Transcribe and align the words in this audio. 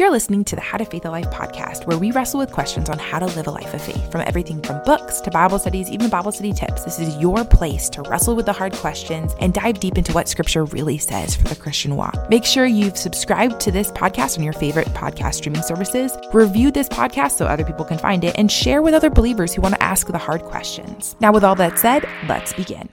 You're 0.00 0.10
listening 0.10 0.46
to 0.46 0.56
the 0.56 0.62
How 0.62 0.78
to 0.78 0.86
Faith 0.86 1.04
a 1.04 1.10
Life 1.10 1.28
podcast, 1.28 1.86
where 1.86 1.98
we 1.98 2.10
wrestle 2.10 2.40
with 2.40 2.52
questions 2.52 2.88
on 2.88 2.98
how 2.98 3.18
to 3.18 3.26
live 3.26 3.46
a 3.46 3.50
life 3.50 3.74
of 3.74 3.82
faith, 3.82 4.10
from 4.10 4.22
everything 4.22 4.62
from 4.62 4.82
books 4.84 5.20
to 5.20 5.30
Bible 5.30 5.58
studies, 5.58 5.90
even 5.90 6.08
Bible 6.08 6.32
study 6.32 6.54
tips. 6.54 6.84
This 6.84 6.98
is 6.98 7.18
your 7.18 7.44
place 7.44 7.90
to 7.90 8.00
wrestle 8.04 8.34
with 8.34 8.46
the 8.46 8.52
hard 8.54 8.72
questions 8.72 9.34
and 9.40 9.52
dive 9.52 9.78
deep 9.78 9.98
into 9.98 10.14
what 10.14 10.26
Scripture 10.26 10.64
really 10.64 10.96
says 10.96 11.36
for 11.36 11.48
the 11.48 11.54
Christian 11.54 11.96
walk. 11.96 12.30
Make 12.30 12.46
sure 12.46 12.64
you've 12.64 12.96
subscribed 12.96 13.60
to 13.60 13.70
this 13.70 13.92
podcast 13.92 14.38
on 14.38 14.42
your 14.42 14.54
favorite 14.54 14.88
podcast 14.94 15.34
streaming 15.34 15.60
services, 15.60 16.16
review 16.32 16.70
this 16.70 16.88
podcast 16.88 17.32
so 17.32 17.44
other 17.44 17.66
people 17.66 17.84
can 17.84 17.98
find 17.98 18.24
it, 18.24 18.34
and 18.38 18.50
share 18.50 18.80
with 18.80 18.94
other 18.94 19.10
believers 19.10 19.52
who 19.52 19.60
want 19.60 19.74
to 19.74 19.82
ask 19.82 20.06
the 20.06 20.16
hard 20.16 20.40
questions. 20.44 21.14
Now, 21.20 21.30
with 21.30 21.44
all 21.44 21.56
that 21.56 21.78
said, 21.78 22.08
let's 22.26 22.54
begin. 22.54 22.88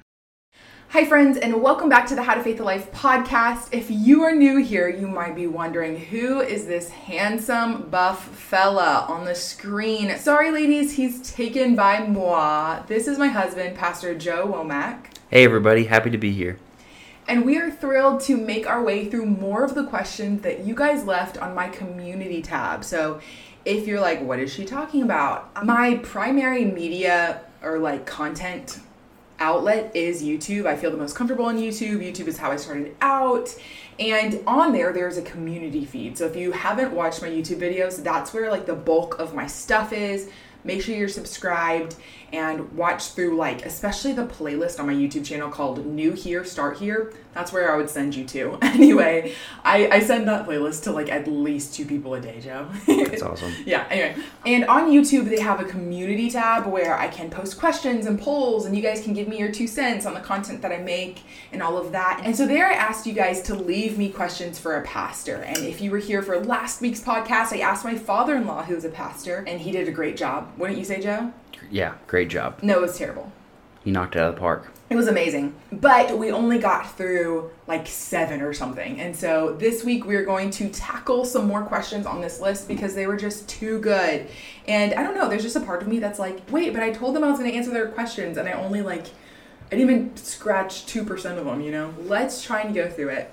Hi, 0.91 1.04
friends, 1.04 1.38
and 1.38 1.61
welcome 1.61 1.89
back 1.89 2.07
to 2.07 2.15
the 2.15 2.23
How 2.23 2.35
to 2.35 2.41
Faith 2.41 2.61
a 2.61 2.63
Life 2.63 2.93
podcast. 2.93 3.73
If 3.73 3.91
you 3.91 4.23
are 4.23 4.33
new 4.33 4.55
here, 4.63 4.87
you 4.87 5.05
might 5.05 5.36
be 5.36 5.45
wondering 5.45 5.99
who 5.99 6.39
is 6.39 6.65
this 6.65 6.87
handsome, 6.89 7.89
buff 7.89 8.23
fella 8.29 9.05
on 9.09 9.25
the 9.25 9.36
screen? 9.36 10.18
Sorry, 10.18 10.50
ladies, 10.50 10.95
he's 10.95 11.29
taken 11.33 11.75
by 11.75 12.07
moi. 12.07 12.83
This 12.87 13.05
is 13.05 13.19
my 13.19 13.28
husband, 13.28 13.75
Pastor 13.75 14.15
Joe 14.15 14.47
Womack. 14.47 15.07
Hey, 15.29 15.43
everybody, 15.43 15.83
happy 15.83 16.09
to 16.09 16.18
be 16.18 16.31
here. 16.31 16.57
And 17.28 17.45
we 17.45 17.57
are 17.57 17.69
thrilled 17.69 18.21
to 18.21 18.37
make 18.37 18.65
our 18.65 18.81
way 18.81 19.09
through 19.09 19.25
more 19.25 19.65
of 19.65 19.75
the 19.75 19.86
questions 19.86 20.42
that 20.43 20.61
you 20.61 20.73
guys 20.73 21.04
left 21.04 21.37
on 21.37 21.54
my 21.54 21.67
community 21.67 22.42
tab. 22.42 22.86
So, 22.86 23.19
if 23.65 23.87
you're 23.87 24.00
like, 24.00 24.21
what 24.21 24.39
is 24.39 24.54
she 24.54 24.64
talking 24.64 25.04
about? 25.04 25.65
My 25.65 25.95
primary 25.97 26.64
media 26.64 27.42
or 27.61 27.78
like 27.78 28.06
content 28.06 28.79
outlet 29.39 29.96
is 29.96 30.23
YouTube. 30.23 30.65
I 30.65 30.75
feel 30.75 30.91
the 30.91 30.97
most 30.97 31.15
comfortable 31.15 31.45
on 31.45 31.57
YouTube. 31.57 31.97
YouTube 31.97 32.28
is 32.28 32.38
how 32.38 32.52
I 32.52 32.55
started 32.55 32.95
out. 33.02 33.55
And 34.00 34.41
on 34.45 34.73
there, 34.73 34.94
there's 34.94 35.17
a 35.17 35.22
community 35.22 35.86
feed. 35.86 36.17
So 36.17 36.25
if 36.25 36.36
you 36.36 36.52
haven't 36.52 36.91
watched 36.94 37.22
my 37.22 37.30
YouTube 37.30 37.59
videos, 37.59 38.03
that's 38.03 38.33
where 38.33 38.52
like 38.52 38.66
the 38.66 38.75
bulk 38.75 39.19
of 39.19 39.33
my 39.33 39.47
stuff 39.47 39.94
is. 39.94 40.30
Make 40.64 40.81
sure 40.81 40.95
you're 40.95 41.08
subscribed 41.08 41.95
and 42.33 42.72
watch 42.73 43.11
through 43.11 43.36
like 43.36 43.66
especially 43.66 44.14
the 44.14 44.25
playlist 44.25 44.80
on 44.80 44.88
my 44.88 44.94
YouTube 44.94 45.25
channel 45.25 45.50
called 45.50 45.86
New 45.86 46.11
Here, 46.11 46.44
Start 46.44 46.78
Here. 46.78 47.14
That's 47.34 47.53
where 47.53 47.72
I 47.72 47.78
would 47.78 47.89
send 47.89 48.16
you 48.16 48.25
to. 48.25 48.58
anyway, 48.61 49.36
I, 49.64 49.88
I 49.89 50.00
send 50.00 50.28
that 50.28 50.47
playlist 50.47 50.84
to 50.84 50.92
like 50.92 51.09
at 51.09 51.28
least 51.28 51.75
two 51.75 51.86
people 51.86 52.16
a 52.16 52.22
day, 52.22 52.42
Joe. 52.42 52.67
That's 52.88 53.22
awesome. 53.22 53.53
yeah, 53.66 53.88
anyway. 53.89 54.16
And 54.45 54.66
on 54.66 54.89
YouTube 54.89 55.30
they 55.30 55.39
have 55.39 55.59
a 55.59 55.66
community 55.66 56.30
tab 56.30 56.66
where 56.66 56.97
I 56.97 57.08
can 57.08 57.30
post 57.30 57.59
questions 57.59 58.06
and 58.06 58.19
polls 58.19 58.66
and 58.66 58.75
you 58.75 58.81
guys 58.81 59.02
can 59.02 59.14
give 59.14 59.28
me 59.28 59.38
your 59.39 59.52
two 59.52 59.67
cents 59.67 60.06
on 60.06 60.14
the 60.14 60.19
content 60.19 60.62
that 60.62 60.72
I 60.72 60.78
make 60.78 61.22
and 61.52 61.62
all 61.62 61.78
of 61.78 61.91
that. 61.91 62.22
And 62.23 62.36
so 62.36 62.45
there 62.45 62.67
I 62.67 62.73
asked 62.73 63.06
you 63.06 63.14
guys 63.14 63.41
to 63.44 63.56
leave 63.56 63.97
me 63.97 64.09
questions 64.09 64.59
for 64.59 64.78
a 64.78 64.84
pastor. 64.84 65.38
And 65.38 65.58
if 65.59 65.81
you 65.81 65.91
were 65.91 65.97
here 65.97 66.22
for 66.22 66.39
last 66.39 66.81
week's 66.81 67.02
podcast, 67.02 67.53
I 67.53 67.59
asked 67.59 67.86
my 67.86 67.95
father-in-law 67.95 68.64
who's 68.64 68.86
a 68.86 68.89
pastor 68.89 69.44
and 69.47 69.62
he 69.62 69.72
did 69.72 69.88
a 69.88 69.91
great 69.91 70.17
job. 70.17 70.52
Wouldn't 70.58 70.78
you 70.78 70.86
say, 70.86 71.02
Joe? 71.02 71.31
Yeah, 71.70 71.96
great 72.08 72.30
job. 72.30 72.60
No, 72.62 72.80
it 72.80 72.82
was 72.82 72.98
terrible. 72.98 73.32
You 73.84 73.94
knocked 73.94 74.16
it 74.16 74.20
out 74.20 74.30
of 74.30 74.36
the 74.36 74.42
park. 74.42 74.72
It 74.90 74.96
was 74.96 75.08
amazing. 75.08 75.54
But 75.72 76.18
we 76.18 76.32
only 76.32 76.59
got 76.59 76.96
through 76.96 77.52
like 77.68 77.88
seven 77.88 78.42
or 78.42 78.54
something. 78.54 79.00
And 79.02 79.16
so 79.16 79.54
this 79.54 79.84
week 79.84 80.06
we're 80.06 80.24
going 80.24 80.50
to 80.52 80.70
tackle 80.70 81.26
some 81.26 81.48
more 81.48 81.62
questions 81.64 82.06
on 82.06 82.22
this 82.22 82.40
list 82.40 82.68
because 82.68 82.96
they 82.96 83.06
were 83.06 83.18
just 83.18 83.48
too 83.50 83.80
good. 83.80 84.28
And 84.68 84.94
I 84.94 85.04
don't 85.04 85.16
know, 85.16 85.28
there's 85.28 85.44
just 85.44 85.58
a 85.58 85.62
part 85.62 85.82
of 85.82 85.90
me 85.90 86.00
that's 86.00 86.20
like, 86.20 86.42
wait, 86.50 86.74
but 86.74 86.84
I 86.84 86.92
told 86.92 87.16
them 87.16 87.24
I 87.24 87.30
was 87.30 87.40
going 87.40 87.52
to 87.52 87.58
answer 87.58 87.72
their 87.72 87.88
questions 87.88 88.38
and 88.38 88.48
I 88.48 88.54
only 88.54 88.81
like, 88.81 89.08
I 89.68 89.76
didn't 89.76 89.90
even 89.90 90.18
scratch 90.18 90.86
2% 90.86 91.38
of 91.38 91.46
them, 91.46 91.59
you 91.59 91.72
know? 91.72 91.94
Let's 92.00 92.42
try 92.42 92.62
and 92.62 92.74
go 92.74 92.90
through 92.90 93.09
it. 93.09 93.31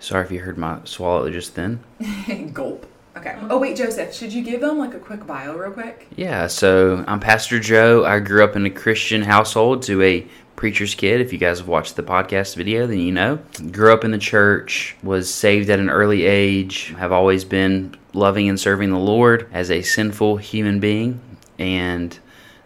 Sorry 0.00 0.24
if 0.24 0.32
you 0.32 0.40
heard 0.40 0.58
my 0.58 0.80
swallow 0.84 1.30
just 1.30 1.54
then. 1.54 1.84
Gulp. 2.52 2.89
Okay. 3.16 3.36
Oh 3.50 3.58
wait, 3.58 3.76
Joseph, 3.76 4.14
should 4.14 4.32
you 4.32 4.42
give 4.42 4.60
them 4.60 4.78
like 4.78 4.94
a 4.94 4.98
quick 4.98 5.26
bio, 5.26 5.56
real 5.56 5.72
quick? 5.72 6.06
Yeah. 6.16 6.46
So 6.46 7.04
I'm 7.08 7.20
Pastor 7.20 7.58
Joe. 7.58 8.04
I 8.04 8.20
grew 8.20 8.44
up 8.44 8.56
in 8.56 8.64
a 8.66 8.70
Christian 8.70 9.22
household 9.22 9.82
to 9.84 10.00
a 10.02 10.26
preacher's 10.56 10.94
kid. 10.94 11.20
If 11.20 11.32
you 11.32 11.38
guys 11.38 11.58
have 11.58 11.68
watched 11.68 11.96
the 11.96 12.02
podcast 12.02 12.54
video, 12.54 12.86
then 12.86 12.98
you 12.98 13.12
know. 13.12 13.38
Grew 13.72 13.92
up 13.92 14.04
in 14.04 14.10
the 14.10 14.18
church. 14.18 14.96
Was 15.02 15.32
saved 15.32 15.70
at 15.70 15.80
an 15.80 15.90
early 15.90 16.24
age. 16.24 16.94
Have 16.98 17.12
always 17.12 17.44
been 17.44 17.96
loving 18.12 18.48
and 18.48 18.60
serving 18.60 18.90
the 18.90 18.98
Lord 18.98 19.48
as 19.52 19.70
a 19.70 19.82
sinful 19.82 20.36
human 20.36 20.78
being, 20.80 21.20
and 21.58 22.16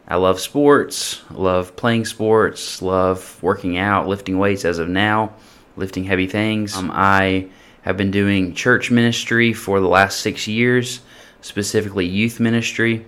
I 0.06 0.16
love 0.16 0.40
sports. 0.40 1.22
Love 1.30 1.74
playing 1.76 2.04
sports. 2.04 2.82
Love 2.82 3.42
working 3.42 3.78
out, 3.78 4.08
lifting 4.08 4.38
weights. 4.38 4.64
As 4.64 4.78
of 4.78 4.88
now, 4.88 5.32
lifting 5.76 6.04
heavy 6.04 6.26
things. 6.26 6.76
Um, 6.76 6.90
I 6.92 7.48
have 7.84 7.98
been 7.98 8.10
doing 8.10 8.54
church 8.54 8.90
ministry 8.90 9.52
for 9.52 9.78
the 9.78 9.88
last 9.88 10.20
six 10.20 10.48
years, 10.48 11.00
specifically 11.42 12.06
youth 12.06 12.40
ministry 12.40 13.04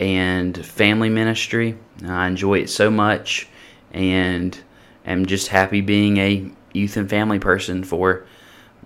and 0.00 0.64
family 0.64 1.10
ministry. 1.10 1.76
I 2.06 2.26
enjoy 2.26 2.60
it 2.60 2.70
so 2.70 2.90
much 2.90 3.48
and 3.92 4.58
am 5.04 5.26
just 5.26 5.48
happy 5.48 5.82
being 5.82 6.16
a 6.16 6.50
youth 6.72 6.96
and 6.96 7.08
family 7.08 7.38
person 7.38 7.84
for 7.84 8.24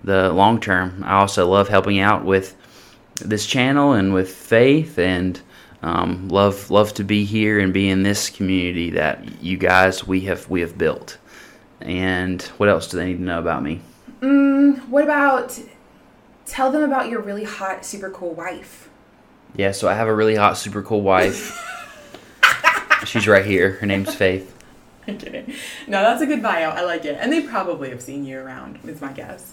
the 0.03 0.33
long 0.33 0.59
term. 0.60 1.05
I 1.06 1.21
also 1.21 1.49
love 1.49 1.69
helping 1.69 2.00
out 2.00 2.25
with 2.25 2.56
this 3.21 3.47
channel 3.47 3.93
and 3.93 4.12
with 4.12 4.28
faith 4.28 4.99
and 4.99 5.41
um, 5.83 6.28
love 6.28 6.69
love 6.69 6.94
to 6.94 7.04
be 7.04 7.25
here 7.25 7.60
and 7.60 7.72
be 7.72 7.89
in 7.89 8.03
this 8.03 8.28
community 8.28 8.91
that 8.91 9.41
you 9.41 9.56
guys 9.56 10.04
we 10.04 10.22
have 10.22 10.50
we 10.50 10.62
have 10.62 10.77
built. 10.77 11.19
And 11.81 12.43
what 12.56 12.69
else 12.69 12.89
do 12.89 12.97
they 12.97 13.06
need 13.06 13.19
to 13.19 13.22
know 13.22 13.39
about 13.39 13.62
me? 13.62 13.83
Mm, 14.22 14.88
what 14.88 15.03
about 15.05 15.59
tell 16.47 16.71
them 16.71 16.83
about 16.83 17.09
your 17.09 17.21
really 17.21 17.44
hot, 17.44 17.84
super 17.84 18.09
cool 18.09 18.34
wife? 18.34 18.88
Yeah, 19.56 19.72
so 19.72 19.88
I 19.88 19.94
have 19.94 20.09
a 20.09 20.15
really 20.15 20.37
hot, 20.37 20.56
super 20.56 20.83
cool 20.83 21.03
wife. 21.03 21.60
She's 23.05 23.27
right 23.27 23.44
here. 23.44 23.72
Her 23.72 23.87
name's 23.87 24.15
Faith. 24.15 24.56
I'm 25.09 25.19
kidding. 25.19 25.53
No, 25.88 26.03
that's 26.03 26.22
a 26.22 26.27
good 26.27 26.43
bio. 26.43 26.71
I 26.71 26.83
like 26.83 27.05
it. 27.05 27.19
And 27.21 27.33
they 27.33 27.43
probably 27.43 27.91
have 27.91 28.00
seen 28.00 28.25
you 28.25 28.38
around, 28.38 28.78
is 28.87 29.00
my 29.00 29.12
guess. 29.12 29.53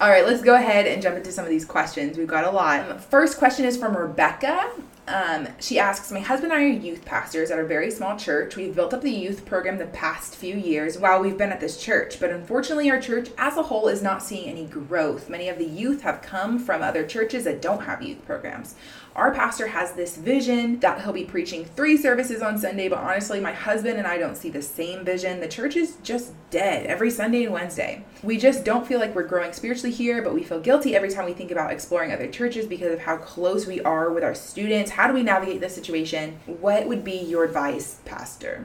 All 0.00 0.10
right, 0.10 0.26
let's 0.26 0.42
go 0.42 0.56
ahead 0.56 0.88
and 0.88 1.00
jump 1.00 1.16
into 1.16 1.30
some 1.30 1.44
of 1.44 1.50
these 1.50 1.64
questions. 1.64 2.18
We've 2.18 2.26
got 2.26 2.44
a 2.44 2.50
lot. 2.50 3.00
First 3.04 3.38
question 3.38 3.64
is 3.64 3.76
from 3.76 3.96
Rebecca. 3.96 4.68
Um, 5.08 5.48
she 5.58 5.80
asks, 5.80 6.12
My 6.12 6.20
husband 6.20 6.52
and 6.52 6.62
I 6.62 6.64
are 6.64 6.68
youth 6.68 7.04
pastors 7.04 7.50
at 7.50 7.58
a 7.58 7.66
very 7.66 7.90
small 7.90 8.16
church. 8.16 8.54
We've 8.54 8.74
built 8.74 8.94
up 8.94 9.02
the 9.02 9.10
youth 9.10 9.44
program 9.44 9.78
the 9.78 9.86
past 9.86 10.36
few 10.36 10.54
years 10.56 10.96
while 10.96 11.20
we've 11.20 11.36
been 11.36 11.50
at 11.50 11.60
this 11.60 11.82
church, 11.82 12.20
but 12.20 12.30
unfortunately, 12.30 12.88
our 12.88 13.00
church 13.00 13.30
as 13.36 13.56
a 13.56 13.64
whole 13.64 13.88
is 13.88 14.00
not 14.00 14.22
seeing 14.22 14.48
any 14.48 14.64
growth. 14.64 15.28
Many 15.28 15.48
of 15.48 15.58
the 15.58 15.66
youth 15.66 16.02
have 16.02 16.22
come 16.22 16.58
from 16.58 16.82
other 16.82 17.04
churches 17.04 17.44
that 17.44 17.60
don't 17.60 17.82
have 17.82 18.00
youth 18.02 18.24
programs. 18.24 18.76
Our 19.14 19.34
pastor 19.34 19.66
has 19.66 19.92
this 19.92 20.16
vision 20.16 20.80
that 20.80 21.02
he'll 21.02 21.12
be 21.12 21.24
preaching 21.24 21.66
three 21.66 21.98
services 21.98 22.40
on 22.40 22.56
Sunday, 22.56 22.88
but 22.88 22.98
honestly, 22.98 23.40
my 23.40 23.52
husband 23.52 23.98
and 23.98 24.06
I 24.06 24.16
don't 24.16 24.36
see 24.36 24.48
the 24.48 24.62
same 24.62 25.04
vision. 25.04 25.40
The 25.40 25.48
church 25.48 25.76
is 25.76 25.96
just 26.02 26.32
dead 26.48 26.86
every 26.86 27.10
Sunday 27.10 27.44
and 27.44 27.52
Wednesday. 27.52 28.04
We 28.22 28.38
just 28.38 28.64
don't 28.64 28.86
feel 28.86 28.98
like 28.98 29.14
we're 29.14 29.24
growing 29.24 29.52
spiritually 29.52 29.94
here, 29.94 30.22
but 30.22 30.32
we 30.32 30.42
feel 30.42 30.60
guilty 30.60 30.96
every 30.96 31.10
time 31.10 31.26
we 31.26 31.34
think 31.34 31.50
about 31.50 31.72
exploring 31.72 32.10
other 32.10 32.26
churches 32.26 32.64
because 32.64 32.90
of 32.94 33.00
how 33.00 33.18
close 33.18 33.66
we 33.66 33.82
are 33.82 34.10
with 34.10 34.24
our 34.24 34.34
students. 34.34 34.92
How 34.92 35.08
do 35.08 35.12
we 35.12 35.22
navigate 35.22 35.60
this 35.60 35.74
situation? 35.74 36.38
What 36.46 36.88
would 36.88 37.04
be 37.04 37.18
your 37.18 37.44
advice, 37.44 38.00
Pastor? 38.06 38.64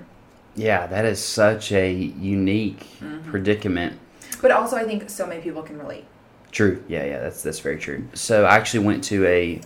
Yeah, 0.56 0.88
that 0.88 1.04
is 1.04 1.22
such 1.22 1.74
a 1.74 1.92
unique 1.92 2.88
mm-hmm. 3.02 3.30
predicament. 3.30 4.00
But 4.42 4.52
also, 4.52 4.78
I 4.78 4.86
think 4.86 5.10
so 5.10 5.28
many 5.28 5.42
people 5.42 5.62
can 5.62 5.78
relate. 5.78 6.06
True. 6.54 6.82
Yeah, 6.88 7.04
yeah, 7.04 7.20
that's 7.20 7.44
that's 7.44 7.60
very 7.60 7.78
true. 7.78 8.08
So 8.14 8.46
I 8.46 8.56
actually 8.56 8.86
went 8.86 9.04
to 9.06 9.26
a 9.26 9.62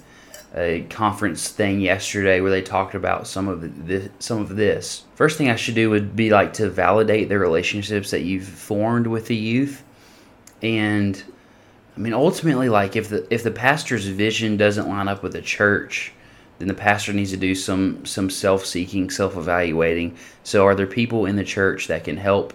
a 0.56 0.82
conference 0.90 1.50
thing 1.50 1.80
yesterday 1.80 2.42
where 2.42 2.52
they 2.52 2.62
talked 2.62 2.94
about 2.94 3.26
some 3.26 3.48
of 3.48 3.88
the, 3.88 4.10
some 4.20 4.40
of 4.40 4.56
this. 4.56 5.04
First 5.16 5.38
thing 5.38 5.50
I 5.50 5.56
should 5.56 5.76
do 5.76 5.90
would 5.90 6.16
be 6.16 6.30
like 6.30 6.54
to 6.54 6.70
validate 6.70 7.30
the 7.30 7.40
relationships 7.40 8.12
that 8.12 8.22
you've 8.22 8.48
formed 8.48 9.08
with 9.08 9.28
the 9.28 9.36
youth, 9.36 9.84
and 10.62 11.24
I 11.96 12.00
mean 12.00 12.14
ultimately, 12.14 12.70
like 12.70 12.96
if 12.96 13.10
the 13.10 13.26
if 13.34 13.44
the 13.44 13.52
pastor's 13.52 14.08
vision 14.08 14.58
doesn't 14.58 14.90
line 14.90 15.08
up 15.08 15.24
with 15.24 15.34
the 15.34 15.42
church, 15.42 16.12
then 16.60 16.68
the 16.68 16.74
pastor 16.74 17.14
needs 17.14 17.32
to 17.32 17.38
do 17.38 17.56
some 17.56 18.06
some 18.06 18.30
self 18.30 18.66
seeking, 18.66 19.10
self 19.10 19.38
evaluating. 19.38 20.18
So, 20.44 20.66
are 20.66 20.76
there 20.76 20.88
people 20.88 21.26
in 21.26 21.36
the 21.36 21.44
church 21.44 21.88
that 21.88 22.04
can 22.04 22.18
help 22.18 22.54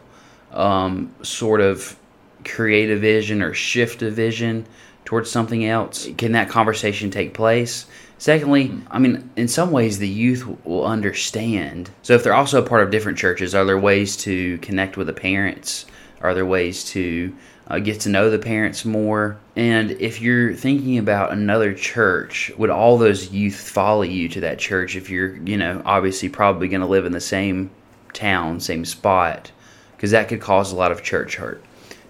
um, 0.52 1.14
sort 1.22 1.60
of 1.60 1.96
create 2.44 2.90
a 2.90 2.96
vision 2.96 3.42
or 3.42 3.54
shift 3.54 4.02
a 4.02 4.10
vision? 4.10 4.66
Towards 5.06 5.30
something 5.30 5.64
else? 5.64 6.06
Can 6.18 6.32
that 6.32 6.50
conversation 6.50 7.10
take 7.10 7.32
place? 7.32 7.86
Secondly, 8.18 8.72
I 8.90 8.98
mean, 8.98 9.30
in 9.36 9.48
some 9.48 9.70
ways, 9.70 9.98
the 9.98 10.08
youth 10.08 10.46
will 10.64 10.84
understand. 10.84 11.90
So, 12.02 12.14
if 12.14 12.22
they're 12.22 12.34
also 12.34 12.62
a 12.62 12.68
part 12.68 12.82
of 12.82 12.90
different 12.90 13.16
churches, 13.16 13.54
are 13.54 13.64
there 13.64 13.78
ways 13.78 14.16
to 14.18 14.58
connect 14.58 14.96
with 14.96 15.06
the 15.06 15.12
parents? 15.12 15.86
Are 16.22 16.34
there 16.34 16.46
ways 16.46 16.84
to 16.90 17.34
uh, 17.68 17.78
get 17.78 18.00
to 18.00 18.08
know 18.08 18.30
the 18.30 18.38
parents 18.38 18.84
more? 18.84 19.38
And 19.54 19.92
if 19.92 20.20
you're 20.20 20.54
thinking 20.54 20.96
about 20.96 21.32
another 21.32 21.74
church, 21.74 22.50
would 22.56 22.70
all 22.70 22.96
those 22.96 23.32
youth 23.32 23.56
follow 23.56 24.02
you 24.02 24.28
to 24.30 24.40
that 24.40 24.58
church 24.58 24.96
if 24.96 25.10
you're, 25.10 25.36
you 25.36 25.58
know, 25.58 25.82
obviously 25.84 26.30
probably 26.30 26.68
going 26.68 26.80
to 26.80 26.86
live 26.86 27.04
in 27.04 27.12
the 27.12 27.20
same 27.20 27.70
town, 28.14 28.60
same 28.60 28.86
spot? 28.86 29.52
Because 29.94 30.10
that 30.12 30.28
could 30.28 30.40
cause 30.40 30.72
a 30.72 30.76
lot 30.76 30.90
of 30.90 31.02
church 31.02 31.36
hurt. 31.36 31.62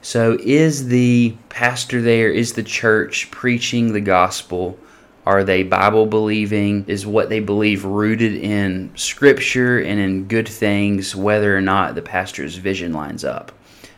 So, 0.07 0.39
is 0.41 0.87
the 0.87 1.35
pastor 1.49 2.01
there, 2.01 2.31
is 2.31 2.53
the 2.53 2.63
church 2.63 3.29
preaching 3.33 3.93
the 3.93 4.01
gospel? 4.01 4.79
Are 5.27 5.43
they 5.43 5.65
Bible 5.65 6.07
believing? 6.07 6.85
Is 6.87 7.05
what 7.05 7.29
they 7.29 7.41
believe 7.41 7.85
rooted 7.85 8.37
in 8.37 8.93
scripture 8.95 9.81
and 9.81 9.99
in 9.99 10.29
good 10.29 10.47
things, 10.47 11.17
whether 11.17 11.59
or 11.59 11.61
not 11.61 11.97
the 11.97 12.03
pastor's 12.03 12.55
vision 12.55 12.93
lines 12.93 13.25
up? 13.25 13.51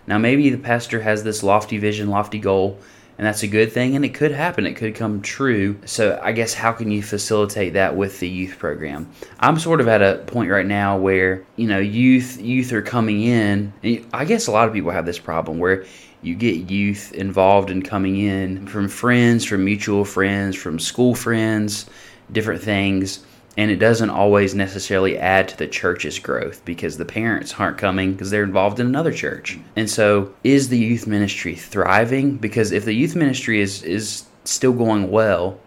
Now, 0.06 0.16
maybe 0.16 0.48
the 0.48 0.56
pastor 0.56 1.02
has 1.02 1.24
this 1.24 1.42
lofty 1.42 1.76
vision, 1.76 2.08
lofty 2.08 2.38
goal, 2.38 2.78
and 3.18 3.26
that's 3.26 3.42
a 3.42 3.48
good 3.48 3.72
thing, 3.72 3.96
and 3.96 4.04
it 4.04 4.14
could 4.14 4.30
happen. 4.30 4.64
It 4.64 4.74
could 4.74 4.94
come 4.94 5.20
true. 5.20 5.76
So, 5.84 6.20
I 6.22 6.30
guess 6.30 6.54
how 6.54 6.70
can 6.70 6.92
you 6.92 7.02
facilitate 7.02 7.72
that 7.72 7.96
with 7.96 8.20
the 8.20 8.28
youth 8.28 8.58
program? 8.58 9.10
I'm 9.40 9.58
sort 9.58 9.80
of 9.80 9.88
at 9.88 10.02
a 10.02 10.22
point 10.26 10.50
right 10.50 10.64
now 10.64 10.96
where 10.96 11.44
you 11.56 11.66
know 11.66 11.80
youth 11.80 12.40
youth 12.40 12.72
are 12.72 12.82
coming 12.82 13.22
in. 13.22 13.72
I 14.12 14.24
guess 14.24 14.46
a 14.46 14.52
lot 14.52 14.68
of 14.68 14.74
people 14.74 14.92
have 14.92 15.04
this 15.04 15.18
problem 15.18 15.58
where 15.58 15.84
you 16.22 16.36
get 16.36 16.70
youth 16.70 17.12
involved 17.12 17.70
in 17.70 17.82
coming 17.82 18.18
in 18.18 18.66
from 18.68 18.88
friends, 18.88 19.44
from 19.44 19.64
mutual 19.64 20.04
friends, 20.04 20.56
from 20.56 20.78
school 20.78 21.14
friends, 21.14 21.86
different 22.30 22.62
things. 22.62 23.24
And 23.58 23.70
it 23.70 23.76
doesn't 23.76 24.08
always 24.08 24.54
necessarily 24.54 25.18
add 25.18 25.48
to 25.48 25.58
the 25.58 25.66
church's 25.66 26.18
growth 26.18 26.64
because 26.64 26.96
the 26.96 27.04
parents 27.04 27.54
aren't 27.58 27.76
coming 27.76 28.12
because 28.12 28.30
they're 28.30 28.44
involved 28.44 28.80
in 28.80 28.86
another 28.86 29.12
church. 29.12 29.58
And 29.76 29.90
so, 29.90 30.32
is 30.44 30.70
the 30.70 30.78
youth 30.78 31.06
ministry 31.06 31.54
thriving? 31.54 32.36
Because 32.36 32.72
if 32.72 32.86
the 32.86 32.94
youth 32.94 33.16
ministry 33.16 33.60
is, 33.60 33.82
is 33.82 34.24
still 34.44 34.72
going 34.72 35.10
well, 35.10 35.60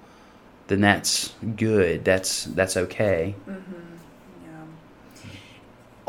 then 0.68 0.82
that's 0.82 1.34
good. 1.58 2.04
That's 2.06 2.46
that's 2.46 2.78
okay. 2.78 3.36
Mm-hmm 3.48 3.91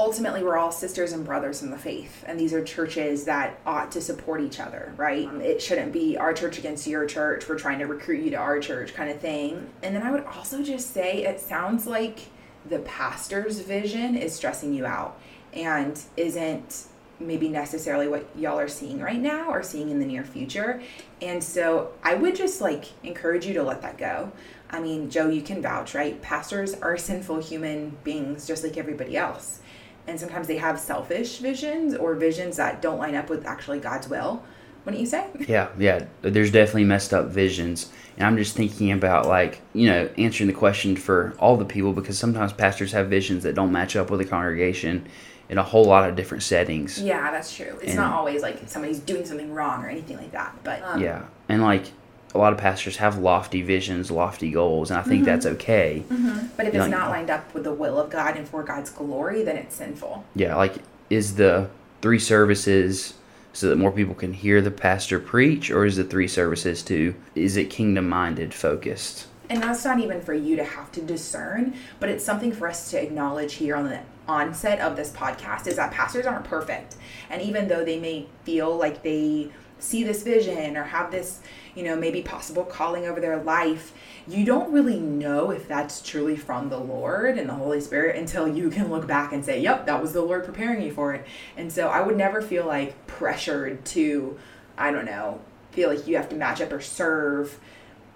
ultimately 0.02 0.42
we're 0.42 0.58
all 0.58 0.72
sisters 0.72 1.12
and 1.12 1.24
brothers 1.24 1.62
in 1.62 1.70
the 1.70 1.78
faith 1.78 2.24
and 2.26 2.38
these 2.38 2.52
are 2.52 2.64
churches 2.64 3.24
that 3.24 3.56
ought 3.64 3.92
to 3.92 4.00
support 4.00 4.40
each 4.40 4.58
other 4.58 4.92
right? 4.96 5.28
Um, 5.28 5.40
it 5.40 5.62
shouldn't 5.62 5.92
be 5.92 6.16
our 6.16 6.34
church 6.34 6.58
against 6.58 6.88
your 6.88 7.06
church. 7.06 7.48
We're 7.48 7.58
trying 7.58 7.78
to 7.78 7.86
recruit 7.86 8.24
you 8.24 8.30
to 8.30 8.36
our 8.36 8.58
church 8.58 8.94
kind 8.94 9.10
of 9.10 9.20
thing. 9.20 9.70
And 9.80 9.94
then 9.94 10.02
i 10.02 10.10
would 10.10 10.24
also 10.24 10.60
just 10.60 10.92
say 10.92 11.24
it 11.24 11.38
sounds 11.38 11.86
like 11.86 12.26
the 12.68 12.80
pastor's 12.80 13.60
vision 13.60 14.16
is 14.16 14.34
stressing 14.34 14.74
you 14.74 14.84
out 14.86 15.20
and 15.52 16.00
isn't 16.16 16.86
maybe 17.20 17.48
necessarily 17.48 18.08
what 18.08 18.26
y'all 18.34 18.58
are 18.58 18.68
seeing 18.68 18.98
right 19.00 19.20
now 19.20 19.50
or 19.50 19.62
seeing 19.62 19.90
in 19.90 20.00
the 20.00 20.06
near 20.06 20.24
future. 20.24 20.82
And 21.20 21.42
so 21.42 21.92
i 22.02 22.14
would 22.14 22.34
just 22.34 22.60
like 22.60 22.86
encourage 23.04 23.46
you 23.46 23.54
to 23.54 23.62
let 23.62 23.82
that 23.82 23.98
go. 23.98 24.32
I 24.68 24.80
mean 24.80 25.10
joe 25.10 25.28
you 25.28 25.42
can 25.42 25.62
vouch 25.62 25.94
right? 25.94 26.20
Pastors 26.20 26.74
are 26.74 26.96
sinful 26.96 27.40
human 27.40 27.96
beings 28.02 28.48
just 28.48 28.64
like 28.64 28.76
everybody 28.76 29.16
else 29.16 29.60
and 30.06 30.18
sometimes 30.18 30.46
they 30.46 30.56
have 30.56 30.78
selfish 30.78 31.38
visions 31.38 31.94
or 31.94 32.14
visions 32.14 32.56
that 32.56 32.82
don't 32.82 32.98
line 32.98 33.14
up 33.14 33.30
with 33.30 33.46
actually 33.46 33.78
God's 33.78 34.08
will. 34.08 34.42
Wouldn't 34.84 35.00
you 35.00 35.06
say? 35.06 35.26
Yeah, 35.48 35.68
yeah. 35.78 36.06
There's 36.22 36.50
definitely 36.50 36.84
messed 36.84 37.14
up 37.14 37.28
visions. 37.28 37.90
And 38.16 38.26
I'm 38.26 38.36
just 38.36 38.56
thinking 38.56 38.92
about, 38.92 39.26
like, 39.26 39.60
you 39.72 39.88
know, 39.88 40.08
answering 40.18 40.48
the 40.48 40.54
question 40.54 40.96
for 40.96 41.34
all 41.38 41.56
the 41.56 41.64
people 41.64 41.92
because 41.92 42.18
sometimes 42.18 42.52
pastors 42.52 42.92
have 42.92 43.08
visions 43.08 43.44
that 43.44 43.54
don't 43.54 43.72
match 43.72 43.96
up 43.96 44.10
with 44.10 44.20
the 44.20 44.26
congregation 44.26 45.06
in 45.48 45.58
a 45.58 45.62
whole 45.62 45.84
lot 45.84 46.08
of 46.08 46.16
different 46.16 46.42
settings. 46.42 47.00
Yeah, 47.00 47.30
that's 47.30 47.54
true. 47.54 47.78
It's 47.80 47.90
and, 47.90 47.96
not 47.96 48.12
always 48.14 48.42
like 48.42 48.68
somebody's 48.68 48.98
doing 48.98 49.24
something 49.24 49.52
wrong 49.52 49.84
or 49.84 49.88
anything 49.88 50.16
like 50.16 50.32
that. 50.32 50.56
But 50.64 50.82
um, 50.82 51.00
yeah. 51.00 51.26
And 51.48 51.62
like, 51.62 51.86
a 52.34 52.38
lot 52.38 52.52
of 52.52 52.58
pastors 52.58 52.96
have 52.96 53.18
lofty 53.18 53.62
visions, 53.62 54.10
lofty 54.10 54.50
goals, 54.50 54.90
and 54.90 54.98
I 54.98 55.02
think 55.02 55.22
mm-hmm. 55.22 55.24
that's 55.24 55.46
okay. 55.46 56.04
Mm-hmm. 56.08 56.46
But 56.56 56.66
if 56.66 56.74
you 56.74 56.80
it's 56.80 56.90
know, 56.90 56.98
not 56.98 57.10
lined 57.10 57.30
up 57.30 57.52
with 57.54 57.64
the 57.64 57.72
will 57.72 57.98
of 57.98 58.10
God 58.10 58.36
and 58.36 58.48
for 58.48 58.62
God's 58.62 58.90
glory, 58.90 59.42
then 59.42 59.56
it's 59.56 59.76
sinful. 59.76 60.24
Yeah, 60.34 60.56
like 60.56 60.76
is 61.10 61.34
the 61.36 61.68
three 62.00 62.18
services 62.18 63.14
so 63.52 63.68
that 63.68 63.76
more 63.76 63.92
people 63.92 64.14
can 64.14 64.32
hear 64.32 64.62
the 64.62 64.70
pastor 64.70 65.20
preach, 65.20 65.70
or 65.70 65.84
is 65.84 65.96
the 65.96 66.04
three 66.04 66.28
services 66.28 66.82
to 66.84 67.14
is 67.34 67.56
it 67.56 67.70
kingdom 67.70 68.08
minded 68.08 68.54
focused? 68.54 69.26
And 69.50 69.62
that's 69.62 69.84
not 69.84 69.98
even 69.98 70.22
for 70.22 70.32
you 70.32 70.56
to 70.56 70.64
have 70.64 70.90
to 70.92 71.02
discern, 71.02 71.74
but 72.00 72.08
it's 72.08 72.24
something 72.24 72.52
for 72.52 72.68
us 72.68 72.90
to 72.90 73.02
acknowledge 73.02 73.54
here 73.54 73.76
on 73.76 73.84
the 73.84 74.00
onset 74.26 74.80
of 74.80 74.96
this 74.96 75.10
podcast 75.10 75.66
is 75.66 75.76
that 75.76 75.92
pastors 75.92 76.24
aren't 76.24 76.44
perfect. 76.44 76.96
And 77.28 77.42
even 77.42 77.68
though 77.68 77.84
they 77.84 77.98
may 77.98 78.26
feel 78.44 78.74
like 78.74 79.02
they 79.02 79.50
see 79.78 80.04
this 80.04 80.22
vision 80.22 80.76
or 80.76 80.84
have 80.84 81.10
this 81.10 81.40
you 81.74 81.82
know, 81.82 81.96
maybe 81.96 82.22
possible 82.22 82.64
calling 82.64 83.06
over 83.06 83.20
their 83.20 83.42
life, 83.42 83.92
you 84.26 84.44
don't 84.44 84.72
really 84.72 85.00
know 85.00 85.50
if 85.50 85.66
that's 85.66 86.02
truly 86.02 86.36
from 86.36 86.68
the 86.68 86.78
Lord 86.78 87.38
and 87.38 87.48
the 87.48 87.54
Holy 87.54 87.80
Spirit 87.80 88.16
until 88.16 88.46
you 88.46 88.70
can 88.70 88.90
look 88.90 89.06
back 89.06 89.32
and 89.32 89.44
say, 89.44 89.60
yep, 89.60 89.86
that 89.86 90.00
was 90.00 90.12
the 90.12 90.22
Lord 90.22 90.44
preparing 90.44 90.82
you 90.82 90.92
for 90.92 91.14
it. 91.14 91.26
And 91.56 91.72
so 91.72 91.88
I 91.88 92.00
would 92.00 92.16
never 92.16 92.42
feel 92.42 92.66
like 92.66 93.06
pressured 93.06 93.84
to, 93.86 94.38
I 94.76 94.90
don't 94.92 95.06
know, 95.06 95.40
feel 95.72 95.88
like 95.88 96.06
you 96.06 96.16
have 96.16 96.28
to 96.28 96.36
match 96.36 96.60
up 96.60 96.72
or 96.72 96.80
serve 96.80 97.58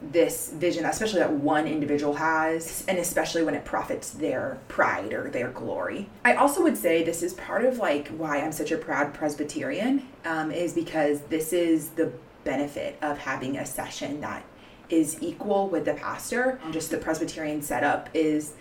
this 0.02 0.50
vision, 0.50 0.84
especially 0.84 1.20
that 1.20 1.32
one 1.32 1.66
individual 1.66 2.14
has, 2.14 2.84
and 2.86 2.98
especially 2.98 3.42
when 3.42 3.54
it 3.54 3.64
profits 3.64 4.10
their 4.10 4.58
pride 4.68 5.14
or 5.14 5.30
their 5.30 5.48
glory. 5.48 6.08
I 6.24 6.34
also 6.34 6.62
would 6.62 6.76
say 6.76 7.02
this 7.02 7.22
is 7.22 7.32
part 7.34 7.64
of 7.64 7.78
like 7.78 8.08
why 8.08 8.40
I'm 8.40 8.52
such 8.52 8.70
a 8.70 8.76
proud 8.76 9.14
Presbyterian, 9.14 10.06
um, 10.26 10.50
is 10.50 10.74
because 10.74 11.20
this 11.22 11.54
is 11.54 11.88
the 11.90 12.12
benefit 12.46 12.96
of 13.02 13.18
having 13.18 13.58
a 13.58 13.66
session 13.66 14.22
that 14.22 14.42
is 14.88 15.18
equal 15.20 15.68
with 15.68 15.84
the 15.84 15.94
pastor. 15.94 16.58
Mm-hmm. 16.62 16.72
Just 16.72 16.90
the 16.90 16.98
Presbyterian 16.98 17.60
setup 17.60 18.08
is 18.14 18.54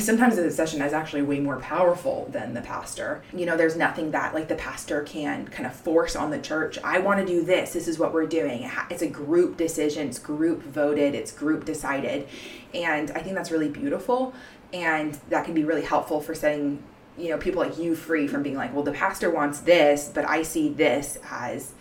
sometimes 0.00 0.36
the 0.36 0.50
session 0.50 0.82
is 0.82 0.92
actually 0.92 1.22
way 1.22 1.38
more 1.38 1.58
powerful 1.58 2.28
than 2.30 2.54
the 2.54 2.60
pastor. 2.60 3.22
You 3.32 3.46
know, 3.46 3.56
there's 3.56 3.76
nothing 3.76 4.10
that 4.10 4.34
like 4.34 4.48
the 4.48 4.56
pastor 4.56 5.02
can 5.02 5.46
kind 5.48 5.66
of 5.66 5.74
force 5.74 6.16
on 6.16 6.30
the 6.30 6.38
church. 6.38 6.78
I 6.82 6.98
want 6.98 7.20
to 7.20 7.26
do 7.26 7.44
this. 7.44 7.72
This 7.72 7.88
is 7.88 7.98
what 7.98 8.12
we're 8.12 8.26
doing. 8.26 8.70
It's 8.90 9.02
a 9.02 9.08
group 9.08 9.56
decision. 9.56 10.08
It's 10.08 10.18
group 10.18 10.62
voted. 10.62 11.14
It's 11.14 11.32
group 11.32 11.64
decided, 11.64 12.28
and 12.74 13.10
I 13.12 13.20
think 13.20 13.34
that's 13.36 13.50
really 13.50 13.68
beautiful, 13.68 14.34
and 14.72 15.14
that 15.30 15.44
can 15.44 15.54
be 15.54 15.64
really 15.64 15.84
helpful 15.84 16.20
for 16.20 16.34
setting 16.34 16.82
you 17.18 17.30
know 17.30 17.38
people 17.38 17.62
like 17.62 17.78
you 17.78 17.94
free 17.94 18.26
from 18.26 18.42
being 18.42 18.56
like, 18.56 18.74
well, 18.74 18.82
the 18.82 18.92
pastor 18.92 19.30
wants 19.30 19.60
this, 19.60 20.10
but 20.12 20.28
I 20.28 20.42
see 20.42 20.68
this 20.68 21.18
as 21.30 21.72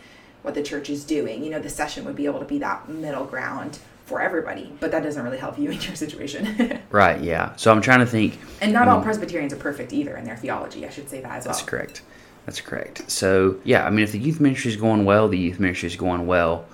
what 0.45 0.55
the 0.55 0.63
church 0.63 0.89
is 0.89 1.03
doing. 1.03 1.43
You 1.43 1.49
know, 1.49 1.59
the 1.59 1.69
session 1.69 2.05
would 2.05 2.15
be 2.15 2.25
able 2.25 2.39
to 2.39 2.45
be 2.45 2.59
that 2.59 2.87
middle 2.87 3.25
ground 3.25 3.79
for 4.05 4.21
everybody, 4.21 4.71
but 4.79 4.91
that 4.91 5.03
doesn't 5.03 5.23
really 5.23 5.37
help 5.37 5.57
you 5.57 5.71
in 5.71 5.81
your 5.81 5.95
situation. 5.95 6.79
right, 6.91 7.21
yeah. 7.21 7.55
So 7.55 7.71
I'm 7.71 7.81
trying 7.81 7.99
to 7.99 8.05
think. 8.05 8.37
And 8.61 8.71
not 8.71 8.87
all 8.87 8.99
hmm. 8.99 9.05
Presbyterians 9.05 9.51
are 9.53 9.57
perfect 9.57 9.91
either 9.91 10.15
in 10.15 10.23
their 10.23 10.37
theology. 10.37 10.85
I 10.85 10.89
should 10.89 11.09
say 11.09 11.21
that 11.21 11.31
as 11.31 11.45
well. 11.45 11.53
That's 11.53 11.65
correct. 11.65 12.01
That's 12.45 12.61
correct. 12.61 13.09
So, 13.09 13.59
yeah, 13.63 13.85
I 13.85 13.89
mean, 13.89 14.03
if 14.03 14.11
the 14.11 14.19
youth 14.19 14.39
ministry 14.39 14.69
is 14.69 14.77
going 14.77 15.03
well, 15.03 15.27
the 15.27 15.37
youth 15.37 15.59
ministry 15.59 15.87
is 15.87 15.95
going 15.95 16.27
well, 16.27 16.65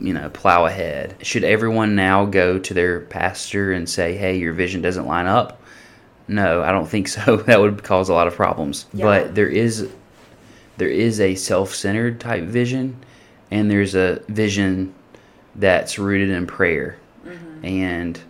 you 0.00 0.12
know, 0.12 0.28
plow 0.30 0.66
ahead. 0.66 1.14
Should 1.22 1.44
everyone 1.44 1.94
now 1.94 2.24
go 2.24 2.58
to 2.58 2.74
their 2.74 3.00
pastor 3.00 3.72
and 3.72 3.88
say, 3.88 4.16
hey, 4.16 4.38
your 4.38 4.52
vision 4.52 4.82
doesn't 4.82 5.06
line 5.06 5.26
up? 5.26 5.62
No, 6.26 6.62
I 6.62 6.72
don't 6.72 6.88
think 6.88 7.06
so. 7.16 7.36
that 7.36 7.60
would 7.60 7.84
cause 7.84 8.08
a 8.08 8.14
lot 8.14 8.26
of 8.26 8.34
problems. 8.34 8.86
Yeah. 8.92 9.04
But 9.04 9.34
there 9.36 9.48
is 9.48 9.88
there 10.78 10.88
is 10.88 11.20
a 11.20 11.34
self-centered 11.34 12.20
type 12.20 12.44
vision 12.44 12.96
and 13.50 13.70
there's 13.70 13.94
a 13.94 14.22
vision 14.28 14.94
that's 15.54 15.98
rooted 15.98 16.30
in 16.30 16.46
prayer 16.46 16.96
mm-hmm. 17.24 17.64
and 17.64 18.20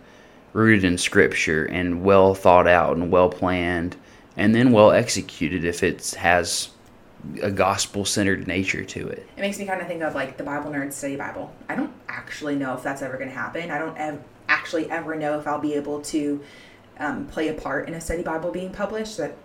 rooted 0.53 0.83
in 0.83 0.97
scripture 0.97 1.65
and 1.65 2.03
well 2.03 2.33
thought 2.33 2.67
out 2.67 2.97
and 2.97 3.11
well 3.11 3.29
planned 3.29 3.95
and 4.37 4.55
then 4.55 4.71
well 4.71 4.91
executed 4.91 5.63
if 5.63 5.83
it 5.83 6.11
has 6.11 6.69
a 7.41 7.51
gospel 7.51 8.03
centered 8.05 8.47
nature 8.47 8.83
to 8.83 9.07
it. 9.07 9.27
It 9.37 9.41
makes 9.41 9.59
me 9.59 9.65
kind 9.65 9.81
of 9.81 9.87
think 9.87 10.01
of 10.01 10.15
like 10.15 10.37
the 10.37 10.43
Bible 10.43 10.71
Nerd 10.71 10.91
Study 10.91 11.15
Bible. 11.15 11.53
I 11.69 11.75
don't 11.75 11.93
actually 12.09 12.55
know 12.55 12.73
if 12.73 12.83
that's 12.83 13.01
ever 13.01 13.17
going 13.17 13.29
to 13.29 13.35
happen. 13.35 13.69
I 13.69 13.77
don't 13.77 13.95
ev- 13.97 14.23
actually 14.47 14.89
ever 14.89 15.15
know 15.15 15.39
if 15.39 15.47
I'll 15.47 15.59
be 15.59 15.75
able 15.75 16.01
to 16.01 16.41
um, 16.99 17.27
play 17.27 17.49
a 17.49 17.53
part 17.53 17.87
in 17.87 17.93
a 17.93 18.01
study 18.01 18.23
Bible 18.23 18.51
being 18.51 18.71
published. 18.71 19.17
That 19.17 19.35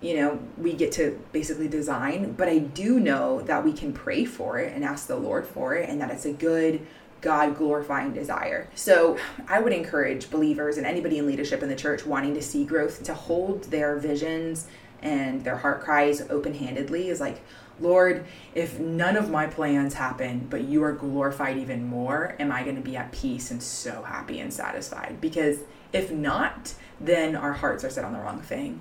you 0.00 0.16
know, 0.16 0.38
we 0.58 0.72
get 0.72 0.92
to 0.92 1.18
basically 1.32 1.68
design, 1.68 2.32
but 2.32 2.48
I 2.48 2.58
do 2.58 3.00
know 3.00 3.40
that 3.42 3.64
we 3.64 3.72
can 3.72 3.92
pray 3.92 4.24
for 4.24 4.58
it 4.58 4.74
and 4.74 4.84
ask 4.84 5.06
the 5.06 5.16
Lord 5.16 5.46
for 5.46 5.74
it 5.74 5.88
and 5.88 6.00
that 6.00 6.10
it's 6.10 6.26
a 6.26 6.32
good 6.32 6.86
God 7.22 7.56
glorifying 7.56 8.12
desire. 8.12 8.68
So 8.74 9.16
I 9.48 9.60
would 9.60 9.72
encourage 9.72 10.30
believers 10.30 10.76
and 10.76 10.86
anybody 10.86 11.18
in 11.18 11.26
leadership 11.26 11.62
in 11.62 11.68
the 11.68 11.76
church 11.76 12.04
wanting 12.04 12.34
to 12.34 12.42
see 12.42 12.64
growth 12.64 13.02
to 13.04 13.14
hold 13.14 13.64
their 13.64 13.96
visions 13.96 14.66
and 15.02 15.44
their 15.44 15.56
heart 15.56 15.82
cries 15.82 16.20
open 16.30 16.54
handedly 16.54 17.08
is 17.08 17.20
like, 17.20 17.40
Lord, 17.78 18.26
if 18.54 18.78
none 18.78 19.16
of 19.16 19.30
my 19.30 19.46
plans 19.46 19.94
happen, 19.94 20.46
but 20.48 20.64
you 20.64 20.82
are 20.82 20.92
glorified 20.92 21.58
even 21.58 21.84
more, 21.84 22.34
am 22.38 22.50
I 22.50 22.62
going 22.62 22.76
to 22.76 22.82
be 22.82 22.96
at 22.96 23.12
peace 23.12 23.50
and 23.50 23.62
so 23.62 24.02
happy 24.02 24.40
and 24.40 24.52
satisfied? 24.52 25.20
Because 25.20 25.58
if 25.92 26.10
not, 26.10 26.74
then 27.00 27.36
our 27.36 27.52
hearts 27.52 27.84
are 27.84 27.90
set 27.90 28.04
on 28.04 28.14
the 28.14 28.18
wrong 28.18 28.40
thing. 28.40 28.80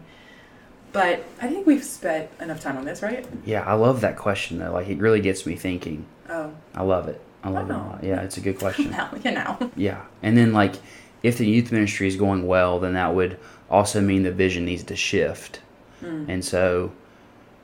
But 0.95 1.25
I 1.41 1.49
think 1.49 1.67
we've 1.67 1.83
spent 1.83 2.29
enough 2.39 2.61
time 2.61 2.77
on 2.77 2.85
this, 2.85 3.01
right? 3.01 3.27
Yeah, 3.45 3.63
I 3.63 3.73
love 3.73 4.01
that 4.01 4.17
question 4.17 4.59
though. 4.59 4.71
Like 4.71 4.87
it 4.87 4.97
really 4.97 5.19
gets 5.19 5.45
me 5.45 5.55
thinking. 5.55 6.05
Oh. 6.29 6.53
I 6.73 6.83
love 6.83 7.07
it. 7.07 7.21
I 7.43 7.49
love 7.49 7.69
it 7.69 7.73
a 7.73 7.77
lot. 7.77 8.03
Yeah, 8.03 8.21
it's 8.21 8.37
a 8.37 8.41
good 8.41 8.57
question. 8.57 8.91
now, 8.91 9.11
you 9.23 9.31
know. 9.31 9.71
Yeah. 9.75 10.03
And 10.23 10.37
then 10.37 10.53
like 10.53 10.75
if 11.21 11.37
the 11.37 11.45
youth 11.45 11.71
ministry 11.71 12.07
is 12.07 12.15
going 12.15 12.47
well, 12.47 12.79
then 12.79 12.93
that 12.93 13.13
would 13.13 13.37
also 13.69 14.01
mean 14.01 14.23
the 14.23 14.31
vision 14.31 14.65
needs 14.65 14.83
to 14.83 14.95
shift. 14.95 15.59
Mm. 16.01 16.29
And 16.29 16.45
so 16.45 16.91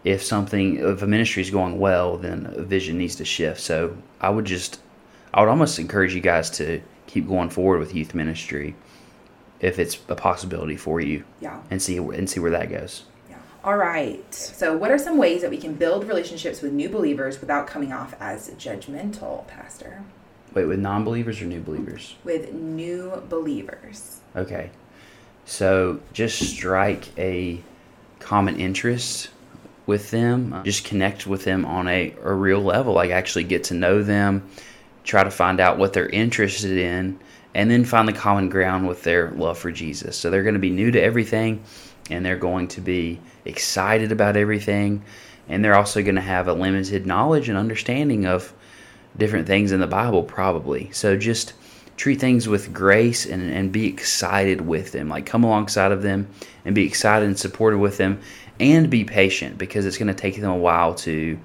if 0.03 0.23
something 0.23 0.77
if 0.77 1.01
a 1.01 1.07
ministry 1.07 1.41
is 1.41 1.49
going 1.49 1.79
well, 1.79 2.17
then 2.17 2.53
a 2.55 2.63
vision 2.63 2.97
needs 2.97 3.15
to 3.15 3.25
shift. 3.25 3.61
So 3.61 3.95
I 4.19 4.29
would 4.29 4.45
just 4.45 4.81
I 5.33 5.41
would 5.41 5.49
almost 5.49 5.79
encourage 5.79 6.13
you 6.13 6.21
guys 6.21 6.49
to 6.51 6.81
keep 7.07 7.27
going 7.27 7.49
forward 7.49 7.79
with 7.79 7.95
youth 7.95 8.13
ministry 8.13 8.75
if 9.61 9.79
it's 9.79 9.97
a 10.09 10.15
possibility 10.15 10.75
for 10.75 10.99
you. 10.99 11.23
Yeah. 11.39 11.61
And 11.71 11.81
see 11.81 11.97
and 11.97 12.29
see 12.29 12.39
where 12.39 12.51
that 12.51 12.69
goes. 12.69 13.03
All 13.63 13.77
right. 13.77 14.33
So, 14.33 14.75
what 14.75 14.89
are 14.89 14.97
some 14.97 15.17
ways 15.17 15.41
that 15.41 15.51
we 15.51 15.57
can 15.57 15.75
build 15.75 16.07
relationships 16.07 16.61
with 16.61 16.73
new 16.73 16.89
believers 16.89 17.39
without 17.39 17.67
coming 17.67 17.93
off 17.93 18.15
as 18.19 18.49
judgmental, 18.51 19.45
Pastor? 19.47 20.03
Wait, 20.55 20.65
with 20.65 20.79
non-believers 20.79 21.41
or 21.41 21.45
new 21.45 21.61
believers? 21.61 22.15
With 22.23 22.53
new 22.53 23.21
believers. 23.29 24.21
Okay. 24.35 24.71
So 25.45 25.99
just 26.11 26.39
strike 26.39 27.07
a 27.19 27.61
common 28.19 28.59
interest 28.59 29.29
with 29.85 30.09
them. 30.09 30.59
Just 30.65 30.83
connect 30.83 31.27
with 31.27 31.43
them 31.43 31.63
on 31.65 31.87
a, 31.87 32.15
a 32.23 32.33
real 32.33 32.61
level. 32.61 32.93
Like 32.93 33.11
actually 33.11 33.43
get 33.43 33.65
to 33.65 33.75
know 33.75 34.01
them, 34.01 34.49
try 35.03 35.23
to 35.23 35.31
find 35.31 35.59
out 35.59 35.77
what 35.77 35.93
they're 35.93 36.09
interested 36.09 36.77
in, 36.77 37.19
and 37.53 37.69
then 37.69 37.85
find 37.85 38.07
the 38.07 38.13
common 38.13 38.49
ground 38.49 38.87
with 38.87 39.03
their 39.03 39.31
love 39.31 39.57
for 39.57 39.71
Jesus. 39.71 40.17
So 40.17 40.29
they're 40.29 40.43
going 40.43 40.55
to 40.55 40.59
be 40.59 40.69
new 40.69 40.89
to 40.91 41.01
everything 41.01 41.63
and 42.11 42.25
they're 42.25 42.37
going 42.37 42.67
to 42.69 42.81
be 42.81 43.19
excited 43.45 44.11
about 44.11 44.37
everything. 44.37 45.03
And 45.49 45.63
they're 45.63 45.75
also 45.75 46.01
going 46.01 46.15
to 46.15 46.21
have 46.21 46.47
a 46.47 46.53
limited 46.53 47.05
knowledge 47.05 47.49
and 47.49 47.57
understanding 47.57 48.25
of 48.25 48.53
different 49.17 49.47
things 49.47 49.71
in 49.71 49.79
the 49.79 49.87
Bible, 49.87 50.23
probably. 50.23 50.91
So 50.91 51.17
just 51.17 51.53
treat 51.97 52.19
things 52.19 52.47
with 52.47 52.73
grace 52.73 53.25
and, 53.25 53.51
and 53.51 53.71
be 53.71 53.87
excited 53.87 54.61
with 54.61 54.91
them. 54.91 55.09
Like 55.09 55.25
come 55.25 55.43
alongside 55.43 55.91
of 55.91 56.01
them 56.01 56.27
and 56.65 56.73
be 56.73 56.85
excited 56.85 57.27
and 57.27 57.37
supportive 57.37 57.79
with 57.79 57.97
them 57.97 58.21
and 58.59 58.89
be 58.89 59.03
patient 59.03 59.57
because 59.57 59.85
it's 59.85 59.97
going 59.97 60.07
to 60.07 60.13
take 60.13 60.39
them 60.39 60.49
a 60.49 60.57
while 60.57 60.95
to 60.95 61.39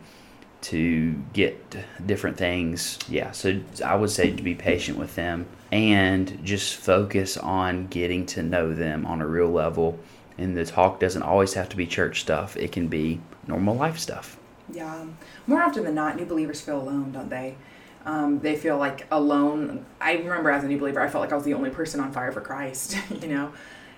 to 0.63 1.13
get 1.33 1.77
different 2.07 2.37
things. 2.37 2.99
Yeah, 3.09 3.31
so 3.31 3.61
I 3.85 3.95
would 3.95 4.11
say 4.11 4.33
to 4.33 4.43
be 4.43 4.55
patient 4.55 4.99
with 4.99 5.15
them 5.15 5.47
and 5.71 6.43
just 6.45 6.77
focus 6.77 7.37
on 7.37 7.87
getting 7.87 8.27
to 8.27 8.43
know 8.43 8.75
them 8.75 9.07
on 9.07 9.21
a 9.21 9.27
real 9.27 9.51
level. 9.51 9.99
And 10.39 10.57
the 10.57 10.65
talk 10.65 11.01
doesn't 11.01 11.23
always 11.23 11.55
have 11.55 11.69
to 11.71 11.77
be 11.77 11.87
church 11.87 12.21
stuff. 12.21 12.57
It 12.57 12.73
can 12.73 12.89
be 12.89 13.21
normal 13.47 13.75
life 13.75 13.99
stuff. 13.99 14.39
Yeah. 14.73 15.07
More 15.47 15.63
often 15.63 15.85
than 15.85 15.95
not, 15.95 16.17
new 16.17 16.27
believers 16.27 16.61
feel 16.61 16.81
alone, 16.81 17.13
don't 17.13 17.31
they? 17.31 17.57
Um, 18.05 18.41
they 18.41 18.57
feel 18.57 18.77
like 18.79 19.07
alone. 19.11 19.85
I 20.01 20.15
remember 20.15 20.51
as 20.51 20.63
a 20.65 20.69
new 20.69 20.79
believer, 20.79 21.01
I 21.01 21.09
felt 21.09 21.23
like 21.23 21.33
I 21.33 21.37
was 21.37 21.45
the 21.45 21.55
only 21.55 21.71
person 21.71 22.01
on 22.01 22.13
fire 22.13 22.33
for 22.33 22.41
Christ, 22.41 22.97
you 23.21 23.29
know? 23.29 23.53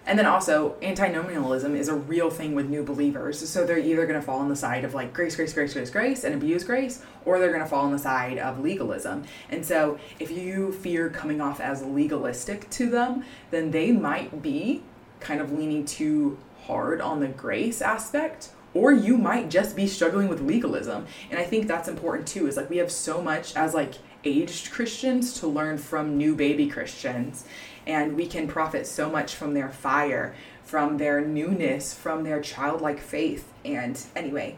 And 0.07 0.19
then 0.19 0.25
also, 0.25 0.77
antinomianism 0.81 1.77
is 1.77 1.89
a 1.89 1.95
real 1.95 2.31
thing 2.31 2.55
with 2.55 2.71
new 2.71 2.83
believers. 2.83 3.47
So 3.47 3.67
they're 3.67 3.79
either 3.79 4.07
going 4.07 4.19
to 4.19 4.25
fall 4.25 4.39
on 4.39 4.49
the 4.49 4.57
side 4.57 4.85
of 4.85 4.95
like 4.95 5.13
grace, 5.13 5.37
grace, 5.37 5.53
grace, 5.53 5.75
grace, 5.75 5.91
grace, 5.91 6.25
and 6.25 6.35
abuse 6.35 6.65
grace, 6.65 7.03
or 7.27 7.39
they're 7.39 7.51
going 7.51 7.63
to 7.63 7.69
fall 7.69 7.85
on 7.85 7.93
the 7.93 7.99
side 7.99 8.39
of 8.39 8.59
legalism. 8.59 9.25
And 9.51 9.67
so 9.67 9.99
if 10.19 10.31
you 10.31 10.73
fear 10.73 11.11
coming 11.11 11.43
off 11.43 11.61
as 11.61 11.83
legalistic 11.83 12.71
to 12.71 12.89
them, 12.89 13.23
then 13.51 13.71
they 13.71 13.93
might 13.93 14.41
be 14.41 14.83
kind 15.21 15.41
of 15.41 15.53
leaning 15.53 15.85
too 15.85 16.39
hard 16.67 17.01
on 17.01 17.21
the 17.21 17.29
grace 17.29 17.81
aspect 17.81 18.51
or 18.75 18.93
you 18.93 19.17
might 19.17 19.49
just 19.49 19.75
be 19.75 19.87
struggling 19.87 20.29
with 20.29 20.41
legalism. 20.41 21.07
And 21.31 21.39
i 21.39 21.45
think 21.45 21.67
that's 21.67 21.89
important 21.89 22.29
too 22.29 22.47
is 22.47 22.57
like 22.57 22.71
we 22.71 22.77
have 22.79 22.93
so 22.93 23.23
much 23.23 23.57
as 23.57 23.75
like 23.75 23.95
aged 24.25 24.71
christians 24.73 25.41
to 25.41 25.47
learn 25.47 25.79
from 25.79 26.17
new 26.17 26.35
baby 26.35 26.69
christians. 26.69 27.45
And 27.87 28.17
we 28.17 28.27
can 28.27 28.47
profit 28.47 28.87
so 28.87 29.09
much 29.09 29.35
from 29.35 29.55
their 29.55 29.71
fire 29.71 30.35
from 30.63 30.99
their 30.99 31.23
newness 31.23 31.95
from 31.95 32.25
their 32.25 32.41
childlike 32.41 33.01
faith. 33.01 33.51
And 33.65 34.01
anyway 34.15 34.57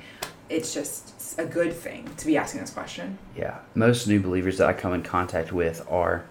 it's 0.51 0.75
just 0.75 1.39
a 1.39 1.47
good 1.47 1.73
thing 1.73 2.11
to 2.17 2.27
be 2.27 2.37
asking 2.37 2.61
this 2.61 2.71
question. 2.71 3.17
Yeah, 3.37 3.59
most 3.75 4.09
new 4.09 4.21
believers 4.21 4.59
that 4.59 4.69
I 4.69 4.73
come 4.73 4.93
in 4.93 5.03
contact 5.03 5.53
with 5.53 5.87
are 5.89 6.25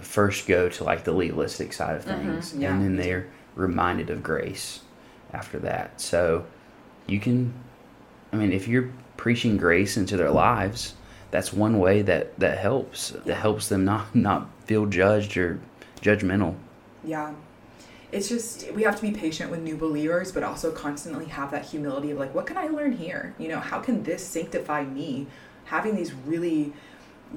first 0.00 0.46
go 0.46 0.68
to 0.68 0.84
like 0.84 1.04
the 1.04 1.12
legalistic 1.12 1.72
side 1.72 1.96
of 1.96 2.04
mm-hmm. 2.04 2.32
things, 2.32 2.54
yeah, 2.54 2.72
and 2.72 2.84
then 2.84 2.96
they're 2.96 3.28
reminded 3.54 4.10
of 4.10 4.22
grace 4.22 4.80
after 5.32 5.58
that. 5.60 6.00
So 6.00 6.44
you 7.06 7.20
can, 7.20 7.52
I 8.32 8.36
mean, 8.36 8.52
if 8.52 8.68
you're 8.68 8.90
preaching 9.16 9.56
grace 9.56 9.96
into 9.96 10.16
their 10.16 10.30
lives, 10.30 10.94
that's 11.30 11.52
one 11.52 11.78
way 11.78 12.02
that 12.02 12.38
that 12.38 12.58
helps. 12.58 13.10
That 13.10 13.36
helps 13.36 13.68
them 13.68 13.84
not 13.84 14.14
not 14.14 14.48
feel 14.64 14.86
judged 14.86 15.36
or 15.36 15.60
judgmental. 16.00 16.56
Yeah. 17.04 17.34
It's 18.12 18.28
just 18.28 18.72
we 18.72 18.82
have 18.82 18.96
to 18.96 19.02
be 19.02 19.12
patient 19.12 19.50
with 19.50 19.60
new 19.60 19.76
believers, 19.76 20.32
but 20.32 20.42
also 20.42 20.72
constantly 20.72 21.26
have 21.26 21.52
that 21.52 21.64
humility 21.64 22.10
of 22.10 22.18
like, 22.18 22.34
what 22.34 22.46
can 22.46 22.56
I 22.56 22.66
learn 22.66 22.92
here? 22.92 23.34
You 23.38 23.48
know, 23.48 23.60
how 23.60 23.78
can 23.78 24.02
this 24.02 24.26
sanctify 24.26 24.84
me? 24.84 25.28
Having 25.66 25.94
these 25.94 26.12
really 26.12 26.72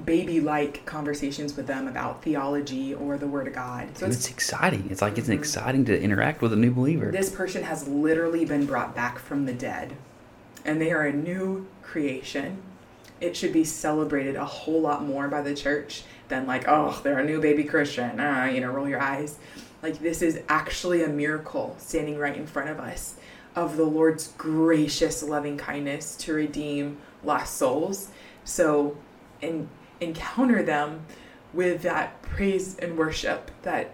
baby 0.04 0.40
like 0.40 0.84
conversations 0.86 1.56
with 1.56 1.66
them 1.66 1.86
about 1.86 2.22
theology 2.22 2.94
or 2.94 3.16
the 3.16 3.26
Word 3.28 3.46
of 3.46 3.54
God. 3.54 3.96
So 3.96 4.06
it's 4.06 4.16
it's 4.16 4.30
exciting. 4.30 4.88
It's 4.90 5.00
like 5.00 5.18
it's 5.18 5.28
Mhm. 5.28 5.34
exciting 5.34 5.84
to 5.84 6.00
interact 6.00 6.42
with 6.42 6.52
a 6.52 6.56
new 6.56 6.72
believer. 6.72 7.10
this 7.12 7.30
person 7.30 7.62
has 7.62 7.86
literally 7.86 8.44
been 8.44 8.66
brought 8.66 8.94
back 8.94 9.18
from 9.18 9.46
the 9.46 9.52
dead 9.52 9.92
and 10.64 10.80
they 10.80 10.90
are 10.90 11.02
a 11.02 11.12
new 11.12 11.66
creation. 11.82 12.58
It 13.20 13.36
should 13.36 13.52
be 13.52 13.64
celebrated 13.64 14.34
a 14.34 14.44
whole 14.44 14.80
lot 14.80 15.04
more 15.06 15.28
by 15.28 15.42
the 15.42 15.54
church 15.54 16.02
than 16.28 16.46
like, 16.46 16.64
oh, 16.66 17.00
they're 17.04 17.20
a 17.20 17.24
new 17.24 17.40
baby 17.40 17.62
Christian. 17.64 18.18
Ah, 18.18 18.46
you 18.46 18.60
know, 18.60 18.72
roll 18.72 18.88
your 18.88 19.00
eyes. 19.00 19.36
Like 19.82 20.00
this 20.00 20.22
is 20.22 20.40
actually 20.48 21.04
a 21.04 21.08
miracle 21.08 21.76
standing 21.78 22.18
right 22.18 22.36
in 22.36 22.46
front 22.46 22.68
of 22.70 22.80
us 22.80 23.14
of 23.54 23.76
the 23.76 23.84
Lord's 23.84 24.32
gracious 24.36 25.22
loving 25.22 25.56
kindness 25.56 26.16
to 26.16 26.32
redeem 26.32 26.96
lost 27.22 27.56
souls. 27.56 28.08
So 28.44 28.96
and 29.40 29.68
encounter 30.04 30.62
them 30.62 31.06
with 31.52 31.82
that 31.82 32.20
praise 32.22 32.76
and 32.78 32.96
worship 32.98 33.50
that 33.62 33.90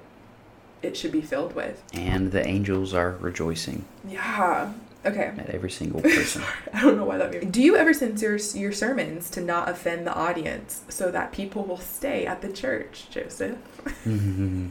it 0.82 0.96
should 0.96 1.12
be 1.12 1.20
filled 1.20 1.54
with. 1.54 1.82
and 1.92 2.32
the 2.32 2.46
angels 2.46 2.94
are 2.94 3.12
rejoicing 3.20 3.84
Yeah. 4.06 4.72
Okay. 5.04 5.32
at 5.38 5.48
every 5.50 5.70
single 5.70 6.00
person. 6.16 6.42
I 6.74 6.82
don't 6.82 6.96
know 6.96 7.04
why 7.06 7.16
that. 7.18 7.30
Made 7.32 7.52
Do 7.52 7.62
you 7.62 7.76
ever 7.76 7.92
censor 7.94 8.38
your 8.58 8.72
sermons 8.72 9.30
to 9.30 9.40
not 9.40 9.68
offend 9.68 10.06
the 10.06 10.14
audience 10.14 10.82
so 10.88 11.10
that 11.10 11.32
people 11.32 11.64
will 11.64 11.78
stay 11.78 12.26
at 12.26 12.42
the 12.42 12.52
church, 12.52 13.06
Joseph? 13.10 13.56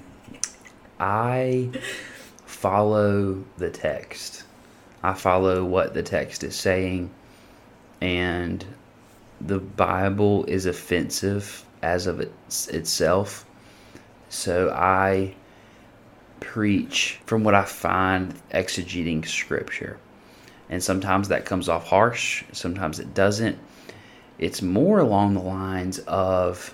I 1.00 1.70
follow 2.46 3.44
the 3.58 3.70
text. 3.70 4.44
I 5.02 5.14
follow 5.14 5.64
what 5.64 5.94
the 5.94 6.04
text 6.04 6.44
is 6.44 6.56
saying, 6.56 7.10
and 8.02 8.66
the 9.42 9.60
Bible 9.60 10.46
is 10.46 10.66
offensive 10.66 11.66
as 11.82 12.08
of 12.08 12.20
its, 12.20 12.68
itself. 12.68 13.46
So 14.30 14.70
I 14.72 15.36
preach 16.40 17.20
from 17.26 17.44
what 17.44 17.56
I 17.56 17.64
find 17.64 18.34
exegeting 18.52 19.26
scripture. 19.28 20.00
And 20.70 20.84
sometimes 20.84 21.30
that 21.30 21.46
comes 21.46 21.68
off 21.68 21.88
harsh, 21.88 22.44
sometimes 22.52 23.00
it 23.00 23.14
doesn't. 23.14 23.58
It's 24.38 24.62
more 24.62 25.00
along 25.00 25.34
the 25.34 25.42
lines 25.42 26.00
of 26.00 26.74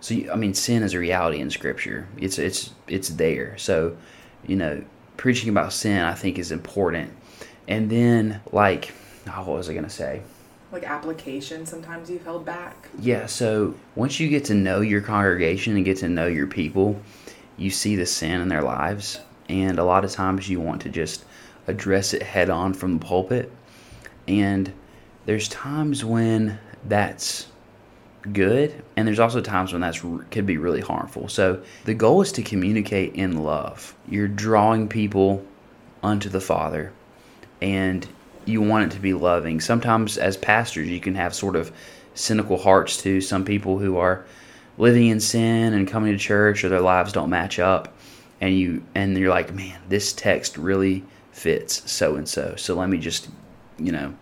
so 0.00 0.14
you, 0.14 0.30
I 0.30 0.36
mean, 0.36 0.54
sin 0.54 0.82
is 0.82 0.94
a 0.94 0.98
reality 0.98 1.40
in 1.40 1.50
Scripture. 1.50 2.06
It's 2.16 2.38
it's 2.38 2.70
it's 2.86 3.08
there. 3.08 3.56
So, 3.58 3.96
you 4.46 4.56
know, 4.56 4.84
preaching 5.16 5.48
about 5.48 5.72
sin, 5.72 6.02
I 6.02 6.14
think, 6.14 6.38
is 6.38 6.52
important. 6.52 7.12
And 7.66 7.90
then, 7.90 8.40
like, 8.52 8.92
oh, 9.26 9.42
what 9.44 9.56
was 9.56 9.68
I 9.68 9.74
gonna 9.74 9.90
say? 9.90 10.22
Like 10.72 10.84
application, 10.84 11.64
sometimes 11.64 12.10
you've 12.10 12.24
held 12.24 12.44
back. 12.44 12.88
Yeah. 12.98 13.26
So 13.26 13.74
once 13.94 14.18
you 14.18 14.28
get 14.28 14.44
to 14.46 14.54
know 14.54 14.80
your 14.80 15.00
congregation 15.00 15.76
and 15.76 15.84
get 15.84 15.98
to 15.98 16.08
know 16.08 16.26
your 16.26 16.46
people, 16.46 17.00
you 17.56 17.70
see 17.70 17.96
the 17.96 18.06
sin 18.06 18.40
in 18.40 18.48
their 18.48 18.62
lives, 18.62 19.20
and 19.48 19.78
a 19.78 19.84
lot 19.84 20.04
of 20.04 20.10
times 20.10 20.48
you 20.48 20.60
want 20.60 20.82
to 20.82 20.88
just 20.88 21.24
address 21.66 22.14
it 22.14 22.22
head 22.22 22.50
on 22.50 22.74
from 22.74 22.98
the 22.98 23.04
pulpit. 23.04 23.50
And 24.28 24.72
there's 25.24 25.48
times 25.48 26.04
when 26.04 26.58
that's 26.84 27.46
good 28.32 28.82
and 28.96 29.06
there's 29.06 29.20
also 29.20 29.40
times 29.40 29.72
when 29.72 29.80
that's 29.80 30.04
r- 30.04 30.24
could 30.30 30.46
be 30.46 30.56
really 30.56 30.80
harmful 30.80 31.28
so 31.28 31.62
the 31.84 31.94
goal 31.94 32.20
is 32.20 32.32
to 32.32 32.42
communicate 32.42 33.14
in 33.14 33.44
love 33.44 33.94
you're 34.08 34.26
drawing 34.26 34.88
people 34.88 35.44
unto 36.02 36.28
the 36.28 36.40
father 36.40 36.92
and 37.62 38.08
you 38.46 38.62
want 38.62 38.90
it 38.90 38.94
to 38.94 39.00
be 39.00 39.12
loving. 39.12 39.60
Sometimes 39.60 40.16
as 40.16 40.36
pastors 40.36 40.88
you 40.88 41.00
can 41.00 41.14
have 41.14 41.34
sort 41.34 41.56
of 41.56 41.72
cynical 42.14 42.56
hearts 42.56 43.02
to 43.02 43.20
some 43.20 43.44
people 43.44 43.78
who 43.78 43.98
are 43.98 44.24
living 44.78 45.08
in 45.08 45.20
sin 45.20 45.74
and 45.74 45.88
coming 45.88 46.12
to 46.12 46.18
church 46.18 46.64
or 46.64 46.68
their 46.68 46.80
lives 46.80 47.12
don't 47.12 47.30
match 47.30 47.58
up. 47.58 47.94
And 48.40 48.58
you 48.58 48.84
and 48.94 49.16
you're 49.16 49.30
like 49.30 49.54
man 49.54 49.80
this 49.88 50.12
text 50.12 50.58
really 50.58 51.04
fits 51.32 51.90
so 51.90 52.16
and 52.16 52.28
so. 52.28 52.54
So 52.56 52.74
let 52.74 52.88
me 52.88 52.98
just 52.98 53.28
you 53.78 53.92
know 53.92 54.14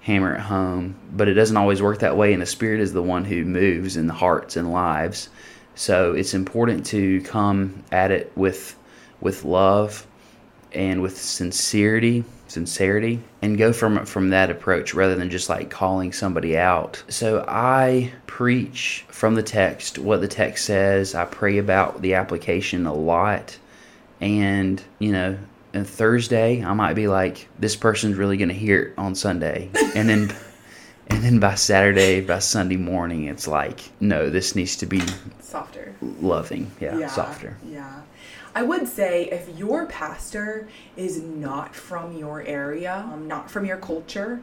hammer 0.00 0.34
it 0.34 0.40
home, 0.40 0.96
but 1.12 1.28
it 1.28 1.34
doesn't 1.34 1.56
always 1.56 1.82
work 1.82 1.98
that 1.98 2.16
way. 2.16 2.32
And 2.32 2.40
the 2.40 2.46
Spirit 2.46 2.80
is 2.80 2.92
the 2.92 3.02
one 3.02 3.24
who 3.24 3.44
moves 3.44 3.96
in 3.96 4.06
the 4.06 4.14
hearts 4.14 4.56
and 4.56 4.72
lives. 4.72 5.28
So 5.74 6.12
it's 6.12 6.34
important 6.34 6.86
to 6.86 7.20
come 7.22 7.84
at 7.92 8.10
it 8.10 8.32
with 8.34 8.76
with 9.20 9.44
love 9.44 10.06
and 10.72 11.02
with 11.02 11.18
sincerity 11.18 12.24
sincerity 12.48 13.20
and 13.42 13.56
go 13.58 13.72
from 13.72 14.04
from 14.06 14.30
that 14.30 14.50
approach 14.50 14.94
rather 14.94 15.14
than 15.14 15.30
just 15.30 15.48
like 15.48 15.70
calling 15.70 16.12
somebody 16.12 16.56
out. 16.58 17.02
So 17.08 17.44
i 17.46 18.10
preach 18.26 19.04
from 19.08 19.34
the 19.34 19.42
text 19.42 19.98
what 19.98 20.20
the 20.20 20.28
text 20.28 20.64
says. 20.64 21.14
I 21.14 21.24
pray 21.24 21.58
about 21.58 22.02
the 22.02 22.14
application 22.14 22.86
a 22.86 22.94
lot. 22.94 23.56
And 24.20 24.82
you 24.98 25.12
know 25.12 25.38
and 25.74 25.86
thursday 25.86 26.64
i 26.64 26.72
might 26.72 26.94
be 26.94 27.06
like 27.08 27.46
this 27.58 27.76
person's 27.76 28.16
really 28.16 28.38
going 28.38 28.48
to 28.48 28.54
hear 28.54 28.82
it 28.82 28.94
on 28.98 29.14
sunday. 29.14 29.70
And 29.94 30.08
then 30.08 30.34
and 31.08 31.22
then 31.22 31.38
by 31.38 31.54
saturday 31.54 32.20
by 32.20 32.38
sunday 32.38 32.76
morning 32.76 33.24
it's 33.24 33.46
like 33.46 33.80
no 34.00 34.30
this 34.30 34.54
needs 34.54 34.76
to 34.76 34.86
be 34.86 35.02
Softer. 35.40 35.94
loving. 36.20 36.70
Yeah, 36.80 37.06
softer. 37.08 37.56
Yeah. 37.66 38.00
I 38.54 38.62
would 38.62 38.88
say 38.88 39.24
if 39.26 39.48
your 39.58 39.86
pastor 39.86 40.68
is 40.96 41.20
not 41.20 41.74
from 41.74 42.16
your 42.16 42.42
area, 42.42 43.08
um, 43.12 43.28
not 43.28 43.50
from 43.50 43.64
your 43.64 43.76
culture, 43.76 44.42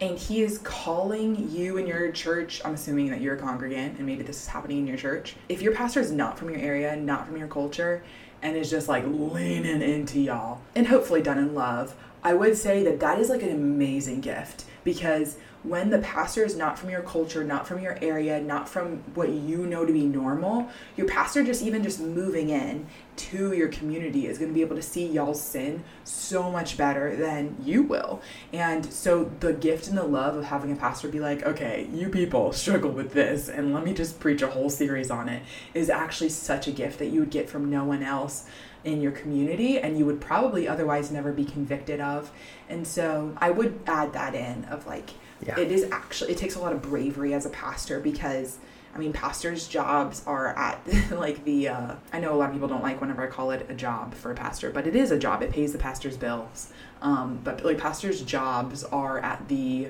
and 0.00 0.18
he 0.18 0.42
is 0.42 0.58
calling 0.58 1.50
you 1.50 1.76
in 1.76 1.86
your 1.86 2.10
church, 2.10 2.60
I'm 2.64 2.74
assuming 2.74 3.10
that 3.10 3.20
you're 3.20 3.36
a 3.36 3.38
congregant 3.38 3.98
and 3.98 4.06
maybe 4.06 4.24
this 4.24 4.42
is 4.42 4.48
happening 4.48 4.78
in 4.78 4.86
your 4.86 4.96
church. 4.96 5.36
If 5.48 5.62
your 5.62 5.74
pastor 5.74 6.00
is 6.00 6.10
not 6.10 6.38
from 6.38 6.50
your 6.50 6.58
area, 6.58 6.96
not 6.96 7.26
from 7.26 7.36
your 7.36 7.46
culture, 7.46 8.02
and 8.42 8.56
is 8.56 8.68
just 8.68 8.88
like 8.88 9.04
leaning 9.06 9.80
into 9.80 10.18
y'all, 10.18 10.60
and 10.74 10.88
hopefully 10.88 11.22
done 11.22 11.38
in 11.38 11.54
love, 11.54 11.94
I 12.24 12.34
would 12.34 12.56
say 12.56 12.82
that 12.84 13.00
that 13.00 13.20
is 13.20 13.28
like 13.28 13.42
an 13.42 13.50
amazing 13.50 14.20
gift 14.20 14.64
because 14.82 15.36
when 15.62 15.90
the 15.90 15.98
pastor 15.98 16.44
is 16.44 16.56
not 16.56 16.78
from 16.78 16.90
your 16.90 17.02
culture, 17.02 17.44
not 17.44 17.66
from 17.66 17.80
your 17.80 17.96
area, 18.02 18.40
not 18.40 18.68
from 18.68 18.98
what 19.14 19.28
you 19.28 19.66
know 19.66 19.86
to 19.86 19.92
be 19.92 20.04
normal, 20.04 20.68
your 20.96 21.06
pastor 21.06 21.44
just 21.44 21.62
even 21.62 21.82
just 21.82 22.00
moving 22.00 22.50
in 22.50 22.86
to 23.14 23.52
your 23.52 23.68
community 23.68 24.26
is 24.26 24.38
going 24.38 24.50
to 24.50 24.54
be 24.54 24.62
able 24.62 24.74
to 24.74 24.82
see 24.82 25.06
y'all's 25.06 25.40
sin 25.40 25.84
so 26.02 26.50
much 26.50 26.76
better 26.76 27.14
than 27.14 27.56
you 27.62 27.82
will. 27.82 28.20
And 28.52 28.84
so 28.84 29.30
the 29.40 29.52
gift 29.52 29.86
and 29.86 29.96
the 29.96 30.04
love 30.04 30.36
of 30.36 30.44
having 30.44 30.72
a 30.72 30.76
pastor 30.76 31.08
be 31.08 31.20
like, 31.20 31.44
okay, 31.44 31.88
you 31.92 32.08
people 32.08 32.52
struggle 32.52 32.90
with 32.90 33.12
this, 33.12 33.48
and 33.48 33.72
let 33.72 33.84
me 33.84 33.94
just 33.94 34.18
preach 34.18 34.42
a 34.42 34.48
whole 34.48 34.70
series 34.70 35.10
on 35.10 35.28
it 35.28 35.42
is 35.74 35.90
actually 35.90 36.30
such 36.30 36.66
a 36.66 36.72
gift 36.72 36.98
that 36.98 37.08
you 37.08 37.20
would 37.20 37.30
get 37.30 37.48
from 37.48 37.70
no 37.70 37.84
one 37.84 38.02
else 38.02 38.46
in 38.84 39.00
your 39.00 39.12
community 39.12 39.78
and 39.78 39.96
you 39.96 40.04
would 40.04 40.20
probably 40.20 40.66
otherwise 40.66 41.12
never 41.12 41.32
be 41.32 41.44
convicted 41.44 42.00
of. 42.00 42.32
And 42.68 42.84
so 42.84 43.32
I 43.38 43.50
would 43.50 43.78
add 43.86 44.12
that 44.14 44.34
in 44.34 44.64
of 44.64 44.86
like, 44.86 45.10
Yeah. 45.44 45.58
it 45.58 45.72
is 45.72 45.88
actually, 45.90 46.32
it 46.32 46.38
takes 46.38 46.54
a 46.54 46.60
lot 46.60 46.72
of 46.72 46.82
bravery 46.82 47.34
as 47.34 47.46
a 47.46 47.50
pastor 47.50 48.00
because. 48.00 48.58
I 48.94 48.98
mean, 48.98 49.14
pastors' 49.14 49.68
jobs 49.68 50.22
are 50.26 50.48
at 50.48 50.78
like 51.10 51.44
the. 51.44 51.68
Uh, 51.68 51.94
I 52.12 52.20
know 52.20 52.34
a 52.34 52.36
lot 52.36 52.50
of 52.50 52.52
people 52.52 52.68
don't 52.68 52.82
like 52.82 53.00
whenever 53.00 53.22
I 53.22 53.26
call 53.26 53.50
it 53.50 53.64
a 53.70 53.74
job 53.74 54.12
for 54.12 54.30
a 54.30 54.34
pastor, 54.34 54.70
but 54.70 54.86
it 54.86 54.94
is 54.94 55.10
a 55.10 55.18
job. 55.18 55.42
It 55.42 55.50
pays 55.50 55.72
the 55.72 55.78
pastor's 55.78 56.18
bills. 56.18 56.70
Um, 57.00 57.40
but 57.42 57.64
like 57.64 57.78
pastors' 57.78 58.20
jobs 58.20 58.84
are 58.84 59.18
at 59.20 59.48
the. 59.48 59.88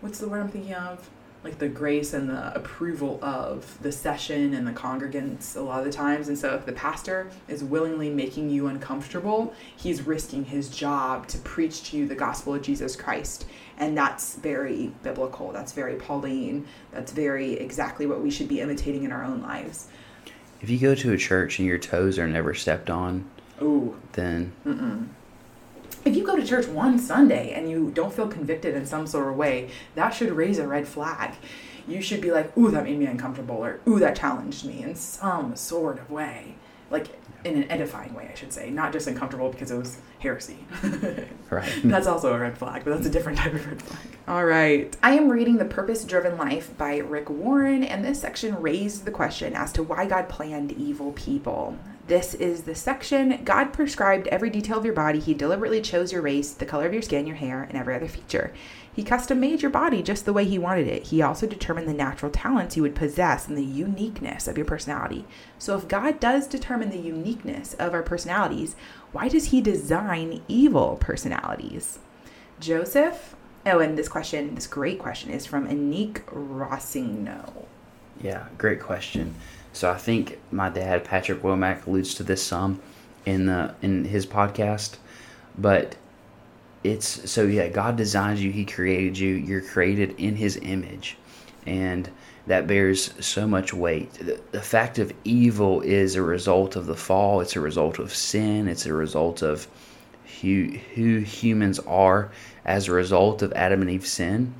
What's 0.00 0.18
the 0.18 0.28
word 0.28 0.40
I'm 0.40 0.48
thinking 0.48 0.74
of? 0.74 1.08
Like 1.42 1.58
the 1.58 1.68
grace 1.68 2.12
and 2.12 2.28
the 2.28 2.54
approval 2.54 3.18
of 3.22 3.78
the 3.80 3.90
session 3.92 4.52
and 4.52 4.66
the 4.66 4.72
congregants 4.72 5.56
a 5.56 5.60
lot 5.60 5.78
of 5.78 5.86
the 5.86 5.92
times. 5.92 6.28
And 6.28 6.36
so 6.38 6.54
if 6.54 6.66
the 6.66 6.72
pastor 6.72 7.30
is 7.48 7.64
willingly 7.64 8.10
making 8.10 8.50
you 8.50 8.66
uncomfortable, 8.66 9.54
he's 9.74 10.06
risking 10.06 10.44
his 10.44 10.68
job 10.68 11.26
to 11.28 11.38
preach 11.38 11.84
to 11.90 11.96
you 11.96 12.06
the 12.06 12.14
gospel 12.14 12.54
of 12.54 12.60
Jesus 12.60 12.94
Christ. 12.94 13.46
And 13.78 13.96
that's 13.96 14.34
very 14.34 14.92
biblical. 15.02 15.50
That's 15.50 15.72
very 15.72 15.96
Pauline. 15.96 16.66
That's 16.92 17.12
very 17.12 17.54
exactly 17.54 18.06
what 18.06 18.20
we 18.20 18.30
should 18.30 18.48
be 18.48 18.60
imitating 18.60 19.04
in 19.04 19.12
our 19.12 19.24
own 19.24 19.40
lives. 19.40 19.86
if 20.60 20.68
you 20.68 20.78
go 20.78 20.94
to 20.94 21.12
a 21.14 21.16
church 21.16 21.58
and 21.58 21.66
your 21.66 21.78
toes 21.78 22.18
are 22.18 22.28
never 22.28 22.52
stepped 22.52 22.90
on 22.90 23.24
Ooh. 23.62 23.96
then 24.12 24.52
If 26.04 26.16
you 26.16 26.24
go 26.24 26.36
to 26.36 26.46
church 26.46 26.66
one 26.66 26.98
Sunday 26.98 27.52
and 27.52 27.70
you 27.70 27.90
don't 27.90 28.12
feel 28.12 28.28
convicted 28.28 28.74
in 28.74 28.86
some 28.86 29.06
sort 29.06 29.28
of 29.28 29.36
way, 29.36 29.70
that 29.94 30.10
should 30.10 30.32
raise 30.32 30.58
a 30.58 30.66
red 30.66 30.88
flag. 30.88 31.34
You 31.86 32.00
should 32.00 32.20
be 32.20 32.30
like, 32.30 32.56
ooh, 32.56 32.70
that 32.70 32.84
made 32.84 32.98
me 32.98 33.06
uncomfortable, 33.06 33.56
or 33.56 33.80
ooh, 33.86 33.98
that 33.98 34.16
challenged 34.16 34.64
me 34.64 34.82
in 34.82 34.94
some 34.94 35.56
sort 35.56 35.98
of 35.98 36.10
way. 36.10 36.54
Like 36.90 37.08
in 37.44 37.56
an 37.56 37.70
edifying 37.70 38.14
way, 38.14 38.28
I 38.30 38.34
should 38.34 38.52
say. 38.52 38.70
Not 38.70 38.92
just 38.92 39.06
uncomfortable 39.06 39.50
because 39.50 39.70
it 39.70 39.78
was 39.78 39.98
heresy. 40.18 40.58
right 41.50 41.72
That's 41.84 42.06
also 42.06 42.34
a 42.34 42.38
red 42.38 42.58
flag, 42.58 42.84
but 42.84 42.94
that's 42.94 43.06
a 43.06 43.10
different 43.10 43.38
type 43.38 43.54
of 43.54 43.66
red 43.66 43.82
flag. 43.82 44.18
All 44.28 44.44
right. 44.44 44.94
I 45.02 45.12
am 45.12 45.28
reading 45.28 45.56
The 45.56 45.64
Purpose 45.64 46.04
Driven 46.04 46.36
Life 46.36 46.76
by 46.76 46.98
Rick 46.98 47.30
Warren, 47.30 47.82
and 47.82 48.04
this 48.04 48.20
section 48.20 48.60
raised 48.60 49.04
the 49.04 49.10
question 49.10 49.54
as 49.54 49.72
to 49.72 49.82
why 49.82 50.06
God 50.06 50.28
planned 50.28 50.72
evil 50.72 51.12
people. 51.12 51.76
This 52.10 52.34
is 52.34 52.62
the 52.62 52.74
section 52.74 53.40
God 53.44 53.72
prescribed 53.72 54.26
every 54.26 54.50
detail 54.50 54.78
of 54.78 54.84
your 54.84 54.92
body. 54.92 55.20
He 55.20 55.32
deliberately 55.32 55.80
chose 55.80 56.10
your 56.10 56.22
race, 56.22 56.52
the 56.52 56.66
color 56.66 56.86
of 56.86 56.92
your 56.92 57.02
skin, 57.02 57.24
your 57.24 57.36
hair, 57.36 57.62
and 57.62 57.78
every 57.78 57.94
other 57.94 58.08
feature. 58.08 58.52
He 58.92 59.04
custom 59.04 59.38
made 59.38 59.62
your 59.62 59.70
body 59.70 60.02
just 60.02 60.24
the 60.24 60.32
way 60.32 60.44
He 60.44 60.58
wanted 60.58 60.88
it. 60.88 61.06
He 61.06 61.22
also 61.22 61.46
determined 61.46 61.86
the 61.86 61.94
natural 61.94 62.32
talents 62.32 62.76
you 62.76 62.82
would 62.82 62.96
possess 62.96 63.46
and 63.46 63.56
the 63.56 63.64
uniqueness 63.64 64.48
of 64.48 64.56
your 64.56 64.66
personality. 64.66 65.24
So, 65.56 65.76
if 65.78 65.86
God 65.86 66.18
does 66.18 66.48
determine 66.48 66.90
the 66.90 66.98
uniqueness 66.98 67.74
of 67.74 67.94
our 67.94 68.02
personalities, 68.02 68.74
why 69.12 69.28
does 69.28 69.52
He 69.52 69.60
design 69.60 70.42
evil 70.48 70.96
personalities? 71.00 72.00
Joseph. 72.58 73.36
Oh, 73.66 73.78
and 73.78 73.96
this 73.96 74.08
question, 74.08 74.56
this 74.56 74.66
great 74.66 74.98
question, 74.98 75.30
is 75.30 75.46
from 75.46 75.68
Anique 75.68 76.24
Rossingno. 76.24 77.66
Yeah, 78.20 78.48
great 78.58 78.80
question. 78.80 79.36
So 79.72 79.90
I 79.90 79.96
think 79.96 80.38
my 80.50 80.68
dad 80.68 81.04
Patrick 81.04 81.42
Womack 81.42 81.86
alludes 81.86 82.14
to 82.14 82.22
this 82.22 82.42
some 82.42 82.80
in 83.26 83.46
the 83.46 83.74
in 83.82 84.04
his 84.04 84.26
podcast, 84.26 84.96
but 85.56 85.96
it's 86.82 87.30
so 87.30 87.42
yeah. 87.42 87.68
God 87.68 87.96
designed 87.96 88.38
you. 88.38 88.50
He 88.50 88.64
created 88.64 89.18
you. 89.18 89.34
You're 89.34 89.60
created 89.60 90.14
in 90.18 90.36
His 90.36 90.58
image, 90.62 91.16
and 91.66 92.08
that 92.46 92.66
bears 92.66 93.12
so 93.24 93.46
much 93.46 93.74
weight. 93.74 94.12
The, 94.14 94.40
the 94.52 94.62
fact 94.62 94.98
of 94.98 95.12
evil 95.24 95.82
is 95.82 96.14
a 96.14 96.22
result 96.22 96.76
of 96.76 96.86
the 96.86 96.96
fall. 96.96 97.40
It's 97.40 97.56
a 97.56 97.60
result 97.60 97.98
of 97.98 98.14
sin. 98.14 98.66
It's 98.66 98.86
a 98.86 98.94
result 98.94 99.42
of 99.42 99.68
who 100.40 100.68
who 100.94 101.18
humans 101.18 101.78
are 101.80 102.30
as 102.64 102.88
a 102.88 102.92
result 102.92 103.42
of 103.42 103.52
Adam 103.52 103.82
and 103.82 103.90
Eve's 103.90 104.10
sin. 104.10 104.54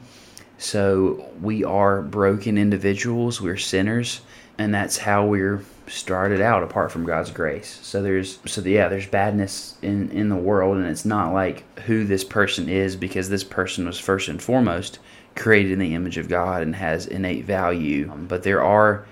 So 0.58 1.26
we 1.40 1.64
are 1.64 2.02
broken 2.02 2.58
individuals, 2.58 3.40
we're 3.40 3.56
sinners, 3.56 4.20
and 4.60 4.74
that's 4.74 4.98
how 4.98 5.24
we're 5.24 5.62
started 5.86 6.42
out 6.42 6.62
apart 6.62 6.92
from 6.92 7.06
God's 7.06 7.30
grace. 7.30 7.80
So 7.82 8.02
there's 8.02 8.38
so 8.44 8.60
yeah, 8.60 8.88
there's 8.88 9.06
badness 9.06 9.76
in 9.80 10.10
in 10.10 10.28
the 10.28 10.36
world 10.36 10.76
and 10.76 10.86
it's 10.86 11.06
not 11.06 11.32
like 11.32 11.64
who 11.80 12.04
this 12.04 12.24
person 12.24 12.68
is 12.68 12.94
because 12.94 13.30
this 13.30 13.42
person 13.42 13.86
was 13.86 13.98
first 13.98 14.28
and 14.28 14.40
foremost 14.40 14.98
created 15.34 15.72
in 15.72 15.78
the 15.78 15.94
image 15.94 16.18
of 16.18 16.28
God 16.28 16.60
and 16.60 16.76
has 16.76 17.06
innate 17.06 17.46
value. 17.46 18.10
Um, 18.12 18.26
But 18.26 18.42
there 18.42 18.62
are 18.62 19.06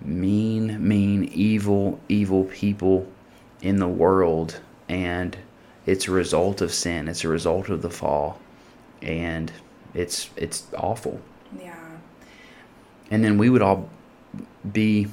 mean, 0.00 0.88
mean, 0.88 1.24
evil, 1.34 2.00
evil 2.08 2.44
people 2.44 3.06
in 3.60 3.76
the 3.76 3.88
world 3.88 4.58
and 4.88 5.36
it's 5.84 6.08
a 6.08 6.12
result 6.12 6.62
of 6.62 6.72
sin. 6.72 7.08
It's 7.08 7.24
a 7.24 7.28
result 7.28 7.68
of 7.68 7.82
the 7.82 7.90
fall. 7.90 8.40
And 9.02 9.52
it's 9.92 10.30
it's 10.34 10.66
awful. 10.74 11.20
Yeah. 11.60 11.76
And 13.10 13.22
then 13.22 13.36
we 13.36 13.50
would 13.50 13.60
all 13.60 13.90
be 14.70 15.08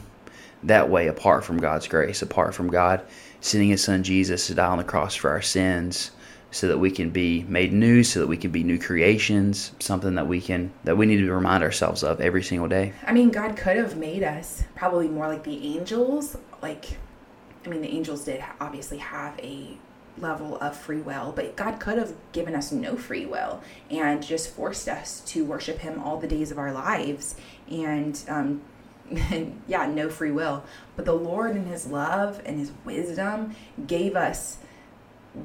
that 0.64 0.90
way 0.90 1.08
apart 1.08 1.44
from 1.44 1.58
God's 1.58 1.88
grace, 1.88 2.22
apart 2.22 2.56
from 2.56 2.70
God 2.70 3.02
sending 3.46 3.70
his 3.70 3.84
son 3.84 4.02
Jesus 4.02 4.48
to 4.48 4.56
die 4.56 4.66
on 4.66 4.80
the 4.80 4.84
cross 4.84 5.14
for 5.14 5.30
our 5.30 5.42
sins 5.42 6.10
so 6.50 6.68
that 6.68 6.80
we 6.80 6.90
can 6.90 7.12
be 7.12 7.44
made 7.44 7.72
new, 7.72 8.04
so 8.04 8.22
that 8.22 8.28
we 8.28 8.38
can 8.38 8.50
be 8.50 8.64
new 8.64 8.80
creations, 8.80 9.72
something 9.80 10.16
that 10.16 10.28
we 10.28 10.42
can 10.42 10.72
that 10.84 10.98
we 10.98 11.06
need 11.06 11.18
to 11.18 11.32
remind 11.32 11.64
ourselves 11.64 12.02
of 12.02 12.20
every 12.22 12.42
single 12.42 12.68
day. 12.68 12.94
I 13.06 13.14
mean, 13.14 13.30
God 13.30 13.56
could 13.56 13.78
have 13.78 13.98
made 13.98 14.24
us 14.24 14.64
probably 14.76 15.08
more 15.08 15.28
like 15.28 15.44
the 15.44 15.76
angels. 15.78 16.38
Like, 16.62 16.98
I 17.66 17.70
mean, 17.70 17.82
the 17.82 17.90
angels 17.90 18.24
did 18.24 18.44
obviously 18.60 18.98
have 18.98 19.38
a 19.42 19.78
level 20.18 20.58
of 20.60 20.78
free 20.78 21.02
will, 21.02 21.34
but 21.36 21.56
God 21.56 21.80
could 21.80 21.98
have 21.98 22.14
given 22.32 22.56
us 22.56 22.72
no 22.72 22.96
free 22.96 23.26
will 23.26 23.62
and 23.92 24.24
just 24.24 24.50
forced 24.50 24.88
us 24.88 25.20
to 25.28 25.44
worship 25.44 25.80
Him 25.80 26.02
all 26.02 26.18
the 26.18 26.28
days 26.28 26.52
of 26.52 26.58
our 26.58 26.72
lives. 26.72 27.36
And, 27.70 28.20
um, 28.28 28.62
yeah, 29.68 29.86
no 29.88 30.10
free 30.10 30.32
will. 30.32 30.64
But 30.96 31.06
the 31.06 31.14
Lord, 31.14 31.56
in 31.56 31.66
His 31.66 31.88
love 31.88 32.42
and 32.46 32.60
His 32.60 32.72
wisdom, 32.84 33.56
gave 33.88 34.16
us 34.16 34.58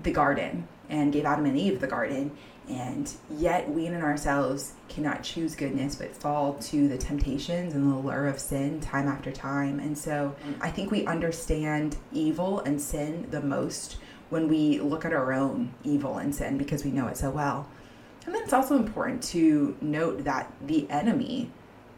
the 0.03 0.13
garden 0.13 0.69
and 0.89 1.13
gave 1.13 1.25
Adam 1.25 1.47
and 1.47 1.59
Eve 1.59 1.81
the 1.81 1.87
garden. 1.87 2.33
And 2.69 3.13
yet, 3.29 3.69
we 3.69 3.87
in 3.87 3.95
ourselves 3.97 4.75
cannot 4.89 5.25
choose 5.25 5.57
goodness 5.57 5.97
but 5.97 6.15
fall 6.15 6.55
to 6.55 6.89
the 6.89 6.97
temptations 6.97 7.75
and 7.75 7.91
the 7.91 7.97
lure 7.97 8.29
of 8.29 8.39
sin 8.39 8.81
time 8.81 9.09
after 9.09 9.33
time. 9.33 9.81
And 9.81 9.99
so, 9.99 10.37
I 10.61 10.71
think 10.71 10.91
we 10.91 11.07
understand 11.07 11.97
evil 12.13 12.61
and 12.61 12.81
sin 12.81 13.27
the 13.31 13.41
most 13.41 13.99
when 14.29 14.47
we 14.47 14.79
look 14.81 15.05
at 15.05 15.13
our 15.13 15.33
own 15.33 15.75
evil 15.83 16.19
and 16.19 16.35
sin 16.35 16.57
because 16.57 16.85
we 16.85 16.93
know 16.93 17.09
it 17.09 17.17
so 17.17 17.31
well. 17.31 17.69
And 18.25 18.35
then 18.35 18.43
it's 18.43 18.53
also 18.53 18.77
important 18.77 19.23
to 19.25 19.77
note 19.81 20.25
that 20.25 20.53
the 20.65 20.89
enemy 20.89 21.51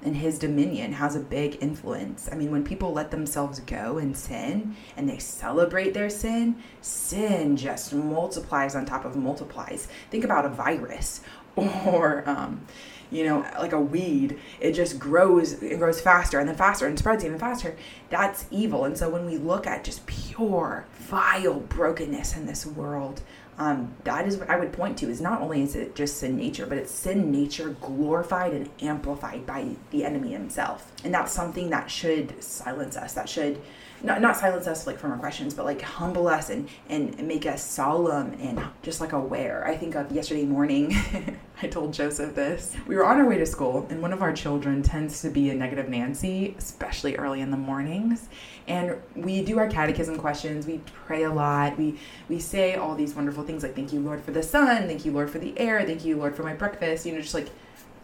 and 0.05 0.17
his 0.17 0.39
dominion 0.39 0.93
has 0.95 1.15
a 1.15 1.21
big 1.21 1.59
influence. 1.61 2.29
I 2.31 2.35
mean, 2.35 2.51
when 2.51 2.65
people 2.65 2.93
let 2.93 3.11
themselves 3.11 3.61
go 3.61 3.99
and 3.99 4.17
sin 4.17 4.77
and 4.97 5.09
they 5.09 5.19
celebrate 5.19 5.95
their 5.95 6.11
sin, 6.11 6.57
sin 6.81 7.57
just 7.57 7.93
multiplies 7.93 8.75
on 8.75 8.85
top 8.85 9.05
of 9.05 9.17
multiplies. 9.17 9.89
Think 10.11 10.25
about 10.25 10.45
a 10.45 10.49
virus 10.49 11.21
or, 11.57 12.29
um, 12.29 12.67
you 13.11 13.25
know, 13.25 13.47
like 13.59 13.73
a 13.73 13.81
weed. 13.81 14.41
It 14.59 14.73
just 14.73 14.99
grows, 14.99 15.63
it 15.63 15.79
grows 15.79 16.01
faster 16.01 16.41
and 16.41 16.49
then 16.49 16.57
faster 16.57 16.87
and 16.87 16.99
spreads 16.99 17.25
even 17.25 17.39
faster. 17.39 17.77
That's 18.11 18.47
evil. 18.51 18.85
And 18.85 18.97
so 18.97 19.09
when 19.09 19.27
we 19.27 19.37
look 19.37 19.67
at 19.67 19.85
just 19.85 20.07
pure, 20.07 20.87
vile 20.95 21.61
brokenness 21.61 22.37
in 22.37 22.47
this 22.47 22.67
world, 22.67 23.23
um, 23.59 23.95
that 24.05 24.27
is 24.27 24.39
what 24.39 24.49
I 24.49 24.59
would 24.59 24.73
point 24.73 24.99
to 24.99 25.11
is 25.11 25.21
not 25.21 25.43
only 25.43 25.63
is 25.63 25.77
it 25.77 25.95
just 25.95 26.17
sin 26.19 26.37
nature, 26.37 26.67
but 26.67 26.79
it's 26.79 26.91
sin 26.91 27.31
nature 27.31 27.77
glorified 27.81 28.53
and 28.55 28.69
amplified 28.81 29.47
by 29.47 29.77
the 29.91 30.05
enemy 30.05 30.33
himself. 30.33 30.91
And 31.05 31.13
that's 31.13 31.33
something 31.33 31.71
that 31.71 31.91
should 31.91 32.43
silence 32.43 32.97
us, 32.97 33.13
that 33.13 33.29
should 33.29 33.61
not, 34.03 34.21
not 34.21 34.37
silence 34.37 34.67
us 34.67 34.87
like 34.87 34.99
from 34.99 35.13
our 35.13 35.19
questions, 35.19 35.55
but 35.55 35.65
like 35.65 35.81
humble 35.81 36.27
us 36.27 36.51
and, 36.51 36.69
and 36.89 37.17
make 37.27 37.47
us 37.47 37.65
solemn 37.65 38.33
and 38.41 38.61
just 38.83 39.01
like 39.01 39.13
aware. 39.13 39.67
I 39.67 39.77
think 39.77 39.95
of 39.95 40.11
yesterday 40.11 40.45
morning, 40.45 40.95
I 41.63 41.69
told 41.69 41.93
Joseph 41.93 42.35
this. 42.35 42.75
We 42.87 42.97
were 42.97 43.05
on 43.05 43.19
our 43.19 43.29
way 43.29 43.39
to 43.39 43.47
school, 43.47 43.87
and 43.91 44.03
one 44.03 44.13
of 44.13 44.21
our 44.21 44.33
children 44.33 44.83
tends 44.83 45.23
to 45.23 45.31
be 45.31 45.51
a 45.51 45.55
negative 45.55 45.89
Nancy, 45.89 46.57
especially 46.59 47.17
early 47.17 47.41
in 47.41 47.53
the 47.53 47.57
mornings. 47.57 48.29
And 48.67 48.97
we 49.15 49.45
do 49.45 49.59
our 49.59 49.69
catechism 49.69 50.19
questions. 50.19 50.67
We 50.67 50.81
pray 51.07 51.25
a 51.25 51.33
lot. 51.33 51.79
We 51.79 51.99
we 52.29 52.39
say 52.39 52.75
all 52.75 52.95
these 52.95 53.15
wonderful 53.15 53.45
things 53.45 53.63
like 53.63 53.75
thank 53.75 53.93
you 53.93 54.01
lord 54.01 54.23
for 54.23 54.31
the 54.31 54.43
sun. 54.43 54.87
Thank 54.87 55.05
you 55.05 55.13
lord 55.13 55.31
for 55.31 55.39
the 55.39 55.59
air. 55.59 55.85
Thank 55.85 56.05
you 56.05 56.17
lord 56.17 56.37
for 56.37 56.43
my 56.43 56.55
breakfast. 56.55 57.05
You 57.05 57.13
know 57.13 57.21
just 57.21 57.35
like 57.35 57.49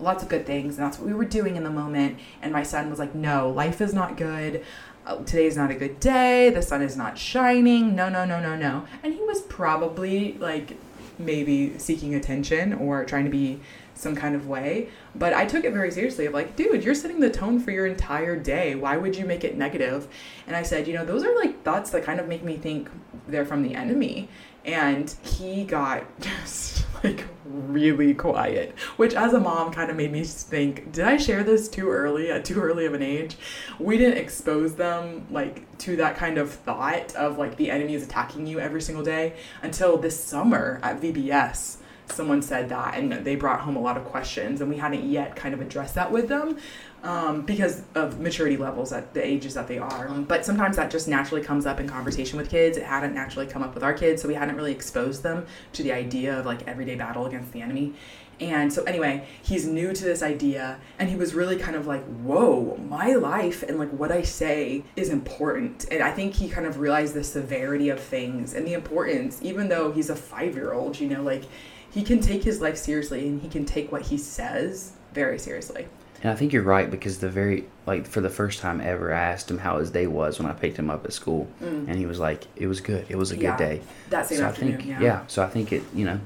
lots 0.00 0.22
of 0.22 0.28
good 0.28 0.46
things. 0.46 0.76
And 0.76 0.86
that's 0.86 0.98
what 0.98 1.06
we 1.06 1.14
were 1.14 1.24
doing 1.24 1.56
in 1.56 1.62
the 1.62 1.70
moment. 1.70 2.18
And 2.42 2.52
my 2.52 2.62
son 2.64 2.90
was 2.90 2.98
like 2.98 3.14
no 3.14 3.50
life 3.50 3.80
is 3.80 3.94
not 3.94 4.16
good 4.16 4.64
uh, 5.08 5.16
today 5.24 5.46
is 5.46 5.56
not 5.56 5.70
a 5.70 5.74
good 5.74 5.98
day 5.98 6.50
the 6.50 6.62
sun 6.62 6.82
is 6.82 6.96
not 6.96 7.18
shining 7.18 7.96
no 7.96 8.08
no 8.08 8.24
no 8.24 8.40
no 8.40 8.54
no 8.54 8.86
and 9.02 9.14
he 9.14 9.20
was 9.24 9.40
probably 9.42 10.34
like 10.34 10.76
maybe 11.18 11.76
seeking 11.78 12.14
attention 12.14 12.72
or 12.72 13.04
trying 13.04 13.24
to 13.24 13.30
be 13.30 13.60
some 13.98 14.14
kind 14.14 14.34
of 14.34 14.46
way. 14.46 14.88
But 15.14 15.34
I 15.34 15.44
took 15.44 15.64
it 15.64 15.72
very 15.72 15.90
seriously 15.90 16.26
of 16.26 16.32
like, 16.32 16.56
dude, 16.56 16.84
you're 16.84 16.94
setting 16.94 17.20
the 17.20 17.30
tone 17.30 17.58
for 17.58 17.70
your 17.70 17.86
entire 17.86 18.36
day. 18.36 18.74
Why 18.74 18.96
would 18.96 19.16
you 19.16 19.24
make 19.24 19.44
it 19.44 19.56
negative? 19.56 20.06
And 20.46 20.54
I 20.54 20.62
said, 20.62 20.86
you 20.86 20.94
know, 20.94 21.04
those 21.04 21.24
are 21.24 21.34
like 21.36 21.62
thoughts 21.64 21.90
that 21.90 22.04
kind 22.04 22.20
of 22.20 22.28
make 22.28 22.44
me 22.44 22.56
think 22.56 22.88
they're 23.26 23.44
from 23.44 23.62
the 23.62 23.74
enemy. 23.74 24.28
And 24.64 25.14
he 25.22 25.64
got 25.64 26.04
just 26.20 26.86
like 27.02 27.24
really 27.44 28.14
quiet, 28.14 28.74
which 28.96 29.14
as 29.14 29.32
a 29.32 29.40
mom 29.40 29.72
kind 29.72 29.90
of 29.90 29.96
made 29.96 30.12
me 30.12 30.24
think, 30.24 30.92
did 30.92 31.04
I 31.04 31.16
share 31.16 31.44
this 31.44 31.68
too 31.68 31.88
early 31.90 32.30
at 32.30 32.44
too 32.44 32.60
early 32.60 32.86
of 32.86 32.94
an 32.94 33.02
age? 33.02 33.36
We 33.78 33.98
didn't 33.98 34.18
expose 34.18 34.74
them 34.74 35.26
like 35.30 35.78
to 35.78 35.96
that 35.96 36.16
kind 36.16 36.38
of 36.38 36.50
thought 36.50 37.14
of 37.14 37.38
like 37.38 37.56
the 37.56 37.70
enemy 37.70 37.94
is 37.94 38.02
attacking 38.02 38.46
you 38.46 38.58
every 38.60 38.82
single 38.82 39.04
day 39.04 39.34
until 39.62 39.96
this 39.96 40.22
summer 40.22 40.80
at 40.82 41.00
VBS 41.00 41.78
someone 42.12 42.42
said 42.42 42.68
that 42.68 42.96
and 42.96 43.12
they 43.12 43.36
brought 43.36 43.60
home 43.60 43.76
a 43.76 43.80
lot 43.80 43.96
of 43.96 44.04
questions 44.04 44.60
and 44.60 44.70
we 44.70 44.76
hadn't 44.76 45.04
yet 45.04 45.36
kind 45.36 45.54
of 45.54 45.60
addressed 45.60 45.94
that 45.94 46.10
with 46.10 46.28
them 46.28 46.56
um, 47.02 47.42
because 47.42 47.82
of 47.94 48.20
maturity 48.20 48.56
levels 48.56 48.92
at 48.92 49.14
the 49.14 49.24
ages 49.24 49.54
that 49.54 49.68
they 49.68 49.78
are 49.78 50.08
but 50.26 50.44
sometimes 50.44 50.76
that 50.76 50.90
just 50.90 51.08
naturally 51.08 51.42
comes 51.42 51.66
up 51.66 51.78
in 51.80 51.88
conversation 51.88 52.36
with 52.36 52.50
kids 52.50 52.76
it 52.76 52.84
hadn't 52.84 53.14
naturally 53.14 53.46
come 53.46 53.62
up 53.62 53.74
with 53.74 53.84
our 53.84 53.94
kids 53.94 54.20
so 54.22 54.28
we 54.28 54.34
hadn't 54.34 54.56
really 54.56 54.72
exposed 54.72 55.22
them 55.22 55.46
to 55.72 55.82
the 55.82 55.92
idea 55.92 56.38
of 56.38 56.46
like 56.46 56.66
everyday 56.66 56.96
battle 56.96 57.26
against 57.26 57.52
the 57.52 57.62
enemy 57.62 57.94
and 58.40 58.72
so, 58.72 58.84
anyway, 58.84 59.26
he's 59.42 59.66
new 59.66 59.92
to 59.92 60.04
this 60.04 60.22
idea, 60.22 60.78
and 60.98 61.08
he 61.08 61.16
was 61.16 61.34
really 61.34 61.56
kind 61.56 61.74
of 61.76 61.86
like, 61.86 62.04
whoa, 62.04 62.76
my 62.88 63.14
life 63.14 63.64
and 63.64 63.78
like 63.78 63.90
what 63.90 64.12
I 64.12 64.22
say 64.22 64.84
is 64.94 65.08
important. 65.08 65.86
And 65.90 66.02
I 66.02 66.12
think 66.12 66.34
he 66.34 66.48
kind 66.48 66.66
of 66.66 66.78
realized 66.78 67.14
the 67.14 67.24
severity 67.24 67.88
of 67.88 67.98
things 67.98 68.54
and 68.54 68.66
the 68.66 68.74
importance, 68.74 69.40
even 69.42 69.68
though 69.68 69.90
he's 69.90 70.08
a 70.08 70.16
five 70.16 70.54
year 70.54 70.72
old, 70.72 71.00
you 71.00 71.08
know, 71.08 71.22
like 71.22 71.44
he 71.90 72.02
can 72.02 72.20
take 72.20 72.44
his 72.44 72.60
life 72.60 72.76
seriously 72.76 73.26
and 73.26 73.42
he 73.42 73.48
can 73.48 73.64
take 73.64 73.90
what 73.90 74.02
he 74.02 74.16
says 74.16 74.92
very 75.12 75.38
seriously. 75.38 75.88
And 76.22 76.32
I 76.32 76.34
think 76.34 76.52
you're 76.52 76.62
right 76.62 76.90
because 76.90 77.18
the 77.18 77.28
very 77.28 77.66
like 77.86 78.06
for 78.06 78.20
the 78.20 78.30
first 78.30 78.60
time 78.60 78.80
ever, 78.80 79.14
I 79.14 79.20
asked 79.20 79.50
him 79.50 79.58
how 79.58 79.78
his 79.78 79.90
day 79.90 80.06
was 80.06 80.38
when 80.38 80.50
I 80.50 80.52
picked 80.52 80.76
him 80.76 80.90
up 80.90 81.04
at 81.04 81.12
school, 81.12 81.48
mm. 81.62 81.86
and 81.86 81.96
he 81.96 82.06
was 82.06 82.18
like, 82.18 82.44
"It 82.56 82.66
was 82.66 82.80
good. 82.80 83.06
It 83.08 83.16
was 83.16 83.30
a 83.30 83.36
yeah, 83.36 83.56
good 83.56 83.58
day." 83.58 83.82
That 84.10 84.26
same 84.26 84.38
so 84.38 84.44
afternoon, 84.46 84.74
I 84.74 84.76
think, 84.78 84.88
yeah. 84.88 85.00
yeah. 85.00 85.26
So 85.28 85.42
I 85.42 85.46
think 85.46 85.72
it, 85.72 85.82
you 85.94 86.04
know, 86.04 86.20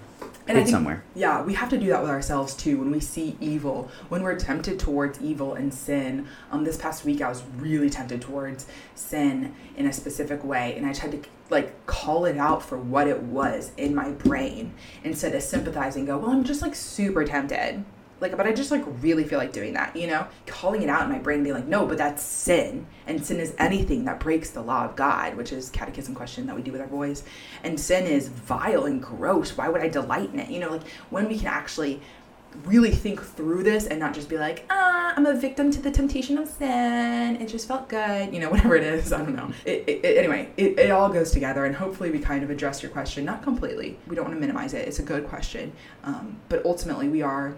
and 0.49 0.57
think, 0.57 0.69
somewhere. 0.69 1.05
Yeah, 1.15 1.43
we 1.43 1.53
have 1.55 1.69
to 1.71 1.79
do 1.79 1.89
that 1.89 2.01
with 2.01 2.11
ourselves 2.11 2.55
too. 2.55 2.79
When 2.79 2.91
we 2.91 3.01
see 3.01 3.37
evil, 3.39 3.91
when 4.09 4.23
we're 4.23 4.39
tempted 4.39 4.79
towards 4.79 5.21
evil 5.21 5.55
and 5.55 5.73
sin. 5.73 6.27
Um, 6.51 6.65
this 6.65 6.79
past 6.79 7.05
week 7.05 7.21
I 7.21 7.29
was 7.29 7.43
really 7.59 7.91
tempted 7.91 8.23
towards 8.23 8.67
sin 8.95 9.55
in 9.77 9.87
a 9.87 9.93
specific 9.93 10.43
way, 10.43 10.75
and 10.77 10.87
I 10.87 10.95
tried 10.95 11.23
to 11.23 11.29
like 11.51 11.85
call 11.85 12.25
it 12.25 12.39
out 12.39 12.63
for 12.63 12.79
what 12.79 13.07
it 13.07 13.23
was 13.23 13.73
in 13.77 13.95
my 13.95 14.11
brain 14.11 14.73
instead 15.05 15.35
of 15.35 15.43
sympathizing. 15.43 16.07
Go, 16.07 16.17
well, 16.17 16.31
I'm 16.31 16.45
just 16.45 16.63
like 16.63 16.75
super 16.75 17.25
tempted 17.25 17.85
like 18.23 18.37
but 18.37 18.47
i 18.47 18.53
just 18.53 18.71
like 18.71 18.83
really 19.03 19.25
feel 19.25 19.39
like 19.39 19.53
doing 19.53 19.75
that 19.75 19.95
you 19.95 20.07
know 20.07 20.27
calling 20.47 20.83
it 20.83 20.89
out 20.89 21.03
in 21.03 21.11
my 21.11 21.19
brain 21.19 21.43
being 21.43 21.55
like 21.55 21.67
no 21.67 21.85
but 21.85 21.99
that's 21.99 22.23
sin 22.23 22.87
and 23.07 23.25
sin 23.25 23.39
is 23.39 23.55
anything 23.59 24.05
that 24.05 24.19
breaks 24.19 24.51
the 24.51 24.63
law 24.63 24.85
of 24.85 24.97
god 24.97 25.37
which 25.37 25.53
is 25.53 25.69
catechism 25.71 26.15
question 26.15 26.47
that 26.47 26.57
we 26.57 26.63
do 26.63 26.73
with 26.73 26.81
our 26.81 26.87
boys 26.87 27.25
and 27.65 27.79
sin 27.79 28.07
is 28.07 28.29
vile 28.29 28.85
and 28.85 29.03
gross 29.03 29.57
why 29.57 29.69
would 29.69 29.83
i 29.83 29.89
delight 29.89 30.33
in 30.33 30.41
it 30.41 30.49
you 30.49 30.61
know 30.61 30.71
like 30.71 30.89
when 31.11 31.29
we 31.29 31.37
can 31.37 31.49
actually 31.49 32.01
really 32.65 32.91
think 32.91 33.23
through 33.23 33.63
this 33.63 33.87
and 33.87 33.99
not 33.99 34.15
just 34.15 34.29
be 34.29 34.39
like, 34.39 34.65
ah, 34.71 35.15
I'm 35.17 35.27
a 35.27 35.35
victim 35.35 35.71
to 35.71 35.81
the 35.81 35.91
temptation 35.91 36.39
of 36.39 36.49
sin. 36.49 37.37
It 37.41 37.47
just 37.49 37.67
felt 37.67 37.89
good, 37.89 38.33
you 38.33 38.41
know, 38.41 38.51
whatever 38.51 38.77
it 38.77 38.85
is. 38.85 39.13
I 39.13 39.19
don't 39.19 39.35
know. 39.35 39.51
It, 39.65 39.85
it, 39.87 40.05
it, 40.05 40.19
anyway, 40.19 40.51
it, 40.57 40.79
it 40.79 40.91
all 40.91 41.09
goes 41.09 41.31
together, 41.31 41.65
and 41.65 41.75
hopefully 41.75 42.11
we 42.11 42.19
kind 42.19 42.43
of 42.43 42.51
address 42.51 42.83
your 42.83 42.91
question, 42.91 43.25
not 43.25 43.43
completely. 43.43 43.99
We 44.07 44.17
don't 44.17 44.25
want 44.25 44.37
to 44.37 44.41
minimize 44.41 44.75
it. 44.75 44.87
It's 44.87 44.99
a 44.99 45.03
good 45.03 45.27
question, 45.27 45.73
um, 46.05 46.41
but 46.49 46.65
ultimately 46.65 47.09
we 47.09 47.23
are 47.23 47.55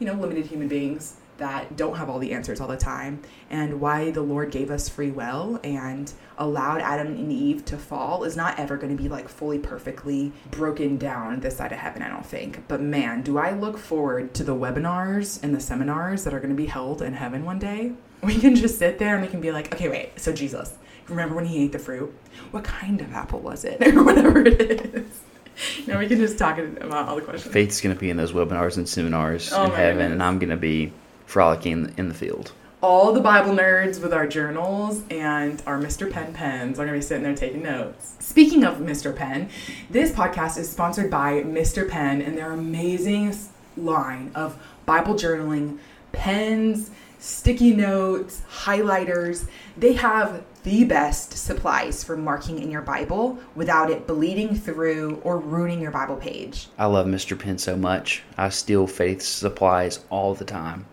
you 0.00 0.06
know, 0.06 0.14
limited 0.14 0.46
human 0.46 0.66
beings 0.66 1.14
that 1.40 1.76
don't 1.76 1.96
have 1.96 2.10
all 2.10 2.18
the 2.18 2.32
answers 2.32 2.60
all 2.60 2.68
the 2.68 2.76
time, 2.76 3.22
and 3.48 3.80
why 3.80 4.10
the 4.10 4.20
Lord 4.20 4.50
gave 4.50 4.70
us 4.70 4.88
free 4.88 5.10
will 5.10 5.58
and 5.64 6.12
allowed 6.36 6.80
Adam 6.80 7.08
and 7.08 7.32
Eve 7.32 7.64
to 7.66 7.78
fall 7.78 8.24
is 8.24 8.36
not 8.36 8.58
ever 8.58 8.76
going 8.76 8.94
to 8.94 9.02
be 9.02 9.08
like 9.08 9.28
fully 9.28 9.58
perfectly 9.58 10.32
broken 10.50 10.98
down 10.98 11.40
this 11.40 11.56
side 11.56 11.72
of 11.72 11.78
heaven, 11.78 12.02
I 12.02 12.08
don't 12.08 12.26
think. 12.26 12.66
But 12.68 12.82
man, 12.82 13.22
do 13.22 13.38
I 13.38 13.52
look 13.52 13.78
forward 13.78 14.34
to 14.34 14.44
the 14.44 14.54
webinars 14.54 15.42
and 15.42 15.54
the 15.54 15.60
seminars 15.60 16.24
that 16.24 16.34
are 16.34 16.40
going 16.40 16.50
to 16.50 16.56
be 16.56 16.66
held 16.66 17.02
in 17.02 17.14
heaven 17.14 17.44
one 17.44 17.58
day. 17.58 17.92
We 18.22 18.38
can 18.38 18.54
just 18.54 18.78
sit 18.78 18.98
there 18.98 19.14
and 19.14 19.22
we 19.22 19.28
can 19.28 19.40
be 19.40 19.50
like, 19.50 19.74
okay, 19.74 19.88
wait, 19.88 20.20
so 20.20 20.30
Jesus, 20.30 20.76
remember 21.08 21.34
when 21.34 21.46
he 21.46 21.64
ate 21.64 21.72
the 21.72 21.78
fruit? 21.78 22.14
What 22.50 22.64
kind 22.64 23.00
of 23.00 23.14
apple 23.14 23.40
was 23.40 23.64
it? 23.64 23.80
or 23.96 24.04
whatever 24.04 24.46
it 24.46 24.60
is. 24.60 25.20
now 25.86 25.98
we 25.98 26.06
can 26.06 26.18
just 26.18 26.38
talk 26.38 26.58
about 26.58 27.08
all 27.08 27.16
the 27.16 27.22
questions. 27.22 27.52
Faith's 27.52 27.80
going 27.80 27.94
to 27.94 28.00
be 28.00 28.10
in 28.10 28.16
those 28.16 28.32
webinars 28.32 28.76
and 28.76 28.88
seminars 28.88 29.52
oh 29.52 29.64
in 29.64 29.70
heaven, 29.70 29.96
goodness. 29.96 30.12
and 30.12 30.22
I'm 30.22 30.38
going 30.38 30.50
to 30.50 30.56
be 30.56 30.92
frolicking 31.26 31.94
in 31.96 32.08
the 32.08 32.14
field. 32.14 32.52
All 32.82 33.12
the 33.12 33.20
Bible 33.20 33.52
nerds 33.54 34.02
with 34.02 34.14
our 34.14 34.26
journals 34.26 35.02
and 35.10 35.62
our 35.66 35.78
Mr. 35.78 36.10
Pen 36.10 36.32
pens 36.32 36.78
are 36.78 36.86
going 36.86 36.98
to 36.98 37.04
be 37.04 37.06
sitting 37.06 37.22
there 37.22 37.34
taking 37.34 37.62
notes. 37.62 38.16
Speaking 38.20 38.64
of 38.64 38.78
Mr. 38.78 39.14
Pen, 39.14 39.50
this 39.90 40.10
podcast 40.10 40.56
is 40.56 40.70
sponsored 40.70 41.10
by 41.10 41.42
Mr. 41.42 41.86
Pen 41.86 42.22
and 42.22 42.38
their 42.38 42.52
amazing 42.52 43.36
line 43.76 44.30
of 44.34 44.56
Bible 44.86 45.14
journaling 45.14 45.78
pens, 46.12 46.90
sticky 47.20 47.74
notes, 47.74 48.42
highlighters. 48.50 49.46
They 49.76 49.92
have 49.92 50.42
the 50.62 50.84
best 50.84 51.32
supplies 51.36 52.02
for 52.02 52.16
marking 52.16 52.60
in 52.60 52.70
your 52.70 52.82
Bible 52.82 53.38
without 53.54 53.90
it 53.90 54.06
bleeding 54.06 54.54
through 54.54 55.20
or 55.24 55.38
ruining 55.38 55.80
your 55.80 55.90
Bible 55.90 56.16
page. 56.16 56.68
I 56.78 56.86
love 56.86 57.06
Mr. 57.06 57.38
Pen 57.38 57.58
so 57.58 57.76
much. 57.76 58.22
I 58.36 58.48
steal 58.48 58.86
Faith's 58.86 59.28
supplies 59.28 60.00
all 60.10 60.34
the 60.34 60.44
time. 60.44 60.86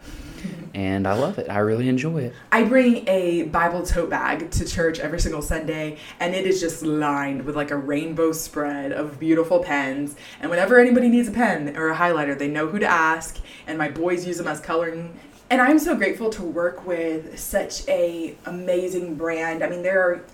and 0.74 1.08
I 1.08 1.14
love 1.14 1.40
it. 1.40 1.50
I 1.50 1.60
really 1.60 1.90
enjoy 1.90 2.20
it. 2.22 2.34
I 2.52 2.64
bring 2.64 3.08
a 3.08 3.44
Bible 3.44 3.86
tote 3.86 4.10
bag 4.10 4.52
to 4.52 4.66
church 4.66 5.00
every 5.00 5.20
single 5.20 5.42
Sunday, 5.42 5.98
and 6.20 6.36
it 6.36 6.46
is 6.46 6.62
just 6.62 6.84
lined 6.84 7.44
with 7.44 7.56
like 7.56 7.72
a 7.72 7.78
rainbow 7.78 8.32
spread 8.32 8.92
of 8.92 9.20
beautiful 9.20 9.60
pens. 9.60 10.16
And 10.40 10.50
whenever 10.50 10.80
anybody 10.80 11.10
needs 11.10 11.28
a 11.28 11.32
pen 11.32 11.76
or 11.76 11.90
a 11.90 11.96
highlighter, 11.96 12.38
they 12.38 12.48
know 12.48 12.68
who 12.68 12.80
to 12.80 12.88
ask. 12.88 13.38
And 13.66 13.78
my 13.78 13.90
boys 13.90 14.28
use 14.28 14.38
them 14.38 14.48
as 14.48 14.60
coloring 14.60 15.18
and 15.50 15.62
I'm 15.62 15.80
so 15.80 15.96
grateful 15.96 16.30
to 16.32 16.44
work 16.44 16.86
with 16.86 17.40
such 17.40 17.88
a 17.88 18.36
amazing 18.46 19.16
brand. 19.16 19.64
I 19.64 19.70
mean, 19.70 19.84
there 19.84 20.02
are 20.02 20.26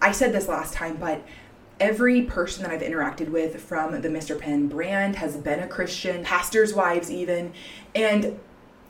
I 0.00 0.10
said 0.10 0.32
this 0.32 0.48
last 0.48 0.74
time, 0.74 0.96
but 0.96 1.22
every 1.78 2.22
person 2.22 2.64
that 2.64 2.72
I've 2.72 2.82
interacted 2.82 3.28
with 3.28 3.60
from 3.62 4.00
the 4.00 4.08
Mr. 4.08 4.38
Pen 4.38 4.66
brand 4.66 5.16
has 5.16 5.36
been 5.36 5.60
a 5.60 5.68
Christian, 5.68 6.24
pastors' 6.24 6.74
wives 6.74 7.08
even, 7.10 7.52
and 7.94 8.38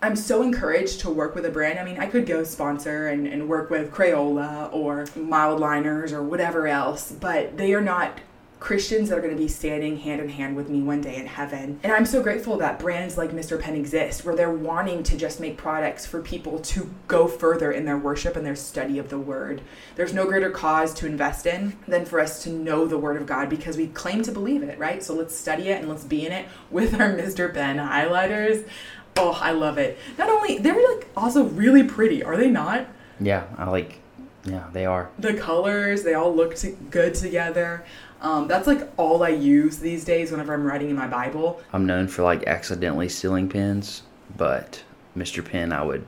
I'm 0.01 0.17
so 0.17 0.43
encouraged 0.43 1.01
to 1.01 1.11
work 1.11 1.35
with 1.35 1.45
a 1.45 1.51
brand. 1.51 1.79
I 1.79 1.85
mean, 1.85 2.01
I 2.01 2.07
could 2.07 2.27
go 2.27 2.43
sponsor 2.45 3.09
and, 3.09 3.27
and 3.27 3.47
work 3.47 3.71
with 3.71 3.93
Crayola 3.93 4.73
or 4.73 5.05
Mildliners 5.15 6.13
or 6.13 6.23
whatever 6.23 6.67
else, 6.67 7.13
but 7.13 7.57
they 7.57 7.75
are 7.75 7.83
not 7.83 8.19
Christians 8.63 9.09
that 9.09 9.19
are 9.19 9.21
going 9.21 9.35
to 9.35 9.43
be 9.43 9.49
standing 9.49 9.97
hand 9.97 10.21
in 10.21 10.29
hand 10.29 10.55
with 10.55 10.71
me 10.71 10.83
one 10.83 11.01
day 11.01 11.17
in 11.17 11.27
heaven. 11.27 11.81
And 11.83 11.93
I'm 11.93 12.07
so 12.07 12.23
grateful 12.23 12.57
that 12.59 12.79
brands 12.79 13.19
like 13.19 13.33
Mr. 13.33 13.61
Pen 13.61 13.75
exist, 13.75 14.25
where 14.25 14.37
they're 14.37 14.53
wanting 14.53 15.03
to 15.03 15.17
just 15.17 15.41
make 15.41 15.57
products 15.57 16.07
for 16.07 16.23
people 16.23 16.61
to 16.61 16.89
go 17.09 17.27
further 17.27 17.73
in 17.73 17.85
their 17.85 17.99
worship 17.99 18.37
and 18.37 18.47
their 18.47 18.55
study 18.55 19.01
of 19.01 19.09
the 19.09 19.19
Word. 19.19 19.63
There's 19.97 20.15
no 20.15 20.27
greater 20.27 20.49
cause 20.49 20.95
to 20.95 21.07
invest 21.07 21.45
in 21.45 21.77
than 21.89 22.05
for 22.05 22.21
us 22.21 22.45
to 22.45 22.51
know 22.51 22.87
the 22.87 22.99
Word 22.99 23.17
of 23.17 23.27
God 23.27 23.51
because 23.51 23.77
we 23.77 23.89
claim 23.89 24.23
to 24.23 24.31
believe 24.31 24.63
it, 24.63 24.79
right? 24.79 25.03
So 25.03 25.13
let's 25.13 25.35
study 25.35 25.69
it 25.71 25.81
and 25.81 25.89
let's 25.89 26.05
be 26.05 26.25
in 26.25 26.31
it 26.31 26.47
with 26.71 26.95
our 26.95 27.11
Mr. 27.17 27.53
Pen 27.53 27.79
highlighters. 27.79 28.69
Oh, 29.17 29.37
I 29.43 29.51
love 29.51 29.77
it. 29.77 29.99
Not 30.19 30.29
only, 30.31 30.59
they're 30.59 30.81
like 30.95 31.09
also 31.17 31.47
really 31.47 31.83
pretty, 31.83 32.23
are 32.23 32.37
they 32.37 32.49
not? 32.49 32.87
Yeah, 33.21 33.45
I 33.59 33.69
like. 33.69 33.99
Yeah, 34.45 34.69
they 34.73 34.87
are. 34.87 35.11
The 35.19 35.35
colors, 35.35 36.03
they 36.03 36.15
all 36.15 36.35
look 36.35 36.57
to, 36.57 36.71
good 36.91 37.15
together. 37.15 37.85
Um, 38.23 38.47
that's 38.47 38.69
like 38.69 38.89
all 38.97 39.25
I 39.25 39.31
use 39.31 39.79
these 39.79 40.05
days 40.05 40.31
whenever 40.31 40.55
I'm 40.55 40.65
writing 40.65 40.89
in 40.91 40.97
my 40.97 41.09
Bible. 41.09 41.61
I'm 41.73 41.87
known 41.87 42.07
for 42.07 42.23
like 42.23 42.45
accidentally 42.47 43.09
stealing 43.09 43.49
pens, 43.49 44.03
but 44.37 44.83
Mr. 45.17 45.45
Pen, 45.45 45.73
I 45.73 45.83
would. 45.83 46.07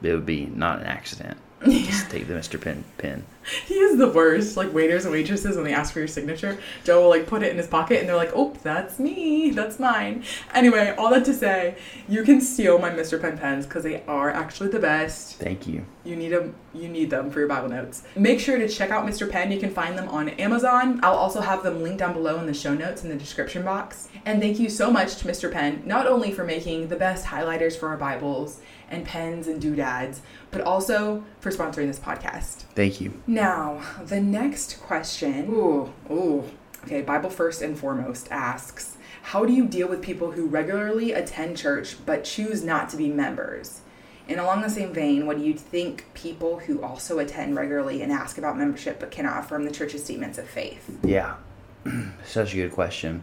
It 0.00 0.14
would 0.14 0.26
be 0.26 0.46
not 0.46 0.78
an 0.78 0.86
accident. 0.86 1.36
Just 1.68 2.08
take 2.08 2.28
the 2.28 2.34
Mr. 2.34 2.60
Pen 2.60 2.84
pen. 2.98 3.26
He 3.66 3.74
is 3.74 3.98
the 3.98 4.08
worst. 4.08 4.56
Like 4.56 4.72
waiters 4.72 5.04
and 5.04 5.12
waitresses, 5.12 5.56
when 5.56 5.64
they 5.64 5.74
ask 5.74 5.92
for 5.92 5.98
your 6.00 6.08
signature, 6.08 6.58
Joe 6.84 7.02
will 7.02 7.10
like 7.10 7.26
put 7.26 7.42
it 7.42 7.50
in 7.50 7.56
his 7.56 7.66
pocket, 7.66 8.00
and 8.00 8.08
they're 8.08 8.16
like, 8.16 8.32
"Oh, 8.34 8.54
that's 8.62 8.98
me. 8.98 9.50
That's 9.50 9.78
mine." 9.78 10.24
Anyway, 10.54 10.94
all 10.98 11.10
that 11.10 11.24
to 11.26 11.34
say, 11.34 11.76
you 12.08 12.22
can 12.22 12.40
steal 12.40 12.78
my 12.78 12.90
Mr. 12.90 13.20
Pen 13.20 13.38
pens 13.38 13.66
because 13.66 13.84
they 13.84 14.02
are 14.06 14.30
actually 14.30 14.70
the 14.70 14.78
best. 14.78 15.36
Thank 15.36 15.66
you. 15.66 15.84
You 16.04 16.16
need 16.16 16.30
them. 16.30 16.54
You 16.74 16.88
need 16.88 17.10
them 17.10 17.30
for 17.30 17.40
your 17.40 17.48
Bible 17.48 17.68
notes. 17.68 18.02
Make 18.16 18.40
sure 18.40 18.58
to 18.58 18.68
check 18.68 18.90
out 18.90 19.06
Mr. 19.06 19.28
Pen. 19.28 19.50
You 19.52 19.60
can 19.60 19.70
find 19.70 19.96
them 19.98 20.08
on 20.08 20.28
Amazon. 20.30 21.00
I'll 21.02 21.14
also 21.14 21.40
have 21.40 21.62
them 21.62 21.82
linked 21.82 21.98
down 21.98 22.12
below 22.12 22.38
in 22.38 22.46
the 22.46 22.54
show 22.54 22.74
notes 22.74 23.02
in 23.02 23.10
the 23.10 23.16
description 23.16 23.64
box. 23.64 24.07
And 24.24 24.40
thank 24.40 24.58
you 24.58 24.68
so 24.68 24.90
much 24.90 25.16
to 25.16 25.28
Mr. 25.28 25.50
Pen, 25.50 25.82
not 25.84 26.06
only 26.06 26.32
for 26.32 26.44
making 26.44 26.88
the 26.88 26.96
best 26.96 27.26
highlighters 27.26 27.76
for 27.76 27.88
our 27.88 27.96
Bibles 27.96 28.60
and 28.90 29.04
pens 29.04 29.46
and 29.46 29.60
doodads, 29.60 30.22
but 30.50 30.60
also 30.60 31.24
for 31.40 31.50
sponsoring 31.50 31.86
this 31.86 31.98
podcast. 31.98 32.64
Thank 32.74 33.00
you. 33.00 33.20
Now, 33.26 33.82
the 34.04 34.20
next 34.20 34.80
question. 34.80 35.48
Ooh, 35.50 35.92
ooh. 36.10 36.44
Okay, 36.84 37.02
Bible 37.02 37.30
First 37.30 37.60
and 37.60 37.78
Foremost 37.78 38.28
asks 38.30 38.96
How 39.22 39.44
do 39.44 39.52
you 39.52 39.66
deal 39.66 39.88
with 39.88 40.00
people 40.00 40.32
who 40.32 40.46
regularly 40.46 41.12
attend 41.12 41.56
church 41.56 41.96
but 42.06 42.24
choose 42.24 42.62
not 42.64 42.88
to 42.90 42.96
be 42.96 43.08
members? 43.08 43.80
And 44.28 44.38
along 44.38 44.60
the 44.60 44.70
same 44.70 44.92
vein, 44.92 45.26
what 45.26 45.38
do 45.38 45.44
you 45.44 45.54
think 45.54 46.04
people 46.12 46.58
who 46.60 46.82
also 46.82 47.18
attend 47.18 47.56
regularly 47.56 48.02
and 48.02 48.12
ask 48.12 48.36
about 48.36 48.58
membership 48.58 49.00
but 49.00 49.10
cannot 49.10 49.42
affirm 49.42 49.64
the 49.64 49.70
church's 49.70 50.04
statements 50.04 50.38
of 50.38 50.48
faith? 50.48 50.98
Yeah, 51.02 51.36
such 52.26 52.52
a 52.52 52.56
good 52.56 52.72
question. 52.72 53.22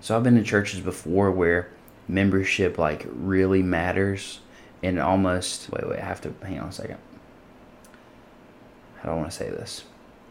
So 0.00 0.16
I've 0.16 0.22
been 0.22 0.36
in 0.36 0.44
churches 0.44 0.80
before 0.80 1.30
where 1.30 1.70
membership 2.08 2.78
like 2.78 3.06
really 3.12 3.62
matters 3.62 4.40
and 4.82 4.98
almost 4.98 5.70
wait 5.70 5.88
wait 5.88 6.00
I 6.00 6.04
have 6.04 6.20
to 6.22 6.34
hang 6.42 6.58
on 6.58 6.68
a 6.68 6.72
second. 6.72 6.98
I 9.02 9.06
don't 9.06 9.18
want 9.18 9.30
to 9.30 9.36
say 9.36 9.50
this? 9.50 9.84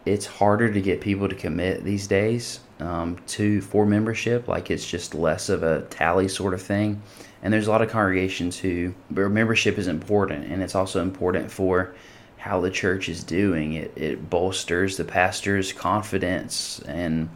It's 0.06 0.26
harder 0.26 0.72
to 0.72 0.82
get 0.82 1.02
people 1.02 1.30
to 1.30 1.36
commit 1.36 1.84
these 1.84 2.08
days 2.08 2.60
um, 2.80 3.18
to 3.28 3.62
for 3.62 3.86
membership. 3.86 4.48
Like 4.48 4.72
it's 4.72 4.88
just 4.88 5.14
less 5.14 5.50
of 5.50 5.64
a 5.64 5.82
tally 5.84 6.28
sort 6.28 6.54
of 6.54 6.62
thing. 6.62 7.02
And 7.42 7.54
there's 7.54 7.68
a 7.68 7.72
lot 7.72 7.82
of 7.82 7.90
congregations 7.90 8.58
who 8.58 8.94
where 9.10 9.30
membership 9.30 9.78
is 9.78 9.88
important, 9.88 10.52
and 10.52 10.62
it's 10.62 10.76
also 10.76 11.02
important 11.02 11.52
for 11.52 11.94
how 12.38 12.60
the 12.60 12.72
church 12.72 13.08
is 13.08 13.24
doing. 13.24 13.74
It 13.74 13.94
it 13.96 14.30
bolsters 14.30 14.98
the 14.98 15.06
pastor's 15.06 15.72
confidence 15.72 16.80
and 16.88 17.30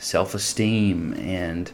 self 0.00 0.34
esteem, 0.34 1.14
and 1.14 1.70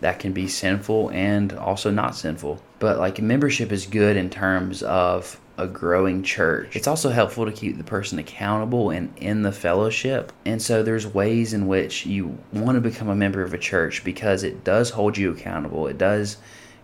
that 0.00 0.18
can 0.18 0.32
be 0.32 0.46
sinful 0.46 1.10
and 1.10 1.52
also 1.54 1.90
not 1.90 2.14
sinful. 2.14 2.62
But 2.78 2.98
like 2.98 3.20
membership 3.20 3.72
is 3.72 3.86
good 3.86 4.16
in 4.16 4.30
terms 4.30 4.82
of 4.82 5.40
a 5.56 5.66
growing 5.66 6.22
church. 6.22 6.76
It's 6.76 6.86
also 6.86 7.10
helpful 7.10 7.44
to 7.44 7.52
keep 7.52 7.76
the 7.76 7.84
person 7.84 8.18
accountable 8.20 8.90
and 8.90 9.12
in 9.16 9.42
the 9.42 9.50
fellowship. 9.50 10.32
And 10.44 10.62
so 10.62 10.84
there's 10.84 11.06
ways 11.06 11.52
in 11.52 11.66
which 11.66 12.06
you 12.06 12.38
want 12.52 12.76
to 12.76 12.80
become 12.80 13.08
a 13.08 13.16
member 13.16 13.42
of 13.42 13.52
a 13.52 13.58
church 13.58 14.04
because 14.04 14.44
it 14.44 14.62
does 14.62 14.90
hold 14.90 15.18
you 15.18 15.32
accountable. 15.32 15.88
It 15.88 15.98
does 15.98 16.36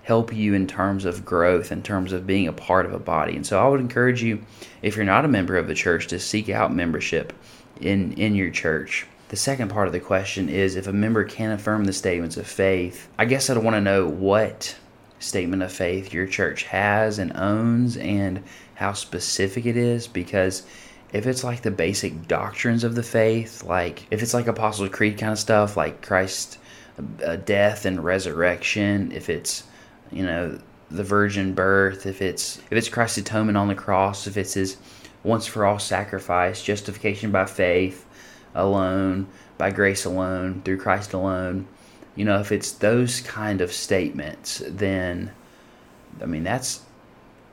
help 0.02 0.34
you 0.34 0.54
in 0.54 0.66
terms 0.66 1.04
of 1.04 1.24
growth, 1.24 1.70
in 1.70 1.82
terms 1.82 2.12
of 2.12 2.26
being 2.26 2.48
a 2.48 2.52
part 2.52 2.84
of 2.84 2.92
a 2.92 2.98
body. 2.98 3.36
And 3.36 3.46
so 3.46 3.64
I 3.64 3.68
would 3.68 3.80
encourage 3.80 4.22
you, 4.22 4.44
if 4.82 4.96
you're 4.96 5.04
not 5.04 5.24
a 5.24 5.28
member 5.28 5.56
of 5.56 5.68
the 5.68 5.74
church, 5.74 6.08
to 6.08 6.18
seek 6.18 6.50
out 6.50 6.74
membership 6.74 7.32
in 7.80 8.12
in 8.14 8.34
your 8.34 8.50
church. 8.50 9.06
The 9.34 9.40
second 9.40 9.70
part 9.70 9.88
of 9.88 9.92
the 9.92 9.98
question 9.98 10.48
is 10.48 10.76
if 10.76 10.86
a 10.86 10.92
member 10.92 11.24
can 11.24 11.50
affirm 11.50 11.86
the 11.86 11.92
statements 11.92 12.36
of 12.36 12.46
faith. 12.46 13.08
I 13.18 13.24
guess 13.24 13.50
I'd 13.50 13.58
want 13.58 13.74
to 13.74 13.80
know 13.80 14.06
what 14.06 14.76
statement 15.18 15.60
of 15.60 15.72
faith 15.72 16.14
your 16.14 16.28
church 16.28 16.62
has 16.66 17.18
and 17.18 17.36
owns 17.36 17.96
and 17.96 18.44
how 18.76 18.92
specific 18.92 19.66
it 19.66 19.76
is 19.76 20.06
because 20.06 20.62
if 21.12 21.26
it's 21.26 21.42
like 21.42 21.62
the 21.62 21.72
basic 21.72 22.28
doctrines 22.28 22.84
of 22.84 22.94
the 22.94 23.02
faith, 23.02 23.64
like 23.64 24.06
if 24.12 24.22
it's 24.22 24.34
like 24.34 24.46
Apostles' 24.46 24.90
Creed 24.90 25.18
kind 25.18 25.32
of 25.32 25.38
stuff, 25.40 25.76
like 25.76 26.00
Christ's 26.00 26.58
uh, 27.26 27.34
death 27.34 27.86
and 27.86 28.04
resurrection, 28.04 29.10
if 29.10 29.28
it's 29.28 29.64
you 30.12 30.22
know 30.22 30.60
the 30.92 31.02
virgin 31.02 31.54
birth, 31.54 32.06
if 32.06 32.22
it's 32.22 32.58
if 32.70 32.74
it's 32.74 32.88
Christ's 32.88 33.18
atonement 33.18 33.58
on 33.58 33.66
the 33.66 33.74
cross, 33.74 34.28
if 34.28 34.36
it's 34.36 34.54
his 34.54 34.76
once 35.24 35.44
for 35.44 35.66
all 35.66 35.80
sacrifice, 35.80 36.62
justification 36.62 37.32
by 37.32 37.46
faith 37.46 38.06
alone, 38.54 39.28
by 39.58 39.70
grace 39.70 40.04
alone, 40.04 40.62
through 40.64 40.78
Christ 40.78 41.12
alone, 41.12 41.66
you 42.16 42.24
know, 42.24 42.38
if 42.40 42.52
it's 42.52 42.72
those 42.72 43.20
kind 43.20 43.60
of 43.60 43.72
statements, 43.72 44.62
then 44.66 45.32
I 46.22 46.26
mean 46.26 46.44
that's 46.44 46.82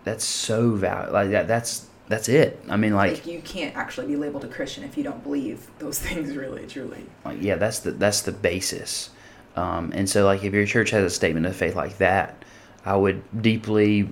that's 0.04 0.24
so 0.26 0.72
valuable. 0.72 1.14
Like 1.14 1.32
that 1.32 1.48
that's 1.48 1.88
that's 2.08 2.30
it. 2.30 2.62
I 2.70 2.78
mean 2.78 2.94
like, 2.94 3.14
Like 3.14 3.28
you 3.28 3.42
can't 3.42 3.76
actually 3.76 4.08
be 4.08 4.16
labeled 4.16 4.44
a 4.44 4.48
Christian 4.48 4.84
if 4.84 4.98
you 4.98 5.04
don't 5.04 5.24
believe 5.24 5.68
those 5.80 6.00
things 6.08 6.36
really, 6.36 6.68
truly. 6.68 7.06
like 7.26 7.42
yeah, 7.42 7.56
that's 7.56 7.80
the 7.80 7.92
that's 7.92 8.22
the 8.22 8.32
basis. 8.32 9.10
Um, 9.56 9.92
and 9.94 10.10
so 10.10 10.26
like 10.26 10.44
if 10.44 10.54
your 10.54 10.66
church 10.66 10.92
has 10.92 11.04
a 11.04 11.10
statement 11.10 11.46
of 11.46 11.56
faith 11.56 11.76
like 11.76 11.98
that, 11.98 12.46
I 12.86 12.96
would 12.96 13.24
deeply 13.42 14.10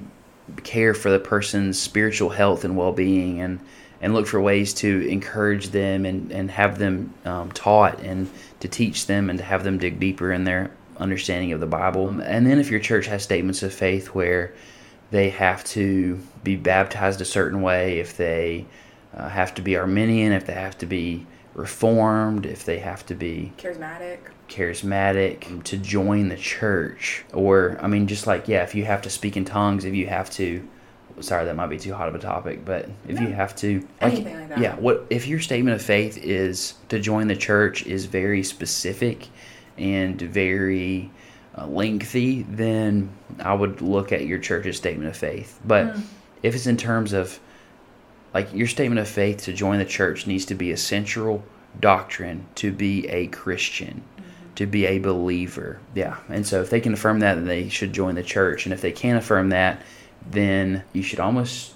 care 0.64 0.94
for 0.94 1.10
the 1.12 1.20
person's 1.20 1.80
spiritual 1.80 2.30
health 2.30 2.66
and 2.66 2.76
well 2.76 2.92
being 2.92 3.40
and 3.40 3.60
and 4.02 4.14
look 4.14 4.28
for 4.28 4.40
ways 4.40 4.74
to 4.76 5.08
encourage 5.08 5.70
them 5.70 6.06
and, 6.06 6.32
and 6.32 6.52
have 6.52 6.78
them 6.78 7.14
um, 7.26 7.52
taught 7.52 8.00
and 8.00 8.30
to 8.60 8.68
teach 8.68 9.08
them 9.08 9.30
and 9.30 9.40
to 9.40 9.46
have 9.46 9.64
them 9.64 9.78
dig 9.78 10.00
deeper 10.00 10.32
in 10.32 10.44
their 10.44 10.72
understanding 10.98 11.52
of 11.52 11.60
the 11.60 11.68
Bible. 11.68 12.10
And 12.22 12.46
then 12.46 12.60
if 12.60 12.70
your 12.72 12.80
church 12.80 13.08
has 13.08 13.24
statements 13.24 13.64
of 13.64 13.74
faith 13.74 14.08
where 14.08 14.54
they 15.12 15.30
have 15.30 15.64
to 15.66 16.20
be 16.44 16.56
baptized 16.56 17.20
a 17.22 17.26
certain 17.26 17.62
way, 17.62 18.00
if 18.00 18.16
they 18.16 18.66
uh, 19.14 19.28
have 19.30 19.54
to 19.56 19.62
be 19.62 19.76
Arminian, 19.76 20.32
if 20.32 20.46
they 20.46 20.54
have 20.54 20.78
to 20.80 20.86
be 20.86 21.26
Reformed, 21.56 22.46
if 22.46 22.64
they 22.64 22.80
have 22.80 23.06
to 23.08 23.16
be 23.16 23.52
Charismatic. 23.58 24.20
charismatic 24.48 25.64
to 25.64 25.78
join 25.78 26.30
the 26.30 26.38
church 26.38 27.26
or 27.34 27.78
i 27.82 27.88
mean 27.88 28.08
just 28.08 28.26
like 28.26 28.48
yeah 28.48 28.64
if 28.64 28.76
you 28.76 28.86
have 28.86 29.02
to 29.02 29.10
speak 29.10 29.36
in 29.36 29.44
tongues 29.44 29.84
if 29.84 29.94
you 29.94 30.08
have 30.08 30.30
to 30.30 30.66
sorry 31.22 31.46
that 31.46 31.56
might 31.56 31.68
be 31.68 31.78
too 31.78 31.94
hot 31.94 32.08
of 32.08 32.16
a 32.16 32.20
topic 32.20 32.64
but 32.66 32.90
if 33.08 33.20
you 33.20 33.28
have 33.28 33.56
to 33.56 33.86
Anything 34.02 34.40
like 34.40 34.50
that. 34.50 34.60
yeah 34.60 34.76
what 34.76 35.06
if 35.10 35.28
your 35.28 35.40
statement 35.40 35.76
of 35.76 35.82
faith 35.82 36.18
is 36.18 36.76
to 36.90 37.00
join 37.00 37.28
the 37.28 37.36
church 37.36 37.86
is 37.86 38.06
very 38.06 38.44
specific 38.44 39.28
and 39.78 40.22
very 40.22 41.10
uh, 41.58 41.66
lengthy 41.68 42.44
then 42.44 43.10
i 43.40 43.54
would 43.54 43.82
look 43.82 44.12
at 44.12 44.26
your 44.26 44.40
church's 44.40 44.78
statement 44.78 45.08
of 45.10 45.16
faith 45.18 45.60
but 45.66 45.88
Mm. 45.88 46.02
if 46.44 46.56
it's 46.56 46.68
in 46.68 46.78
terms 46.78 47.14
of 47.14 47.40
like 48.34 48.54
your 48.54 48.68
statement 48.68 49.00
of 49.00 49.08
faith 49.08 49.44
to 49.46 49.54
join 49.54 49.80
the 49.80 49.86
church 49.86 50.28
needs 50.28 50.46
to 50.46 50.56
be 50.56 50.72
a 50.72 50.78
central 50.78 51.44
doctrine 51.80 52.46
to 52.56 52.72
be 52.72 53.08
a 53.10 53.26
Christian, 53.28 54.04
to 54.56 54.66
be 54.68 54.86
a 54.86 55.00
believer. 55.00 55.80
Yeah. 55.96 56.18
And 56.30 56.46
so 56.46 56.62
if 56.62 56.70
they 56.70 56.80
can 56.80 56.94
affirm 56.94 57.20
that, 57.22 57.36
then 57.36 57.46
they 57.46 57.70
should 57.70 57.92
join 57.94 58.14
the 58.16 58.22
church. 58.24 58.66
And 58.66 58.74
if 58.74 58.82
they 58.82 58.92
can't 58.92 59.18
affirm 59.18 59.50
that, 59.50 59.82
then 60.30 60.84
you 60.94 61.04
should 61.04 61.20
almost 61.20 61.74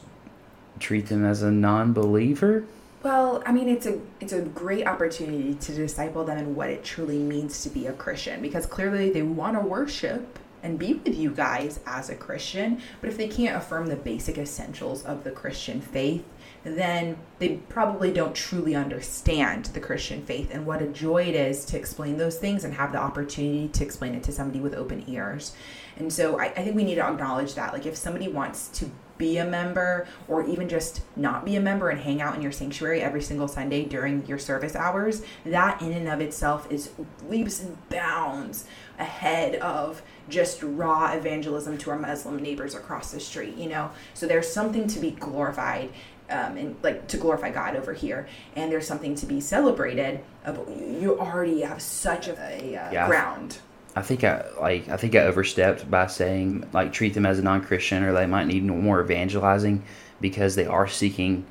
treat 0.80 1.08
them 1.08 1.26
as 1.26 1.42
a 1.42 1.52
non 1.52 1.94
believer. 1.94 2.66
Well, 3.04 3.44
I 3.46 3.52
mean, 3.52 3.68
it's 3.68 3.86
a 3.86 4.00
it's 4.22 4.34
a 4.34 4.42
great 4.42 4.88
opportunity 4.88 5.56
to 5.56 5.74
disciple 5.74 6.24
them 6.24 6.38
in 6.38 6.56
what 6.56 6.70
it 6.70 6.84
truly 6.84 7.18
means 7.18 7.62
to 7.64 7.70
be 7.70 7.88
a 7.88 7.94
Christian 7.94 8.42
because 8.42 8.66
clearly 8.66 9.10
they 9.10 9.24
want 9.24 9.60
to 9.60 9.68
worship 9.68 10.40
and 10.64 10.80
be 10.80 10.94
with 10.94 11.16
you 11.16 11.30
guys 11.30 11.82
as 11.86 12.10
a 12.10 12.16
Christian, 12.16 12.82
but 13.02 13.10
if 13.10 13.18
they 13.18 13.28
can't 13.28 13.58
affirm 13.58 13.88
the 13.88 13.98
basic 13.98 14.38
essentials 14.38 15.04
of 15.04 15.26
the 15.26 15.32
Christian 15.32 15.82
faith, 15.82 16.24
then 16.64 17.18
they 17.40 17.58
probably 17.68 18.14
don't 18.14 18.34
truly 18.34 18.74
understand 18.74 19.66
the 19.66 19.82
Christian 19.82 20.26
faith 20.26 20.50
and 20.54 20.66
what 20.66 20.82
a 20.82 20.88
joy 20.88 21.24
it 21.24 21.36
is 21.36 21.66
to 21.66 21.78
explain 21.78 22.18
those 22.18 22.38
things 22.38 22.64
and 22.64 22.74
have 22.76 22.94
the 22.94 22.98
opportunity 22.98 23.68
to 23.68 23.84
explain 23.84 24.16
it 24.16 24.24
to 24.24 24.32
somebody 24.32 24.62
with 24.62 24.74
open 24.74 25.04
ears. 25.08 25.54
And 25.98 26.12
so 26.12 26.40
I, 26.40 26.46
I 26.46 26.64
think 26.64 26.76
we 26.76 26.84
need 26.84 26.96
to 26.96 27.04
acknowledge 27.06 27.56
that. 27.56 27.74
Like, 27.74 27.86
if 27.86 27.96
somebody 27.96 28.28
wants 28.28 28.68
to 28.80 28.90
be 29.18 29.38
a 29.38 29.46
member 29.46 30.08
or 30.28 30.46
even 30.48 30.68
just 30.68 31.02
not 31.16 31.46
be 31.46 31.56
a 31.56 31.62
member 31.62 31.90
and 31.90 32.02
hang 32.02 32.20
out 32.20 32.36
in 32.36 32.42
your 32.42 32.52
sanctuary 32.52 33.02
every 33.02 33.22
single 33.22 33.48
Sunday 33.48 33.86
during 33.86 34.26
your 34.26 34.40
service 34.40 34.76
hours, 34.76 35.22
that 35.46 35.82
in 35.82 35.92
and 35.94 36.08
of 36.08 36.20
itself 36.20 36.70
is 36.72 36.92
leaps 37.30 37.62
and 37.62 37.78
bounds 37.90 38.66
ahead 38.98 39.56
of 39.56 40.02
just 40.30 40.64
raw 40.64 41.12
evangelism 41.14 41.78
to 41.78 41.92
our 41.92 42.00
Muslim 42.00 42.38
neighbors 42.38 42.74
across 42.74 43.12
the 43.12 43.20
street, 43.20 43.56
you 43.56 43.70
know? 43.70 43.92
So 44.14 44.26
there's 44.26 44.52
something 44.52 44.88
to 44.88 45.00
be 45.00 45.12
glorified 45.12 45.92
um, 46.30 46.58
and 46.58 46.76
like 46.82 47.08
to 47.10 47.18
glorify 47.18 47.52
God 47.52 47.76
over 47.76 47.94
here, 47.94 48.28
and 48.56 48.72
there's 48.72 48.88
something 48.88 49.14
to 49.16 49.26
be 49.26 49.42
celebrated. 49.42 50.22
Of, 50.46 50.58
you 51.02 51.20
already 51.20 51.62
have 51.62 51.82
such 51.82 52.28
a, 52.28 52.34
a 52.34 52.76
uh, 52.78 52.92
Yeah. 52.92 53.08
ground. 53.08 53.60
I 53.96 54.02
think 54.02 54.24
I 54.24 54.46
like 54.60 54.90
I 54.90 54.98
think 54.98 55.16
I 55.16 55.20
overstepped 55.20 55.90
by 55.90 56.08
saying 56.08 56.68
like 56.74 56.94
treat 56.94 57.14
them 57.14 57.26
as 57.26 57.40
a 57.40 57.44
non-Christian 57.44 58.04
or 58.04 58.14
they 58.14 58.26
might 58.26 58.48
need 58.48 58.64
more 58.64 59.02
evangelizing 59.02 59.84
because 60.20 60.56
they 60.56 60.66
are 60.66 60.88
seeking 60.88 61.46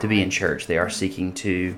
to 0.00 0.08
be 0.08 0.22
in 0.22 0.30
church. 0.30 0.66
They 0.66 0.78
are 0.78 0.90
seeking 0.90 1.32
to 1.34 1.76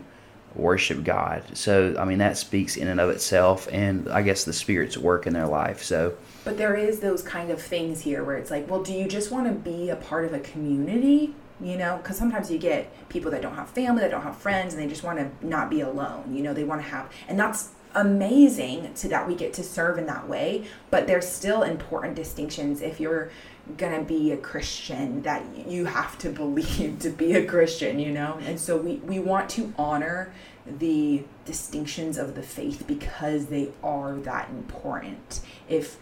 worship 0.54 1.02
God. 1.04 1.42
So 1.54 1.94
I 1.98 2.04
mean 2.04 2.18
that 2.18 2.38
speaks 2.38 2.76
in 2.76 2.88
and 2.88 3.00
of 3.00 3.10
itself 3.10 3.68
and 3.70 4.08
I 4.08 4.22
guess 4.22 4.44
the 4.44 4.52
spirit's 4.52 4.96
work 4.96 5.26
in 5.26 5.34
their 5.34 5.46
life. 5.46 5.82
So 5.82 6.14
But 6.44 6.56
there 6.56 6.74
is 6.74 7.00
those 7.00 7.22
kind 7.22 7.50
of 7.50 7.60
things 7.60 8.00
here 8.00 8.24
where 8.24 8.36
it's 8.36 8.50
like, 8.50 8.70
well, 8.70 8.82
do 8.82 8.92
you 8.92 9.06
just 9.08 9.30
want 9.30 9.46
to 9.46 9.52
be 9.52 9.90
a 9.90 9.96
part 9.96 10.24
of 10.24 10.32
a 10.32 10.40
community? 10.40 11.34
You 11.60 11.76
know, 11.76 11.98
because 11.98 12.16
sometimes 12.16 12.50
you 12.50 12.58
get 12.58 12.90
people 13.08 13.30
that 13.30 13.42
don't 13.42 13.54
have 13.54 13.68
family, 13.68 14.00
that 14.00 14.10
don't 14.10 14.22
have 14.22 14.36
friends, 14.36 14.74
and 14.74 14.82
they 14.82 14.88
just 14.88 15.04
want 15.04 15.18
to 15.18 15.46
not 15.46 15.70
be 15.70 15.80
alone. 15.82 16.34
You 16.34 16.42
know, 16.42 16.52
they 16.52 16.64
want 16.64 16.82
to 16.82 16.88
have, 16.88 17.12
and 17.28 17.38
that's 17.38 17.70
amazing 17.94 18.94
to 18.94 19.08
that 19.08 19.26
we 19.26 19.34
get 19.34 19.52
to 19.54 19.62
serve 19.62 19.98
in 19.98 20.06
that 20.06 20.28
way. 20.28 20.66
But 20.90 21.06
there's 21.06 21.28
still 21.28 21.62
important 21.62 22.16
distinctions 22.16 22.80
if 22.80 23.00
you're 23.00 23.30
gonna 23.76 24.02
be 24.02 24.32
a 24.32 24.36
Christian 24.36 25.22
that 25.22 25.44
you 25.68 25.84
have 25.84 26.18
to 26.18 26.30
believe 26.30 26.98
to 27.00 27.10
be 27.10 27.34
a 27.34 27.44
Christian. 27.44 27.98
You 27.98 28.12
know, 28.12 28.38
and 28.44 28.58
so 28.58 28.76
we 28.76 28.96
we 28.96 29.18
want 29.18 29.48
to 29.50 29.72
honor 29.78 30.32
the 30.66 31.24
distinctions 31.44 32.18
of 32.18 32.34
the 32.34 32.42
faith 32.42 32.84
because 32.86 33.46
they 33.46 33.70
are 33.82 34.14
that 34.16 34.48
important. 34.50 35.40
If 35.68 35.98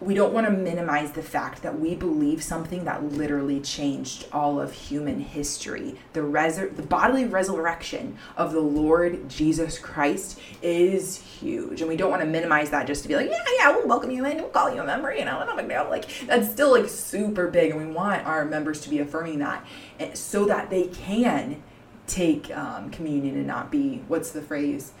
we 0.00 0.12
don't 0.12 0.34
want 0.34 0.46
to 0.46 0.52
minimize 0.52 1.12
the 1.12 1.22
fact 1.22 1.62
that 1.62 1.80
we 1.80 1.94
believe 1.94 2.42
something 2.42 2.84
that 2.84 3.02
literally 3.02 3.60
changed 3.60 4.26
all 4.30 4.60
of 4.60 4.70
human 4.70 5.20
history. 5.20 5.98
The 6.12 6.20
resur- 6.20 6.76
the 6.76 6.82
bodily 6.82 7.24
resurrection 7.24 8.18
of 8.36 8.52
the 8.52 8.60
Lord 8.60 9.28
Jesus 9.30 9.78
Christ 9.78 10.38
is 10.60 11.16
huge. 11.16 11.80
And 11.80 11.88
we 11.88 11.96
don't 11.96 12.10
want 12.10 12.20
to 12.20 12.28
minimize 12.28 12.68
that 12.70 12.86
just 12.86 13.02
to 13.04 13.08
be 13.08 13.16
like, 13.16 13.30
yeah, 13.30 13.42
yeah, 13.56 13.70
we'll 13.70 13.88
welcome 13.88 14.10
you 14.10 14.26
in, 14.26 14.36
we'll 14.36 14.50
call 14.50 14.74
you 14.74 14.82
a 14.82 14.86
member, 14.86 15.14
you 15.14 15.24
know, 15.24 15.42
no 15.44 15.56
big 15.56 15.68
deal. 15.68 15.86
Like 15.88 16.06
that's 16.26 16.50
still 16.50 16.72
like 16.72 16.90
super 16.90 17.48
big 17.48 17.70
and 17.70 17.80
we 17.80 17.90
want 17.90 18.26
our 18.26 18.44
members 18.44 18.82
to 18.82 18.90
be 18.90 18.98
affirming 18.98 19.38
that 19.38 19.66
eh, 19.98 20.12
so 20.12 20.44
that 20.44 20.68
they 20.68 20.88
can 20.88 21.62
take 22.06 22.54
um, 22.54 22.90
communion 22.90 23.34
and 23.34 23.46
not 23.46 23.70
be 23.70 24.04
what's 24.08 24.30
the 24.30 24.42
phrase? 24.42 24.92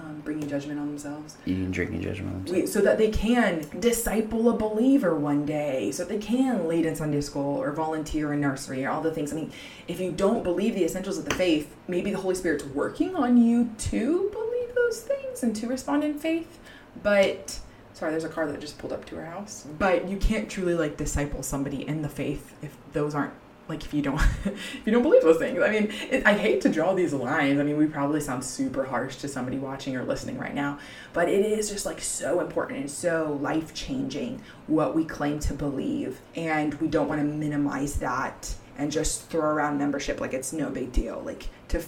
Um, 0.00 0.20
bringing 0.24 0.48
judgment 0.48 0.78
on 0.78 0.86
themselves 0.86 1.36
eating, 1.44 1.72
drinking, 1.72 2.02
judgment. 2.02 2.36
on 2.36 2.44
themselves. 2.44 2.72
so 2.72 2.80
that 2.82 2.98
they 2.98 3.10
can 3.10 3.66
disciple 3.80 4.48
a 4.48 4.56
believer 4.56 5.14
one 5.16 5.44
day, 5.44 5.90
so 5.90 6.04
that 6.04 6.12
they 6.12 6.24
can 6.24 6.68
lead 6.68 6.86
in 6.86 6.94
Sunday 6.94 7.20
school 7.20 7.60
or 7.60 7.72
volunteer 7.72 8.32
in 8.32 8.40
nursery 8.40 8.84
or 8.84 8.90
all 8.90 9.00
the 9.00 9.10
things. 9.12 9.32
I 9.32 9.36
mean, 9.36 9.52
if 9.88 9.98
you 9.98 10.12
don't 10.12 10.44
believe 10.44 10.74
the 10.74 10.84
essentials 10.84 11.18
of 11.18 11.24
the 11.24 11.34
faith, 11.34 11.74
maybe 11.88 12.12
the 12.12 12.18
Holy 12.18 12.36
Spirit's 12.36 12.64
working 12.64 13.16
on 13.16 13.36
you 13.38 13.70
to 13.78 14.30
believe 14.30 14.74
those 14.76 15.00
things 15.00 15.42
and 15.42 15.56
to 15.56 15.66
respond 15.66 16.04
in 16.04 16.18
faith. 16.18 16.58
But 17.02 17.58
sorry, 17.94 18.12
there's 18.12 18.24
a 18.24 18.28
car 18.28 18.46
that 18.46 18.60
just 18.60 18.78
pulled 18.78 18.92
up 18.92 19.04
to 19.06 19.16
our 19.18 19.24
house. 19.24 19.66
But 19.78 20.08
you 20.08 20.16
can't 20.18 20.48
truly 20.48 20.74
like 20.74 20.96
disciple 20.96 21.42
somebody 21.42 21.86
in 21.86 22.02
the 22.02 22.08
faith 22.08 22.54
if 22.62 22.76
those 22.92 23.14
aren't 23.14 23.34
like 23.68 23.84
if 23.84 23.92
you 23.92 24.02
don't 24.02 24.20
if 24.44 24.82
you 24.84 24.92
don't 24.92 25.02
believe 25.02 25.22
those 25.22 25.38
things. 25.38 25.60
I 25.60 25.70
mean 25.70 25.92
it, 26.10 26.26
i 26.26 26.34
hate 26.34 26.60
to 26.62 26.68
draw 26.68 26.94
these 26.94 27.12
lines. 27.12 27.60
I 27.60 27.62
mean 27.62 27.76
we 27.76 27.86
probably 27.86 28.20
sound 28.20 28.44
super 28.44 28.84
harsh 28.84 29.16
to 29.16 29.28
somebody 29.28 29.58
watching 29.58 29.96
or 29.96 30.04
listening 30.04 30.38
right 30.38 30.54
now 30.54 30.78
but 31.12 31.28
it 31.28 31.44
is 31.44 31.70
just 31.70 31.86
like 31.86 32.00
so 32.00 32.40
important 32.40 32.80
and 32.80 32.90
so 32.90 33.38
life 33.40 33.74
changing 33.74 34.42
what 34.66 34.94
we 34.94 35.04
claim 35.04 35.38
to 35.40 35.54
believe 35.54 36.20
and 36.34 36.74
we 36.74 36.88
don't 36.88 37.08
want 37.08 37.20
to 37.20 37.26
minimize 37.26 37.96
that 37.96 38.54
and 38.78 38.92
just 38.92 39.28
throw 39.28 39.42
around 39.50 39.76
membership 39.76 40.20
like 40.20 40.32
it's 40.32 40.52
no 40.52 40.70
big 40.70 40.92
deal. 40.92 41.20
Like 41.24 41.48
to 41.68 41.84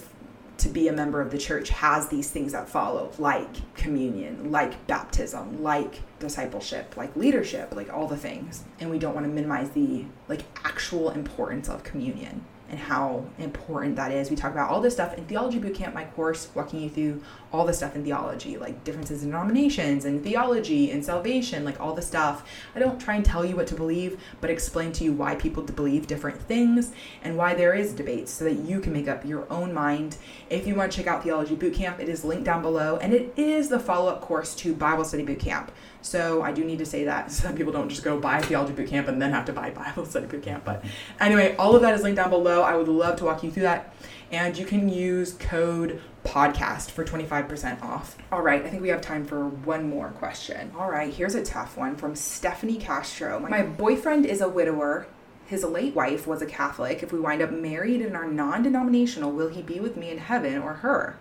to 0.61 0.69
be 0.69 0.87
a 0.87 0.93
member 0.93 1.21
of 1.21 1.31
the 1.31 1.37
church 1.37 1.69
has 1.69 2.07
these 2.07 2.29
things 2.29 2.51
that 2.51 2.69
follow 2.69 3.11
like 3.17 3.73
communion 3.75 4.51
like 4.51 4.85
baptism 4.85 5.63
like 5.63 6.01
discipleship 6.19 6.95
like 6.95 7.15
leadership 7.15 7.73
like 7.75 7.91
all 7.91 8.07
the 8.07 8.17
things. 8.17 8.63
And 8.79 8.89
we 8.89 8.99
don't 8.99 9.15
want 9.15 9.25
to 9.25 9.31
minimize 9.31 9.71
the 9.71 10.05
like 10.27 10.41
actual 10.63 11.09
importance 11.09 11.67
of 11.67 11.83
communion 11.83 12.45
and 12.71 12.79
how 12.79 13.25
important 13.37 13.97
that 13.97 14.11
is. 14.11 14.29
We 14.29 14.37
talk 14.37 14.53
about 14.53 14.69
all 14.69 14.79
this 14.79 14.93
stuff 14.93 15.17
in 15.17 15.25
theology 15.25 15.59
bootcamp 15.59 15.93
my 15.93 16.05
course 16.05 16.49
walking 16.55 16.81
you 16.81 16.89
through 16.89 17.21
all 17.51 17.65
the 17.65 17.73
stuff 17.73 17.95
in 17.97 18.03
theology 18.05 18.57
like 18.57 18.81
differences 18.85 19.23
in 19.23 19.29
denominations 19.29 20.05
and 20.05 20.23
theology 20.23 20.89
and 20.89 21.03
salvation 21.03 21.65
like 21.65 21.79
all 21.81 21.93
the 21.93 22.01
stuff. 22.01 22.47
I 22.73 22.79
don't 22.79 22.99
try 22.99 23.15
and 23.15 23.25
tell 23.25 23.45
you 23.45 23.57
what 23.57 23.67
to 23.67 23.75
believe 23.75 24.19
but 24.39 24.49
explain 24.49 24.93
to 24.93 25.03
you 25.03 25.11
why 25.11 25.35
people 25.35 25.63
believe 25.63 26.07
different 26.07 26.41
things 26.41 26.93
and 27.23 27.37
why 27.37 27.53
there 27.53 27.73
is 27.73 27.93
debate 27.93 28.29
so 28.29 28.45
that 28.45 28.53
you 28.53 28.79
can 28.79 28.93
make 28.93 29.09
up 29.09 29.25
your 29.25 29.51
own 29.51 29.73
mind. 29.73 30.15
If 30.49 30.65
you 30.65 30.75
want 30.75 30.91
to 30.91 30.97
check 30.97 31.07
out 31.07 31.23
theology 31.23 31.57
bootcamp 31.57 31.99
it 31.99 32.07
is 32.07 32.23
linked 32.23 32.45
down 32.45 32.61
below 32.61 32.97
and 32.97 33.13
it 33.13 33.33
is 33.35 33.67
the 33.67 33.79
follow-up 33.79 34.21
course 34.21 34.55
to 34.55 34.73
bible 34.73 35.03
study 35.03 35.25
bootcamp 35.25 35.67
so 36.01 36.41
I 36.41 36.51
do 36.51 36.63
need 36.63 36.79
to 36.79 36.85
say 36.85 37.05
that 37.05 37.31
so 37.31 37.47
that 37.47 37.55
people 37.55 37.71
don't 37.71 37.89
just 37.89 38.03
go 38.03 38.19
buy 38.19 38.41
theology 38.41 38.73
bootcamp 38.73 39.07
and 39.07 39.21
then 39.21 39.31
have 39.31 39.45
to 39.45 39.53
buy 39.53 39.69
Bible 39.71 40.05
study 40.05 40.27
bootcamp. 40.27 40.63
But 40.63 40.83
anyway, 41.19 41.55
all 41.57 41.75
of 41.75 41.81
that 41.81 41.93
is 41.93 42.03
linked 42.03 42.17
down 42.17 42.29
below. 42.29 42.61
I 42.61 42.75
would 42.75 42.87
love 42.87 43.17
to 43.17 43.25
walk 43.25 43.43
you 43.43 43.51
through 43.51 43.63
that. 43.63 43.93
And 44.31 44.57
you 44.57 44.65
can 44.65 44.87
use 44.87 45.33
code 45.33 46.01
podcast 46.23 46.91
for 46.91 47.03
25% 47.03 47.81
off. 47.81 48.17
All 48.31 48.41
right, 48.41 48.63
I 48.63 48.69
think 48.69 48.81
we 48.81 48.87
have 48.89 49.01
time 49.01 49.25
for 49.25 49.47
one 49.47 49.89
more 49.89 50.09
question. 50.11 50.71
All 50.77 50.89
right, 50.89 51.13
here's 51.13 51.35
a 51.35 51.43
tough 51.43 51.75
one 51.75 51.97
from 51.97 52.15
Stephanie 52.15 52.77
Castro. 52.77 53.39
My 53.39 53.63
boyfriend 53.63 54.25
is 54.25 54.39
a 54.39 54.47
widower. 54.47 55.07
His 55.47 55.65
late 55.65 55.93
wife 55.95 56.27
was 56.27 56.41
a 56.41 56.45
Catholic. 56.45 57.03
If 57.03 57.11
we 57.11 57.19
wind 57.19 57.41
up 57.41 57.51
married 57.51 58.01
and 58.01 58.15
are 58.15 58.25
non-denominational, 58.25 59.33
will 59.33 59.49
he 59.49 59.61
be 59.61 59.81
with 59.81 59.97
me 59.97 60.09
in 60.09 60.17
heaven 60.17 60.61
or 60.61 60.75
her? 60.75 61.17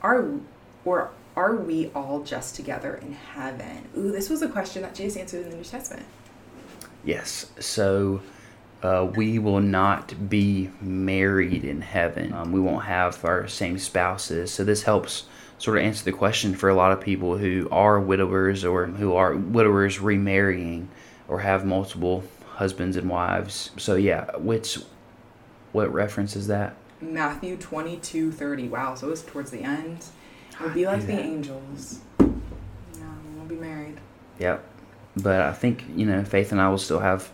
Are 0.00 0.28
or 0.84 1.10
are 1.36 1.56
we 1.56 1.90
all 1.94 2.22
just 2.22 2.54
together 2.54 2.96
in 2.96 3.12
heaven? 3.12 3.88
Ooh, 3.96 4.12
this 4.12 4.28
was 4.28 4.42
a 4.42 4.48
question 4.48 4.82
that 4.82 4.94
Jesus 4.94 5.16
answered 5.16 5.44
in 5.44 5.50
the 5.50 5.56
New 5.56 5.64
Testament. 5.64 6.06
Yes. 7.04 7.50
So 7.58 8.20
uh, 8.82 9.08
we 9.14 9.38
will 9.38 9.60
not 9.60 10.28
be 10.28 10.70
married 10.80 11.64
in 11.64 11.80
heaven. 11.80 12.32
Um, 12.32 12.52
we 12.52 12.60
won't 12.60 12.84
have 12.84 13.24
our 13.24 13.48
same 13.48 13.78
spouses. 13.78 14.52
So 14.52 14.64
this 14.64 14.82
helps 14.82 15.24
sort 15.58 15.78
of 15.78 15.84
answer 15.84 16.04
the 16.04 16.12
question 16.12 16.54
for 16.54 16.68
a 16.68 16.74
lot 16.74 16.92
of 16.92 17.00
people 17.00 17.38
who 17.38 17.68
are 17.70 18.00
widowers 18.00 18.64
or 18.64 18.86
who 18.86 19.14
are 19.14 19.34
widowers 19.36 20.00
remarrying 20.00 20.88
or 21.28 21.40
have 21.40 21.64
multiple 21.64 22.24
husbands 22.54 22.96
and 22.96 23.08
wives. 23.08 23.70
So 23.76 23.94
yeah, 23.94 24.36
which 24.36 24.78
what 25.70 25.92
reference 25.92 26.36
is 26.36 26.48
that? 26.48 26.74
Matthew 27.00 27.56
22 27.56 28.32
30. 28.32 28.68
Wow, 28.68 28.94
so 28.94 29.10
it's 29.10 29.22
towards 29.22 29.50
the 29.50 29.62
end. 29.62 30.04
We'll 30.62 30.74
be 30.74 30.86
like 30.86 31.06
the 31.06 31.18
angels. 31.18 32.00
Yeah, 32.20 32.26
we 32.26 33.36
won't 33.36 33.48
be 33.48 33.56
married. 33.56 33.98
Yep. 34.38 34.64
But 35.16 35.40
I 35.42 35.52
think, 35.52 35.84
you 35.94 36.06
know, 36.06 36.24
Faith 36.24 36.52
and 36.52 36.60
I 36.60 36.68
will 36.68 36.78
still 36.78 37.00
have 37.00 37.30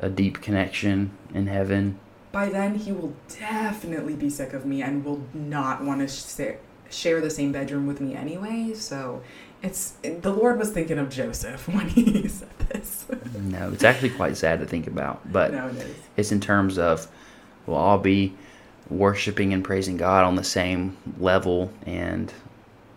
a 0.00 0.08
deep 0.08 0.40
connection 0.40 1.10
in 1.34 1.46
heaven. 1.46 1.98
By 2.32 2.48
then, 2.48 2.76
he 2.76 2.92
will 2.92 3.14
definitely 3.28 4.14
be 4.14 4.30
sick 4.30 4.52
of 4.54 4.64
me 4.64 4.82
and 4.82 5.04
will 5.04 5.22
not 5.34 5.84
want 5.84 6.00
to 6.00 6.08
sh- 6.08 6.56
share 6.90 7.20
the 7.20 7.30
same 7.30 7.52
bedroom 7.52 7.86
with 7.86 8.00
me 8.00 8.14
anyway. 8.14 8.72
So 8.74 9.22
it's 9.62 9.90
the 10.02 10.32
Lord 10.32 10.58
was 10.58 10.70
thinking 10.70 10.98
of 10.98 11.10
Joseph 11.10 11.68
when 11.74 11.88
he 11.90 12.26
said 12.28 12.48
this. 12.70 13.06
No, 13.38 13.70
it's 13.72 13.84
actually 13.84 14.10
quite 14.10 14.36
sad 14.36 14.60
to 14.60 14.66
think 14.66 14.86
about, 14.86 15.30
but 15.30 15.52
no, 15.52 15.68
it 15.68 15.76
is. 15.76 15.96
it's 16.16 16.32
in 16.32 16.40
terms 16.40 16.78
of 16.78 17.06
we'll 17.66 17.76
all 17.76 17.98
be 17.98 18.34
worshiping 18.88 19.52
and 19.52 19.62
praising 19.62 19.96
God 19.96 20.24
on 20.24 20.34
the 20.36 20.44
same 20.44 20.96
level, 21.18 21.70
and 21.86 22.32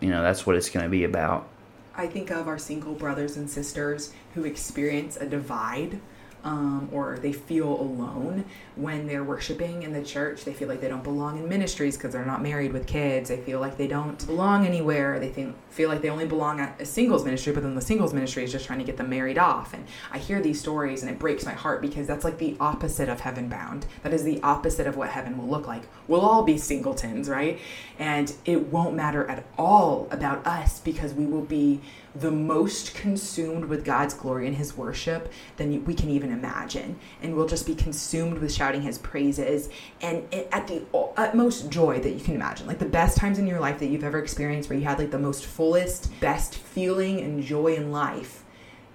you 0.00 0.10
know 0.10 0.22
that's 0.22 0.46
what 0.46 0.56
it's 0.56 0.70
going 0.70 0.84
to 0.84 0.90
be 0.90 1.04
about. 1.04 1.48
I 1.94 2.06
think 2.06 2.30
of 2.30 2.46
our 2.46 2.58
single 2.58 2.94
brothers 2.94 3.36
and 3.36 3.48
sisters 3.48 4.12
who 4.34 4.44
experience 4.44 5.16
a 5.16 5.26
divide 5.26 6.00
um, 6.46 6.88
or 6.92 7.18
they 7.18 7.32
feel 7.32 7.68
alone 7.68 8.44
when 8.76 9.08
they're 9.08 9.24
worshiping 9.24 9.82
in 9.82 9.92
the 9.92 10.02
church. 10.02 10.44
They 10.44 10.52
feel 10.52 10.68
like 10.68 10.80
they 10.80 10.86
don't 10.86 11.02
belong 11.02 11.38
in 11.38 11.48
ministries 11.48 11.96
because 11.96 12.12
they're 12.12 12.24
not 12.24 12.40
married 12.40 12.72
with 12.72 12.86
kids. 12.86 13.28
They 13.28 13.38
feel 13.38 13.58
like 13.58 13.76
they 13.76 13.88
don't 13.88 14.24
belong 14.26 14.64
anywhere. 14.64 15.18
They 15.18 15.28
think, 15.28 15.56
feel 15.70 15.88
like 15.88 16.02
they 16.02 16.08
only 16.08 16.24
belong 16.24 16.60
at 16.60 16.80
a 16.80 16.86
singles 16.86 17.24
ministry, 17.24 17.52
but 17.52 17.64
then 17.64 17.74
the 17.74 17.80
singles 17.80 18.14
ministry 18.14 18.44
is 18.44 18.52
just 18.52 18.64
trying 18.64 18.78
to 18.78 18.84
get 18.84 18.96
them 18.96 19.10
married 19.10 19.38
off. 19.38 19.74
And 19.74 19.86
I 20.12 20.18
hear 20.18 20.40
these 20.40 20.60
stories 20.60 21.02
and 21.02 21.10
it 21.10 21.18
breaks 21.18 21.44
my 21.44 21.52
heart 21.52 21.82
because 21.82 22.06
that's 22.06 22.24
like 22.24 22.38
the 22.38 22.56
opposite 22.60 23.08
of 23.08 23.20
heaven 23.20 23.48
bound. 23.48 23.86
That 24.04 24.12
is 24.12 24.22
the 24.22 24.40
opposite 24.44 24.86
of 24.86 24.96
what 24.96 25.08
heaven 25.08 25.36
will 25.36 25.48
look 25.48 25.66
like. 25.66 25.82
We'll 26.06 26.20
all 26.20 26.44
be 26.44 26.58
singletons, 26.58 27.28
right? 27.28 27.58
And 27.98 28.32
it 28.44 28.68
won't 28.68 28.94
matter 28.94 29.28
at 29.28 29.44
all 29.58 30.06
about 30.12 30.46
us 30.46 30.78
because 30.78 31.12
we 31.12 31.26
will 31.26 31.42
be 31.44 31.80
the 32.20 32.30
most 32.30 32.94
consumed 32.94 33.66
with 33.66 33.84
God's 33.84 34.14
glory 34.14 34.46
and 34.46 34.56
His 34.56 34.76
worship 34.76 35.32
than 35.56 35.84
we 35.84 35.94
can 35.94 36.08
even 36.08 36.32
imagine. 36.32 36.98
And 37.22 37.34
we'll 37.34 37.46
just 37.46 37.66
be 37.66 37.74
consumed 37.74 38.38
with 38.38 38.52
shouting 38.52 38.82
His 38.82 38.98
praises 38.98 39.68
and 40.00 40.22
at 40.32 40.66
the 40.66 40.82
utmost 41.16 41.70
joy 41.70 42.00
that 42.00 42.10
you 42.10 42.20
can 42.20 42.34
imagine. 42.34 42.66
Like 42.66 42.78
the 42.78 42.86
best 42.86 43.16
times 43.16 43.38
in 43.38 43.46
your 43.46 43.60
life 43.60 43.78
that 43.78 43.86
you've 43.86 44.04
ever 44.04 44.18
experienced, 44.18 44.68
where 44.70 44.78
you 44.78 44.84
had 44.84 44.98
like 44.98 45.10
the 45.10 45.18
most 45.18 45.44
fullest, 45.44 46.10
best 46.20 46.54
feeling 46.54 47.20
and 47.20 47.42
joy 47.42 47.74
in 47.74 47.92
life 47.92 48.44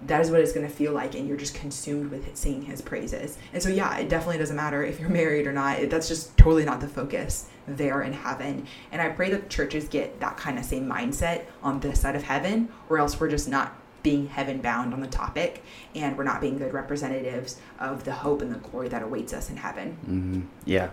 that 0.07 0.21
is 0.21 0.31
what 0.31 0.39
it's 0.39 0.51
going 0.51 0.67
to 0.67 0.73
feel 0.73 0.93
like 0.93 1.15
and 1.15 1.27
you're 1.27 1.37
just 1.37 1.55
consumed 1.55 2.11
with 2.11 2.35
singing 2.35 2.63
his 2.63 2.81
praises. 2.81 3.37
And 3.53 3.61
so 3.61 3.69
yeah 3.69 3.97
it 3.97 4.09
definitely 4.09 4.37
doesn't 4.37 4.55
matter 4.55 4.83
if 4.83 4.99
you're 4.99 5.09
married 5.21 5.47
or 5.47 5.53
not. 5.53 5.89
That's 5.89 6.07
just 6.07 6.37
totally 6.37 6.65
not 6.65 6.81
the 6.81 6.87
focus 6.87 7.47
there 7.67 8.01
in 8.01 8.13
heaven. 8.13 8.67
And 8.91 9.01
i 9.01 9.09
pray 9.09 9.29
that 9.31 9.49
churches 9.49 9.87
get 9.87 10.19
that 10.19 10.37
kind 10.37 10.57
of 10.57 10.65
same 10.65 10.87
mindset 10.87 11.45
on 11.61 11.79
this 11.79 12.01
side 12.01 12.15
of 12.15 12.23
heaven 12.23 12.69
or 12.89 12.97
else 12.97 13.19
we're 13.19 13.29
just 13.29 13.47
not 13.47 13.75
being 14.03 14.27
heaven 14.27 14.59
bound 14.59 14.93
on 14.93 15.01
the 15.01 15.07
topic 15.07 15.63
and 15.95 16.17
we're 16.17 16.23
not 16.23 16.41
being 16.41 16.57
good 16.57 16.73
representatives 16.73 17.57
of 17.79 18.03
the 18.03 18.11
hope 18.11 18.41
and 18.41 18.51
the 18.51 18.57
glory 18.57 18.87
that 18.89 19.03
awaits 19.03 19.33
us 19.33 19.49
in 19.49 19.57
heaven. 19.57 19.97
Mm-hmm. 20.01 20.41
yeah. 20.65 20.89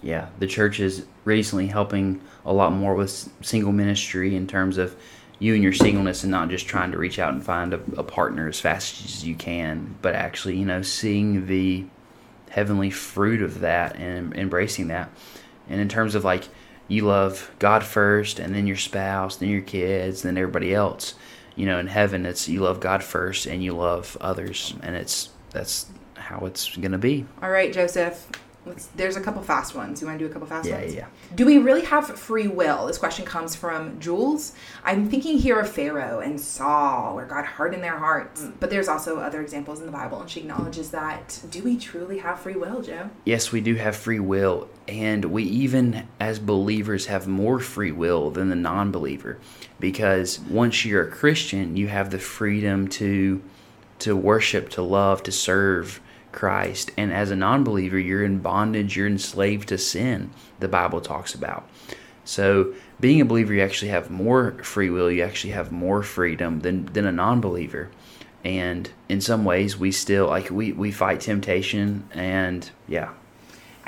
Yeah. 0.00 0.28
The 0.38 0.46
church 0.46 0.78
is 0.80 1.06
recently 1.24 1.66
helping 1.66 2.20
a 2.44 2.52
lot 2.52 2.72
more 2.72 2.94
with 2.94 3.28
single 3.42 3.72
ministry 3.72 4.36
in 4.36 4.46
terms 4.46 4.78
of 4.78 4.96
you 5.38 5.54
and 5.54 5.62
your 5.62 5.72
singleness 5.72 6.24
and 6.24 6.30
not 6.30 6.48
just 6.48 6.66
trying 6.66 6.92
to 6.92 6.98
reach 6.98 7.18
out 7.18 7.32
and 7.32 7.44
find 7.44 7.72
a, 7.72 7.80
a, 7.96 8.02
partner 8.02 8.48
as 8.48 8.58
fast 8.58 9.04
as 9.04 9.24
you 9.24 9.34
can, 9.34 9.96
but 10.02 10.14
actually, 10.14 10.56
you 10.56 10.64
know, 10.64 10.82
seeing 10.82 11.46
the 11.46 11.84
heavenly 12.50 12.90
fruit 12.90 13.42
of 13.42 13.60
that 13.60 13.96
and 13.96 14.34
embracing 14.34 14.88
that. 14.88 15.10
And 15.68 15.80
in 15.80 15.88
terms 15.88 16.14
of 16.14 16.24
like, 16.24 16.48
you 16.88 17.02
love 17.02 17.50
God 17.58 17.84
first, 17.84 18.38
and 18.38 18.54
then 18.54 18.66
your 18.66 18.76
spouse, 18.76 19.36
then 19.36 19.50
your 19.50 19.60
kids, 19.60 20.22
then 20.22 20.38
everybody 20.38 20.74
else. 20.74 21.14
You 21.54 21.66
know, 21.66 21.78
in 21.78 21.86
heaven, 21.86 22.24
it's 22.24 22.48
you 22.48 22.60
love 22.60 22.80
God 22.80 23.04
first, 23.04 23.46
and 23.46 23.62
you 23.62 23.74
love 23.74 24.16
others, 24.20 24.74
and 24.82 24.96
it's 24.96 25.28
that's 25.50 25.86
how 26.14 26.46
it's 26.46 26.74
gonna 26.76 26.98
be. 26.98 27.26
All 27.42 27.50
right, 27.50 27.72
Joseph. 27.72 28.26
Let's, 28.68 28.86
there's 28.88 29.16
a 29.16 29.20
couple 29.20 29.42
fast 29.42 29.74
ones. 29.74 30.00
You 30.00 30.06
want 30.06 30.18
to 30.18 30.24
do 30.24 30.30
a 30.30 30.32
couple 30.32 30.46
fast 30.46 30.68
yeah, 30.68 30.80
ones? 30.80 30.94
Yeah, 30.94 31.06
Do 31.34 31.46
we 31.46 31.58
really 31.58 31.84
have 31.84 32.06
free 32.18 32.48
will? 32.48 32.86
This 32.86 32.98
question 32.98 33.24
comes 33.24 33.56
from 33.56 33.98
Jules. 33.98 34.52
I'm 34.84 35.08
thinking 35.08 35.38
here 35.38 35.58
of 35.58 35.70
Pharaoh 35.70 36.20
and 36.20 36.40
Saul, 36.40 37.14
where 37.14 37.26
God 37.26 37.44
hardened 37.44 37.82
their 37.82 37.98
hearts. 37.98 38.42
Mm. 38.42 38.54
But 38.60 38.70
there's 38.70 38.88
also 38.88 39.18
other 39.18 39.40
examples 39.40 39.80
in 39.80 39.86
the 39.86 39.92
Bible, 39.92 40.20
and 40.20 40.30
she 40.30 40.40
acknowledges 40.40 40.90
that. 40.90 41.40
Do 41.50 41.62
we 41.62 41.78
truly 41.78 42.18
have 42.18 42.40
free 42.40 42.56
will, 42.56 42.82
Joe? 42.82 43.10
Yes, 43.24 43.52
we 43.52 43.60
do 43.60 43.74
have 43.76 43.96
free 43.96 44.20
will. 44.20 44.68
And 44.86 45.26
we 45.26 45.44
even, 45.44 46.06
as 46.20 46.38
believers, 46.38 47.06
have 47.06 47.26
more 47.26 47.60
free 47.60 47.92
will 47.92 48.30
than 48.30 48.48
the 48.48 48.56
non 48.56 48.90
believer. 48.90 49.38
Because 49.80 50.38
once 50.40 50.84
you're 50.84 51.06
a 51.06 51.10
Christian, 51.10 51.76
you 51.76 51.88
have 51.88 52.10
the 52.10 52.18
freedom 52.18 52.88
to 52.88 53.42
to 54.00 54.16
worship, 54.16 54.68
to 54.70 54.82
love, 54.82 55.22
to 55.24 55.32
serve 55.32 56.00
Christ. 56.32 56.90
And 56.96 57.12
as 57.12 57.30
a 57.30 57.36
non 57.36 57.64
believer, 57.64 57.98
you're 57.98 58.24
in 58.24 58.38
bondage, 58.38 58.96
you're 58.96 59.06
enslaved 59.06 59.68
to 59.68 59.78
sin, 59.78 60.30
the 60.60 60.68
Bible 60.68 61.00
talks 61.00 61.34
about. 61.34 61.68
So, 62.24 62.74
being 63.00 63.20
a 63.20 63.24
believer, 63.24 63.54
you 63.54 63.62
actually 63.62 63.90
have 63.90 64.10
more 64.10 64.52
free 64.62 64.90
will, 64.90 65.10
you 65.10 65.22
actually 65.22 65.52
have 65.52 65.72
more 65.72 66.02
freedom 66.02 66.60
than, 66.60 66.86
than 66.86 67.06
a 67.06 67.12
non 67.12 67.40
believer. 67.40 67.90
And 68.44 68.90
in 69.08 69.20
some 69.20 69.44
ways, 69.44 69.76
we 69.76 69.92
still, 69.92 70.26
like, 70.26 70.50
we, 70.50 70.72
we 70.72 70.92
fight 70.92 71.20
temptation, 71.20 72.08
and 72.12 72.70
yeah, 72.86 73.10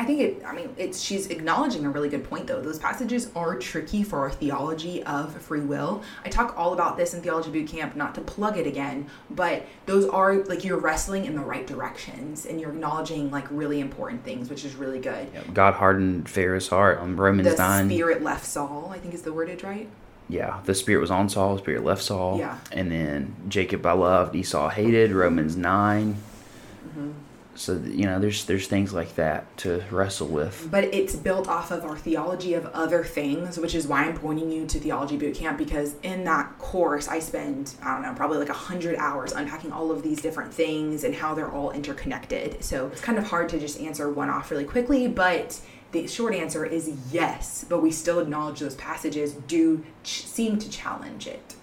I 0.01 0.05
think 0.05 0.21
it, 0.21 0.43
I 0.47 0.55
mean, 0.55 0.75
it's, 0.79 0.99
she's 0.99 1.27
acknowledging 1.27 1.85
a 1.85 1.91
really 1.91 2.09
good 2.09 2.25
point 2.25 2.47
though. 2.47 2.63
Those 2.63 2.79
passages 2.79 3.31
are 3.37 3.55
tricky 3.57 4.03
for 4.03 4.21
our 4.21 4.31
theology 4.31 5.03
of 5.03 5.39
free 5.43 5.61
will. 5.61 6.03
I 6.25 6.31
talk 6.31 6.55
all 6.57 6.73
about 6.73 6.97
this 6.97 7.13
in 7.13 7.21
Theology 7.21 7.51
Boot 7.51 7.69
Camp, 7.69 7.95
not 7.97 8.15
to 8.15 8.23
plug 8.23 8.57
it 8.57 8.67
again, 8.67 9.11
but 9.29 9.67
those 9.85 10.07
are 10.07 10.37
like 10.45 10.65
you're 10.65 10.79
wrestling 10.79 11.27
in 11.27 11.35
the 11.35 11.43
right 11.43 11.67
directions 11.67 12.47
and 12.47 12.59
you're 12.59 12.71
acknowledging 12.71 13.31
like 13.31 13.47
really 13.51 13.79
important 13.79 14.25
things, 14.25 14.49
which 14.49 14.65
is 14.65 14.75
really 14.75 15.01
good. 15.01 15.29
God 15.53 15.75
hardened 15.75 16.31
Pharaoh's 16.31 16.69
heart 16.69 16.99
on 16.99 17.15
Romans 17.17 17.51
the 17.51 17.57
9. 17.57 17.89
The 17.89 17.95
spirit 17.97 18.23
left 18.23 18.47
Saul, 18.47 18.89
I 18.95 18.99
think 18.99 19.13
is 19.13 19.21
the 19.21 19.35
wordage, 19.35 19.63
right? 19.63 19.87
Yeah, 20.31 20.61
the 20.65 20.75
spirit 20.75 21.03
was 21.03 21.11
on 21.11 21.29
Saul, 21.29 21.57
the 21.57 21.61
spirit 21.61 21.85
left 21.85 22.03
Saul. 22.03 22.39
Yeah. 22.39 22.57
And 22.73 22.91
then 22.91 23.37
Jacob 23.49 23.85
I 23.85 23.93
loved, 23.93 24.35
Esau 24.35 24.71
hated, 24.71 25.13
Romans 25.13 25.59
9. 25.59 26.15
Mm-hmm 26.15 27.11
so 27.55 27.75
you 27.85 28.07
know 28.07 28.19
there's 28.19 28.45
there's 28.45 28.67
things 28.67 28.93
like 28.93 29.15
that 29.17 29.57
to 29.59 29.83
wrestle 29.91 30.29
with. 30.29 30.69
But 30.71 30.85
it's 30.85 31.17
built 31.17 31.49
off 31.49 31.71
of 31.71 31.85
our 31.85 31.97
theology 31.97 32.55
of 32.55 32.67
other 32.67 33.05
things 33.05 33.59
which 33.59 33.75
is 33.75 33.87
why 33.87 34.05
i'm 34.05 34.17
pointing 34.17 34.51
you 34.51 34.67
to 34.67 34.79
theology 34.79 35.17
boot 35.17 35.35
camp 35.35 35.59
because 35.59 35.95
in 36.03 36.25
that 36.25 36.59
course 36.59 37.09
i 37.09 37.19
spend 37.19 37.75
i 37.83 37.93
don't 37.93 38.03
know 38.03 38.15
probably 38.15 38.39
like 38.39 38.49
a 38.49 38.53
hundred 38.53 38.97
hours 38.97 39.33
unpacking 39.33 39.73
all 39.73 39.91
of 39.91 40.03
these 40.03 40.23
different 40.23 40.53
things 40.53 41.05
and 41.05 41.15
how 41.15 41.35
they're 41.35 41.51
all 41.51 41.71
interconnected. 41.71 42.63
So 42.63 42.89
it's 42.89 43.01
kind 43.01 43.19
of 43.19 43.27
hard 43.27 43.49
to 43.51 43.59
just 43.59 43.81
answer 43.81 44.11
one 44.11 44.31
off 44.31 44.51
really 44.51 44.65
quickly 44.65 45.09
but 45.09 45.61
the 45.93 46.07
short 46.07 46.35
answer 46.35 46.65
is 46.65 46.91
yes 47.11 47.65
but 47.69 47.83
we 47.83 47.91
still 47.91 48.21
acknowledge 48.21 48.61
those 48.61 48.75
passages 48.77 49.33
do 49.33 49.85
ch- 50.03 50.27
seem 50.27 50.59
to 50.59 50.71
challenge 50.71 51.27
it 51.27 51.55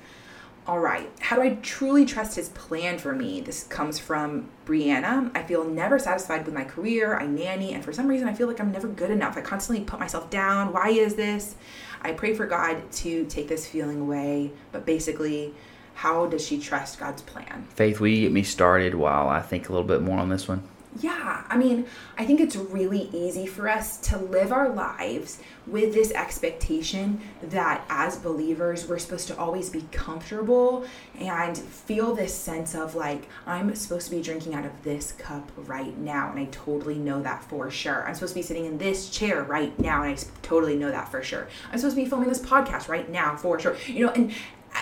all 0.68 0.80
right, 0.80 1.10
how 1.22 1.38
do 1.38 1.42
I 1.44 1.56
truly 1.62 2.06
trust 2.06 2.36
his 2.36 2.50
plan 2.50 2.98
for 2.98 3.16
me? 3.16 3.40
This 3.40 3.64
comes 3.64 4.00
from 4.00 4.50
Brianna. 4.66 5.32
I 5.34 5.44
feel 5.44 5.64
never 5.64 5.98
satisfied 5.98 6.46
with 6.46 6.54
my 6.54 6.66
career. 6.66 7.16
I 7.16 7.26
nanny, 7.26 7.74
and 7.74 7.84
for 7.86 7.94
some 7.94 8.06
reason, 8.06 8.28
I 8.28 8.34
feel 8.34 8.48
like 8.48 8.60
I'm 8.60 8.74
never 8.74 8.90
good 8.90 9.10
enough. 9.10 9.38
I 9.38 9.42
constantly 9.42 9.86
put 9.86 9.98
myself 9.98 10.30
down. 10.30 10.74
Why 10.74 10.90
is 10.90 11.16
this? 11.16 11.56
I 12.02 12.12
pray 12.12 12.34
for 12.34 12.46
God 12.46 12.92
to 12.92 13.26
take 13.28 13.48
this 13.48 13.66
feeling 13.66 14.02
away, 14.02 14.52
but 14.74 14.86
basically, 14.86 15.54
how 15.94 16.26
does 16.26 16.46
she 16.46 16.60
trust 16.60 17.00
God's 17.00 17.22
plan? 17.22 17.66
Faith, 17.70 18.02
will 18.02 18.10
you 18.10 18.24
get 18.24 18.34
me 18.34 18.44
started 18.44 18.94
while 18.94 19.30
I 19.30 19.42
think 19.42 19.70
a 19.70 19.72
little 19.72 19.88
bit 19.88 20.02
more 20.02 20.20
on 20.20 20.28
this 20.28 20.50
one? 20.50 20.64
Yeah, 21.00 21.44
I 21.50 21.58
mean, 21.58 21.86
I 22.18 22.26
think 22.26 22.40
it's 22.40 22.56
really 22.56 23.10
easy 23.14 23.46
for 23.46 23.70
us 23.70 23.98
to 23.98 24.18
live 24.18 24.52
our 24.52 24.70
lives 24.70 25.40
with 25.66 25.94
this 25.94 26.12
expectation 26.12 27.20
that 27.44 27.84
as 27.90 28.18
believers, 28.18 28.88
we're 28.88 28.98
supposed 28.98 29.28
to 29.28 29.38
always 29.38 29.70
be 29.70 29.82
comfortable 29.92 30.86
and 31.20 31.58
feel 31.58 32.16
this 32.16 32.34
sense 32.34 32.74
of 32.74 32.96
like, 32.96 33.28
I'm 33.46 33.74
supposed 33.76 34.10
to 34.10 34.16
be 34.16 34.22
drinking 34.22 34.56
out 34.56 34.66
of 34.66 34.84
this 34.84 35.12
cup 35.12 35.52
right 35.58 35.98
now. 35.98 36.32
And 36.32 36.40
I 36.40 36.46
totally 36.52 36.98
know 36.98 37.22
that 37.22 37.44
for 37.44 37.70
sure. 37.70 38.08
I'm 38.08 38.14
supposed 38.14 38.34
to 38.34 38.40
be 38.40 38.44
sitting 38.44 38.66
in 38.66 38.78
this 38.78 39.10
chair 39.10 39.44
right 39.44 39.78
now. 39.80 40.04
And 40.04 40.18
I 40.18 40.24
totally 40.42 40.78
know 40.78 40.90
that 40.90 41.12
for 41.12 41.22
sure. 41.22 41.48
I'm 41.72 41.78
supposed 41.78 41.98
to 41.98 42.04
be 42.04 42.10
filming 42.10 42.30
this 42.30 42.42
podcast 42.42 42.88
right 42.88 43.10
now 43.10 43.36
for 43.36 43.60
sure. 43.60 43.76
You 43.88 44.06
know, 44.06 44.12
and 44.14 44.34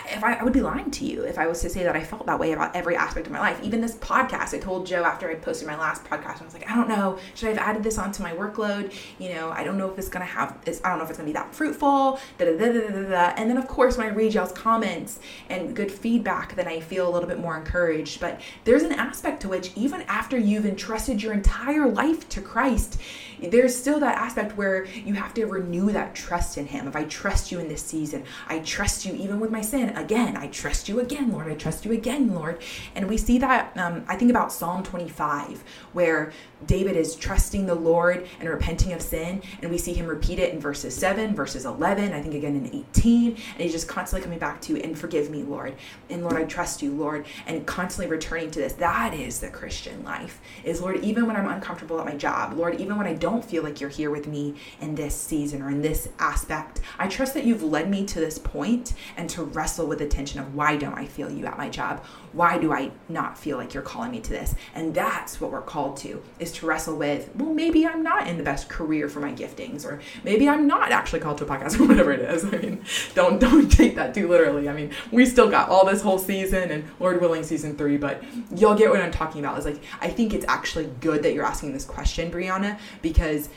if 0.08 0.24
I, 0.24 0.34
I, 0.34 0.44
would 0.44 0.54
be 0.54 0.62
lying 0.62 0.92
to 0.92 1.06
you 1.06 1.24
if 1.24 1.38
I 1.38 1.48
was 1.48 1.62
to 1.62 1.70
say 1.70 1.84
that 1.84 1.96
I 1.96 2.04
felt 2.04 2.26
that 2.26 2.40
way 2.40 2.52
about 2.52 2.76
every 2.76 2.96
aspect 2.96 3.28
of 3.28 3.34
my 3.34 3.40
life. 3.40 3.60
Even 3.64 3.82
this 3.82 3.96
podcast, 3.96 4.54
I 4.54 4.60
told 4.60 4.86
Joe 4.86 5.04
after 5.04 5.30
I 5.30 5.36
posted 5.36 5.68
my 5.68 5.78
last 5.78 6.04
podcast, 6.04 6.42
I 6.42 6.46
was 6.46 6.54
like, 6.54 6.70
I 6.70 6.76
don't 6.76 6.90
know, 6.90 7.18
should 7.34 7.48
I 7.48 7.54
have 7.54 7.58
added 7.60 7.84
this 7.84 7.98
onto 7.98 8.24
my 8.24 8.32
workload? 8.32 8.94
You 9.20 9.34
know, 9.34 9.52
I 9.52 9.64
don't 9.64 9.78
know 9.78 9.90
if 9.90 9.98
it's 9.98 10.10
gonna 10.10 10.26
have, 10.26 10.58
it's, 10.66 10.84
I 10.84 10.90
don't 10.90 11.00
know 11.00 11.04
if 11.04 11.10
it's 11.10 11.18
gonna 11.18 11.30
be 11.30 11.34
that 11.34 11.54
fruitful. 11.54 12.20
Da, 12.38 12.46
da, 12.46 12.58
da, 12.58 12.72
da, 12.72 12.88
da, 12.88 13.10
da. 13.10 13.34
And 13.38 13.50
then 13.50 13.58
of 13.58 13.68
course, 13.68 13.98
when 13.98 14.08
I 14.08 14.10
read 14.10 14.34
y'all's 14.34 14.52
comments 14.52 15.20
and 15.50 15.76
good 15.76 15.92
feedback, 15.92 16.56
then 16.56 16.68
I 16.68 16.80
feel 16.80 17.08
a 17.08 17.12
little 17.12 17.28
bit 17.30 17.40
more 17.40 17.58
encouraged. 17.58 18.20
But 18.20 18.42
there's 18.64 18.84
an 18.84 18.94
aspect 18.94 19.35
to 19.46 19.50
which, 19.50 19.72
even 19.76 20.02
after 20.04 20.38
you've 20.38 20.66
entrusted 20.66 21.22
your 21.22 21.32
entire 21.32 21.88
life 21.88 22.28
to 22.30 22.42
Christ, 22.42 23.00
there's 23.40 23.76
still 23.76 24.00
that 24.00 24.18
aspect 24.18 24.58
where 24.58 24.86
you 24.86 25.14
have 25.14 25.34
to 25.36 25.46
renew 25.46 25.92
that 25.92 26.16
trust 26.16 26.58
in 26.58 26.66
Him. 26.66 26.88
If 26.88 26.96
I 26.96 27.04
trust 27.06 27.52
you 27.52 27.60
in 27.60 27.68
this 27.68 27.82
season, 27.82 28.24
I 28.48 28.60
trust 28.60 29.06
you 29.06 29.14
even 29.14 29.40
with 29.40 29.52
my 29.52 29.62
sin. 29.62 29.90
Again, 29.90 30.36
I 30.38 30.48
trust 30.48 30.90
you 30.90 31.00
again, 31.00 31.32
Lord. 31.32 31.48
I 31.48 31.56
trust 31.56 31.86
you 31.86 31.92
again, 31.92 32.34
Lord. 32.34 32.62
And 32.96 33.08
we 33.08 33.18
see 33.18 33.38
that, 33.40 33.76
um, 33.78 34.04
I 34.08 34.16
think 34.16 34.32
about 34.32 34.52
Psalm 34.52 34.84
25, 34.84 35.64
where 35.94 36.32
David 36.66 36.96
is 36.96 37.16
trusting 37.16 37.66
the 37.66 37.76
Lord 37.76 38.28
and 38.40 38.50
repenting 38.50 38.94
of 38.94 39.02
sin. 39.02 39.42
And 39.62 39.70
we 39.70 39.78
see 39.78 39.94
him 39.94 40.08
repeat 40.08 40.40
it 40.40 40.54
in 40.54 40.60
verses 40.60 40.96
7, 40.96 41.36
verses 41.36 41.66
11, 41.66 42.14
I 42.14 42.22
think 42.22 42.34
again 42.34 42.56
in 42.56 42.68
18. 42.68 43.32
And 43.32 43.38
he's 43.58 43.74
just 43.74 43.88
constantly 43.88 44.24
coming 44.24 44.40
back 44.40 44.62
to, 44.62 44.82
and 44.82 44.98
forgive 44.98 45.30
me, 45.30 45.44
Lord. 45.44 45.76
And 46.10 46.24
Lord, 46.24 46.38
I 46.38 46.46
trust 46.46 46.82
you, 46.82 46.92
Lord. 46.92 47.26
And 47.46 47.66
constantly 47.66 48.12
returning 48.12 48.50
to 48.52 48.60
this. 48.60 48.74
That 48.74 49.14
is 49.14 49.35
the 49.40 49.50
Christian 49.50 50.04
life. 50.04 50.42
Is 50.64 50.82
Lord, 50.82 51.04
even 51.04 51.28
when 51.28 51.36
I'm 51.36 51.48
uncomfortable 51.48 52.00
at 52.00 52.06
my 52.06 52.16
job, 52.16 52.54
Lord, 52.58 52.80
even 52.82 52.98
when 52.98 53.08
I 53.08 53.14
don't 53.14 53.46
feel 53.46 53.64
like 53.64 53.80
you're 53.80 53.90
here 53.90 54.10
with 54.10 54.28
me 54.28 54.56
in 54.82 54.96
this 54.96 55.16
season 55.16 55.62
or 55.62 55.70
in 55.70 55.82
this 55.82 56.10
aspect, 56.20 56.82
I 56.98 57.08
trust 57.08 57.34
that 57.36 57.46
you've 57.46 57.64
led 57.64 57.90
me 57.90 58.06
to 58.08 58.20
this 58.20 58.40
point 58.40 58.94
and 59.18 59.30
to 59.32 59.44
wrestle 59.44 59.66
wrestle 59.66 59.88
with 59.88 60.00
the 60.00 60.08
tension 60.08 60.40
of 60.40 60.54
why 60.56 60.78
don't 60.78 60.94
I 60.94 61.06
feel 61.06 61.32
you 61.32 61.46
at 61.46 61.58
my 61.58 61.70
job? 61.70 62.04
Why 62.36 62.58
do 62.58 62.74
I 62.74 62.92
not 63.08 63.38
feel 63.38 63.56
like 63.56 63.74
you're 63.74 63.82
calling 63.82 64.12
me 64.12 64.20
to 64.20 64.30
this? 64.30 64.56
And 64.74 64.94
that's 64.94 65.40
what 65.40 65.52
we're 65.52 65.62
called 65.62 65.96
to 65.98 66.22
is 66.38 66.52
to 66.54 66.66
wrestle 66.66 66.98
with, 66.98 67.34
well, 67.34 67.54
maybe 67.54 67.88
I'm 67.88 68.04
not 68.04 68.28
in 68.28 68.38
the 68.38 68.44
best 68.44 68.68
career 68.68 69.08
for 69.08 69.22
my 69.22 69.32
giftings, 69.32 69.86
or 69.86 70.02
maybe 70.26 70.50
I'm 70.50 70.68
not 70.68 70.92
actually 70.92 71.22
called 71.22 71.38
to 71.38 71.46
a 71.46 71.48
podcast 71.48 71.80
or 71.80 71.86
whatever 71.88 72.12
it 72.12 72.20
is. 72.20 72.44
I 72.44 72.50
mean, 72.50 72.84
don't 73.14 73.40
don't 73.40 73.72
take 73.72 73.96
that 73.96 74.14
too 74.14 74.28
literally. 74.28 74.68
I 74.68 74.74
mean, 74.74 74.92
we 75.12 75.26
still 75.26 75.50
got 75.50 75.70
all 75.70 75.86
this 75.86 76.02
whole 76.02 76.20
season 76.20 76.72
and 76.72 76.84
Lord 77.00 77.22
willing 77.22 77.44
season 77.44 77.78
three, 77.78 77.96
but 77.96 78.22
you'll 78.54 78.76
get 78.76 78.90
what 78.90 79.00
I'm 79.00 79.12
talking 79.12 79.40
about. 79.40 79.58
Is 79.58 79.64
like 79.64 79.82
I 80.02 80.10
think 80.10 80.34
it's 80.34 80.46
actually 80.50 80.92
good 81.00 81.24
that 81.24 81.34
you're 81.34 81.46
asking 81.46 81.72
this 81.72 81.86
question, 81.86 82.30
Brianna, 82.30 82.78
because 83.02 83.48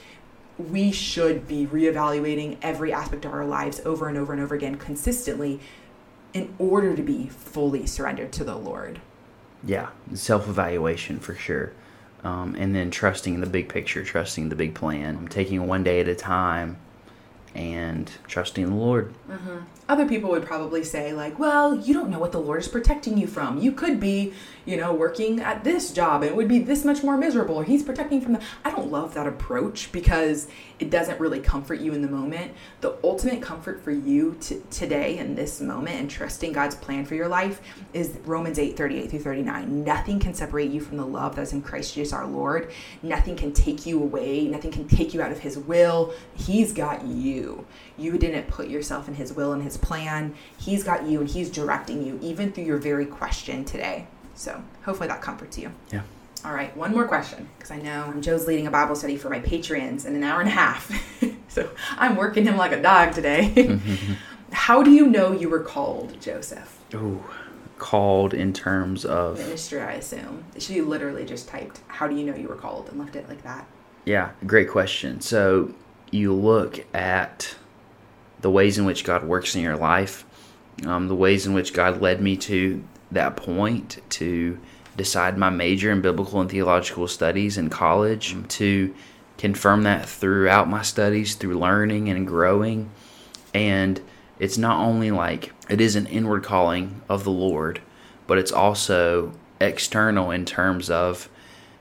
we 0.56 0.92
should 0.92 1.46
be 1.46 1.66
reevaluating 1.66 2.58
every 2.62 2.92
aspect 2.92 3.24
of 3.24 3.32
our 3.32 3.44
lives 3.44 3.80
over 3.84 4.08
and 4.08 4.16
over 4.16 4.32
and 4.32 4.42
over 4.42 4.54
again 4.54 4.76
consistently 4.76 5.60
in 6.34 6.54
order 6.58 6.94
to 6.94 7.02
be 7.02 7.28
fully 7.28 7.86
surrendered 7.86 8.32
to 8.32 8.44
the 8.44 8.56
Lord. 8.56 9.00
Yeah, 9.64 9.88
self 10.14 10.48
evaluation 10.48 11.18
for 11.18 11.34
sure. 11.34 11.72
Um, 12.24 12.54
and 12.56 12.74
then 12.74 12.90
trusting 12.90 13.40
the 13.40 13.46
big 13.46 13.68
picture, 13.68 14.04
trusting 14.04 14.48
the 14.48 14.56
big 14.56 14.74
plan, 14.74 15.16
I'm 15.16 15.28
taking 15.28 15.66
one 15.66 15.84
day 15.84 16.00
at 16.00 16.08
a 16.08 16.14
time, 16.14 16.76
and 17.54 18.10
trusting 18.26 18.66
the 18.66 18.74
Lord. 18.74 19.14
Mm-hmm. 19.30 19.58
Other 19.88 20.06
people 20.06 20.30
would 20.30 20.44
probably 20.44 20.84
say, 20.84 21.12
like, 21.12 21.38
well, 21.38 21.74
you 21.74 21.94
don't 21.94 22.10
know 22.10 22.18
what 22.18 22.32
the 22.32 22.40
Lord 22.40 22.60
is 22.60 22.68
protecting 22.68 23.16
you 23.16 23.26
from. 23.26 23.58
You 23.58 23.72
could 23.72 23.98
be, 23.98 24.34
you 24.66 24.76
know, 24.76 24.92
working 24.92 25.40
at 25.40 25.64
this 25.64 25.92
job 25.92 26.22
and 26.22 26.30
it 26.30 26.36
would 26.36 26.48
be 26.48 26.58
this 26.58 26.84
much 26.84 27.02
more 27.02 27.16
miserable, 27.16 27.62
He's 27.62 27.82
protecting 27.82 28.20
from 28.20 28.34
the. 28.34 28.42
I 28.64 28.70
don't 28.70 28.90
love 28.90 29.14
that 29.14 29.26
approach 29.26 29.90
because 29.90 30.48
it 30.78 30.90
doesn't 30.90 31.18
really 31.18 31.40
comfort 31.40 31.80
you 31.80 31.94
in 31.94 32.02
the 32.02 32.08
moment. 32.08 32.52
The 32.82 32.96
ultimate 33.02 33.40
comfort 33.40 33.82
for 33.82 33.90
you 33.90 34.36
t- 34.40 34.60
today 34.70 35.18
in 35.18 35.34
this 35.34 35.60
moment 35.60 35.96
and 35.96 36.10
trusting 36.10 36.52
God's 36.52 36.74
plan 36.74 37.04
for 37.06 37.14
your 37.14 37.28
life 37.28 37.62
is 37.94 38.18
Romans 38.24 38.58
8 38.58 38.76
38 38.76 39.10
through 39.10 39.18
39. 39.20 39.84
Nothing 39.84 40.20
can 40.20 40.34
separate 40.34 40.70
you 40.70 40.80
from 40.80 40.98
the 40.98 41.06
love 41.06 41.34
that's 41.34 41.52
in 41.52 41.62
Christ 41.62 41.94
Jesus 41.94 42.12
our 42.12 42.26
Lord. 42.26 42.70
Nothing 43.02 43.36
can 43.36 43.52
take 43.52 43.86
you 43.86 44.02
away, 44.02 44.46
nothing 44.46 44.70
can 44.70 44.86
take 44.86 45.14
you 45.14 45.22
out 45.22 45.32
of 45.32 45.38
His 45.38 45.58
will. 45.58 46.12
He's 46.34 46.72
got 46.72 47.06
you. 47.06 47.47
You 47.96 48.18
didn't 48.18 48.48
put 48.48 48.68
yourself 48.68 49.08
in 49.08 49.14
His 49.14 49.32
will 49.32 49.52
and 49.52 49.62
His 49.62 49.76
plan. 49.76 50.34
He's 50.58 50.84
got 50.84 51.04
you 51.04 51.20
and 51.20 51.28
He's 51.28 51.50
directing 51.50 52.04
you, 52.04 52.18
even 52.22 52.52
through 52.52 52.64
your 52.64 52.78
very 52.78 53.06
question 53.06 53.64
today. 53.64 54.06
So 54.34 54.62
hopefully 54.84 55.08
that 55.08 55.20
comforts 55.22 55.58
you. 55.58 55.72
Yeah. 55.92 56.02
All 56.44 56.52
right, 56.52 56.74
one 56.76 56.92
more 56.92 57.06
question 57.08 57.48
because 57.56 57.72
I 57.72 57.78
know 57.78 58.14
Joe's 58.20 58.46
leading 58.46 58.68
a 58.68 58.70
Bible 58.70 58.94
study 58.94 59.16
for 59.16 59.28
my 59.28 59.40
Patreons 59.40 60.06
in 60.06 60.14
an 60.14 60.22
hour 60.22 60.40
and 60.40 60.48
a 60.48 60.52
half. 60.52 60.88
so 61.48 61.68
I'm 61.96 62.14
working 62.14 62.44
him 62.44 62.56
like 62.56 62.70
a 62.72 62.80
dog 62.80 63.12
today. 63.12 63.78
How 64.52 64.82
do 64.82 64.90
you 64.92 65.06
know 65.06 65.32
you 65.32 65.48
were 65.48 65.60
called, 65.60 66.20
Joseph? 66.20 66.78
Ooh, 66.94 67.24
called 67.78 68.32
in 68.34 68.52
terms 68.52 69.04
of 69.04 69.38
Ministry, 69.38 69.80
I 69.80 69.92
assume. 69.94 70.44
She 70.58 70.80
literally 70.80 71.24
just 71.24 71.48
typed, 71.48 71.80
How 71.88 72.06
do 72.06 72.14
you 72.14 72.24
know 72.24 72.36
you 72.36 72.48
were 72.48 72.56
called? 72.56 72.88
and 72.88 72.98
left 72.98 73.16
it 73.16 73.28
like 73.28 73.42
that. 73.42 73.66
Yeah, 74.04 74.30
great 74.46 74.70
question. 74.70 75.20
So 75.20 75.74
you 76.10 76.32
look 76.32 76.84
at 76.94 77.56
the 78.40 78.50
ways 78.50 78.78
in 78.78 78.84
which 78.84 79.04
God 79.04 79.24
works 79.24 79.54
in 79.54 79.62
your 79.62 79.76
life, 79.76 80.24
um, 80.86 81.08
the 81.08 81.14
ways 81.14 81.46
in 81.46 81.54
which 81.54 81.72
God 81.72 82.00
led 82.00 82.20
me 82.20 82.36
to 82.36 82.82
that 83.10 83.36
point 83.36 83.98
to 84.10 84.58
decide 84.96 85.38
my 85.38 85.50
major 85.50 85.90
in 85.90 86.00
biblical 86.00 86.40
and 86.40 86.50
theological 86.50 87.08
studies 87.08 87.56
in 87.56 87.70
college, 87.70 88.36
to 88.48 88.94
confirm 89.38 89.82
that 89.84 90.08
throughout 90.08 90.68
my 90.68 90.82
studies, 90.82 91.34
through 91.34 91.58
learning 91.58 92.08
and 92.08 92.26
growing. 92.26 92.90
And 93.54 94.00
it's 94.38 94.58
not 94.58 94.84
only 94.84 95.10
like 95.10 95.52
it 95.68 95.80
is 95.80 95.96
an 95.96 96.06
inward 96.06 96.44
calling 96.44 97.00
of 97.08 97.24
the 97.24 97.30
Lord, 97.30 97.80
but 98.26 98.38
it's 98.38 98.52
also 98.52 99.32
external 99.60 100.30
in 100.30 100.44
terms 100.44 100.90
of 100.90 101.28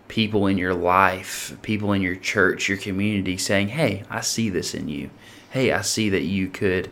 people 0.08 0.48
in 0.48 0.58
your 0.58 0.74
life, 0.74 1.58
people 1.62 1.94
in 1.94 2.02
your 2.02 2.16
church, 2.16 2.70
your 2.70 2.78
community 2.78 3.38
saying, 3.38 3.70
Hey, 3.70 4.04
I 4.10 4.22
see 4.22 4.50
this 4.50 4.74
in 4.74 4.88
you. 4.88 5.10
Hey, 5.50 5.72
I 5.72 5.82
see 5.82 6.10
that 6.10 6.24
you 6.24 6.48
could 6.48 6.90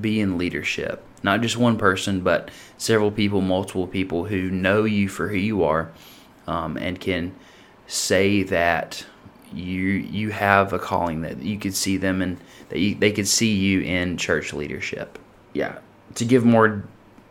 be 0.00 0.20
in 0.20 0.38
leadership. 0.38 1.04
Not 1.22 1.40
just 1.40 1.56
one 1.56 1.78
person, 1.78 2.20
but 2.20 2.50
several 2.76 3.10
people, 3.10 3.40
multiple 3.40 3.86
people 3.86 4.26
who 4.26 4.50
know 4.50 4.84
you 4.84 5.08
for 5.08 5.28
who 5.28 5.36
you 5.36 5.64
are 5.64 5.90
um, 6.46 6.76
and 6.76 7.00
can 7.00 7.34
say 7.86 8.42
that 8.44 9.04
you 9.52 9.80
you 9.80 10.30
have 10.30 10.74
a 10.74 10.78
calling 10.78 11.22
that 11.22 11.38
you 11.38 11.58
could 11.58 11.74
see 11.74 11.96
them 11.96 12.20
and 12.20 12.38
that 12.68 12.78
you, 12.78 12.94
they 12.94 13.10
could 13.10 13.26
see 13.26 13.54
you 13.54 13.80
in 13.80 14.16
church 14.16 14.52
leadership. 14.52 15.18
Yeah. 15.54 15.78
To 16.16 16.24
give 16.24 16.44
more 16.44 16.84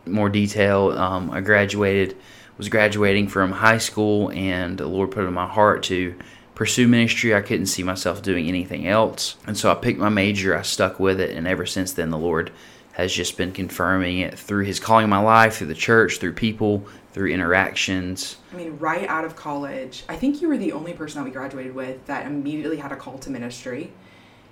more 0.06 0.28
detail, 0.28 0.90
um, 0.92 1.30
I 1.30 1.40
graduated 1.40 2.16
was 2.58 2.68
graduating 2.68 3.28
from 3.28 3.52
high 3.52 3.78
school, 3.78 4.30
and 4.32 4.76
the 4.76 4.86
Lord 4.86 5.12
put 5.12 5.24
it 5.24 5.28
in 5.28 5.34
my 5.34 5.46
heart 5.46 5.84
to 5.84 6.14
pursue 6.56 6.88
ministry. 6.88 7.34
I 7.34 7.40
couldn't 7.40 7.66
see 7.66 7.84
myself 7.84 8.20
doing 8.20 8.48
anything 8.48 8.86
else. 8.86 9.36
And 9.46 9.56
so 9.56 9.70
I 9.70 9.76
picked 9.76 10.00
my 10.00 10.08
major, 10.08 10.58
I 10.58 10.62
stuck 10.62 10.98
with 10.98 11.20
it, 11.20 11.30
and 11.30 11.46
ever 11.46 11.64
since 11.64 11.92
then, 11.92 12.10
the 12.10 12.18
Lord 12.18 12.50
has 12.92 13.12
just 13.12 13.36
been 13.36 13.52
confirming 13.52 14.18
it 14.18 14.36
through 14.36 14.64
His 14.64 14.80
calling 14.80 15.04
in 15.04 15.10
my 15.10 15.20
life, 15.20 15.56
through 15.56 15.68
the 15.68 15.74
church, 15.74 16.18
through 16.18 16.32
people, 16.32 16.84
through 17.12 17.30
interactions. 17.30 18.36
I 18.52 18.56
mean, 18.56 18.76
right 18.78 19.08
out 19.08 19.24
of 19.24 19.36
college, 19.36 20.02
I 20.08 20.16
think 20.16 20.42
you 20.42 20.48
were 20.48 20.58
the 20.58 20.72
only 20.72 20.94
person 20.94 21.20
that 21.20 21.24
we 21.24 21.30
graduated 21.30 21.76
with 21.76 22.04
that 22.06 22.26
immediately 22.26 22.78
had 22.78 22.90
a 22.90 22.96
call 22.96 23.18
to 23.18 23.30
ministry. 23.30 23.92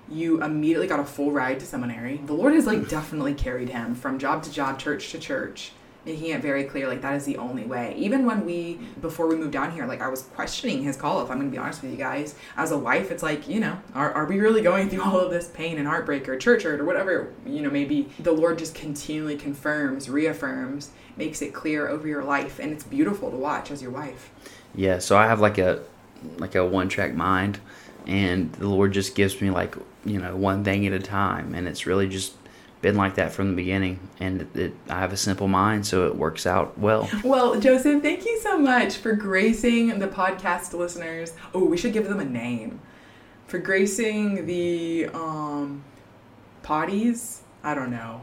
You 0.09 0.41
immediately 0.41 0.87
got 0.87 1.01
a 1.01 1.05
full 1.05 1.33
ride 1.33 1.59
to 1.59 1.65
seminary. 1.65 2.21
The 2.25 2.33
Lord 2.33 2.53
has 2.53 2.65
like 2.65 2.87
definitely 2.87 3.33
carried 3.33 3.67
him 3.67 3.93
from 3.93 4.17
job 4.17 4.43
to 4.43 4.51
job, 4.51 4.79
church 4.79 5.11
to 5.11 5.19
church 5.19 5.73
making 6.07 6.29
it 6.29 6.41
very 6.41 6.63
clear 6.63 6.87
like 6.87 7.01
that 7.01 7.15
is 7.15 7.25
the 7.25 7.37
only 7.37 7.65
way. 7.65 7.93
Even 7.97 8.25
when 8.25 8.45
we 8.45 8.79
before 9.01 9.27
we 9.27 9.35
moved 9.35 9.53
down 9.53 9.71
here 9.71 9.85
like 9.85 10.01
i 10.01 10.07
was 10.07 10.23
questioning 10.23 10.81
his 10.83 10.97
call 10.97 11.21
if 11.21 11.29
i'm 11.29 11.37
gonna 11.37 11.51
be 11.51 11.57
honest 11.57 11.81
with 11.81 11.91
you 11.91 11.97
guys. 11.97 12.35
As 12.55 12.71
a 12.71 12.77
wife 12.77 13.11
it's 13.11 13.23
like 13.23 13.47
you 13.47 13.59
know 13.59 13.79
are, 13.93 14.11
are 14.13 14.25
we 14.25 14.39
really 14.39 14.61
going 14.61 14.89
through 14.89 15.03
all 15.07 15.19
of 15.19 15.31
this 15.31 15.49
pain 15.49 15.77
and 15.77 15.87
heartbreak 15.87 16.27
or 16.27 16.37
church 16.37 16.63
hurt 16.63 16.79
or 16.79 16.85
whatever 16.85 17.33
you 17.45 17.61
know 17.61 17.69
maybe 17.69 18.09
the 18.19 18.31
lord 18.31 18.57
just 18.57 18.73
continually 18.73 19.35
confirms 19.35 20.09
reaffirms 20.09 20.91
makes 21.17 21.41
it 21.41 21.53
clear 21.53 21.87
over 21.87 22.07
your 22.07 22.23
life 22.23 22.59
and 22.59 22.71
it's 22.71 22.83
beautiful 22.83 23.31
to 23.31 23.37
watch 23.37 23.71
as 23.71 23.81
your 23.81 23.91
wife. 23.91 24.31
Yeah, 24.75 24.99
so 24.99 25.17
I 25.17 25.27
have 25.27 25.39
like 25.39 25.57
a 25.57 25.81
like 26.37 26.55
a 26.55 26.65
one 26.65 26.89
track 26.89 27.13
mind 27.13 27.59
and 28.05 28.51
the 28.53 28.67
Lord 28.67 28.93
just 28.93 29.15
gives 29.15 29.39
me 29.41 29.49
like, 29.49 29.75
you 30.05 30.19
know, 30.19 30.35
one 30.35 30.63
thing 30.63 30.87
at 30.87 30.93
a 30.93 30.99
time 30.99 31.53
and 31.53 31.67
it's 31.67 31.85
really 31.85 32.07
just 32.07 32.33
been 32.81 32.95
like 32.95 33.15
that 33.15 33.31
from 33.31 33.49
the 33.49 33.55
beginning 33.55 33.99
and 34.19 34.41
it, 34.41 34.55
it, 34.55 34.73
I 34.89 34.99
have 34.99 35.11
a 35.11 35.17
simple 35.17 35.47
mind 35.47 35.85
so 35.85 36.07
it 36.07 36.15
works 36.15 36.45
out 36.45 36.77
well. 36.77 37.09
well 37.23 37.59
joseph 37.59 38.01
thank 38.01 38.25
you 38.25 38.39
so 38.41 38.57
much 38.57 38.97
for 38.97 39.13
gracing 39.13 39.99
the 39.99 40.07
podcast 40.07 40.73
listeners. 40.73 41.33
Oh 41.53 41.63
we 41.63 41.77
should 41.77 41.93
give 41.93 42.07
them 42.07 42.19
a 42.19 42.25
name. 42.25 42.79
For 43.47 43.59
gracing 43.59 44.45
the 44.45 45.07
um 45.13 45.83
potties? 46.63 47.39
I 47.63 47.73
don't 47.73 47.91
know 47.91 48.21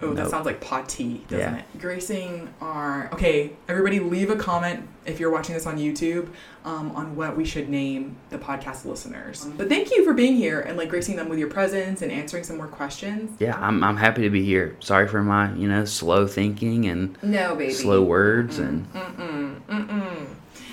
Oh, 0.00 0.14
that 0.14 0.22
Nope. 0.22 0.30
sounds 0.30 0.46
like 0.46 0.60
potty, 0.60 1.24
doesn't 1.28 1.38
Yeah. 1.54 1.56
it? 1.58 1.64
Gracing 1.80 2.48
our 2.60 3.10
okay. 3.12 3.50
Everybody, 3.68 3.98
leave 3.98 4.30
a 4.30 4.36
comment 4.36 4.86
if 5.04 5.18
you're 5.18 5.30
watching 5.30 5.54
this 5.54 5.66
on 5.66 5.76
YouTube 5.76 6.28
um, 6.64 6.92
on 6.94 7.16
what 7.16 7.36
we 7.36 7.44
should 7.44 7.68
name 7.68 8.16
the 8.30 8.38
podcast 8.38 8.84
listeners. 8.84 9.44
But 9.56 9.68
thank 9.68 9.90
you 9.90 10.04
for 10.04 10.14
being 10.14 10.36
here 10.36 10.60
and 10.60 10.76
like 10.76 10.88
gracing 10.88 11.16
them 11.16 11.28
with 11.28 11.38
your 11.40 11.48
presence 11.48 12.00
and 12.02 12.12
answering 12.12 12.44
some 12.44 12.56
more 12.58 12.68
questions. 12.68 13.32
Yeah, 13.40 13.56
I'm 13.58 13.82
I'm 13.82 13.96
happy 13.96 14.22
to 14.22 14.30
be 14.30 14.44
here. 14.44 14.76
Sorry 14.78 15.08
for 15.08 15.22
my, 15.24 15.52
you 15.54 15.66
know, 15.68 15.84
slow 15.84 16.28
thinking 16.28 16.86
and 16.86 17.16
No, 17.22 17.56
baby. 17.56 17.72
slow 17.72 18.02
words 18.02 18.58
and 18.60 18.92
Mm-mm. 18.92 19.60
Mm-mm. 19.68 20.26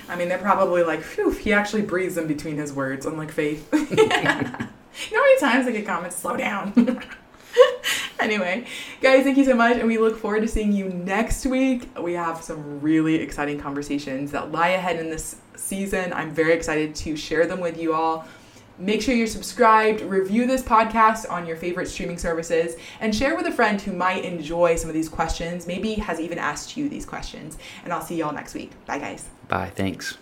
I 0.08 0.14
mean, 0.14 0.28
they're 0.28 0.38
probably 0.38 0.84
like, 0.84 1.02
phew, 1.02 1.30
he 1.32 1.52
actually 1.52 1.82
breathes 1.82 2.16
in 2.16 2.28
between 2.28 2.58
his 2.58 2.72
words, 2.72 3.06
unlike 3.06 3.32
Faith. 3.32 3.68
you 3.90 3.96
know 4.06 4.06
how 4.06 5.20
many 5.20 5.40
times 5.40 5.66
I 5.66 5.72
get 5.72 5.84
comments, 5.84 6.14
slow 6.14 6.36
down? 6.36 6.72
anyway, 8.20 8.64
guys, 9.00 9.24
thank 9.24 9.36
you 9.36 9.44
so 9.44 9.54
much, 9.54 9.76
and 9.76 9.86
we 9.86 9.98
look 9.98 10.18
forward 10.18 10.40
to 10.40 10.48
seeing 10.48 10.72
you 10.72 10.88
next 10.88 11.44
week. 11.44 11.88
We 12.00 12.14
have 12.14 12.42
some 12.42 12.80
really 12.80 13.16
exciting 13.16 13.60
conversations 13.60 14.30
that 14.32 14.52
lie 14.52 14.70
ahead 14.70 14.98
in 14.98 15.10
this 15.10 15.36
season. 15.56 16.12
I'm 16.12 16.32
very 16.32 16.52
excited 16.52 16.94
to 16.96 17.16
share 17.16 17.46
them 17.46 17.60
with 17.60 17.78
you 17.78 17.94
all. 17.94 18.26
Make 18.78 19.00
sure 19.00 19.14
you're 19.14 19.26
subscribed, 19.26 20.02
review 20.02 20.46
this 20.46 20.62
podcast 20.62 21.30
on 21.30 21.46
your 21.46 21.56
favorite 21.56 21.88
streaming 21.88 22.18
services, 22.18 22.76
and 23.00 23.14
share 23.14 23.34
with 23.34 23.46
a 23.46 23.52
friend 23.52 23.80
who 23.80 23.92
might 23.92 24.24
enjoy 24.24 24.76
some 24.76 24.90
of 24.90 24.94
these 24.94 25.08
questions, 25.08 25.66
maybe 25.66 25.94
has 25.94 26.20
even 26.20 26.38
asked 26.38 26.76
you 26.76 26.88
these 26.88 27.06
questions. 27.06 27.56
And 27.84 27.92
I'll 27.92 28.02
see 28.02 28.16
y'all 28.16 28.34
next 28.34 28.54
week. 28.54 28.72
Bye, 28.84 28.98
guys. 28.98 29.28
bye, 29.48 29.70
thanks. 29.70 30.18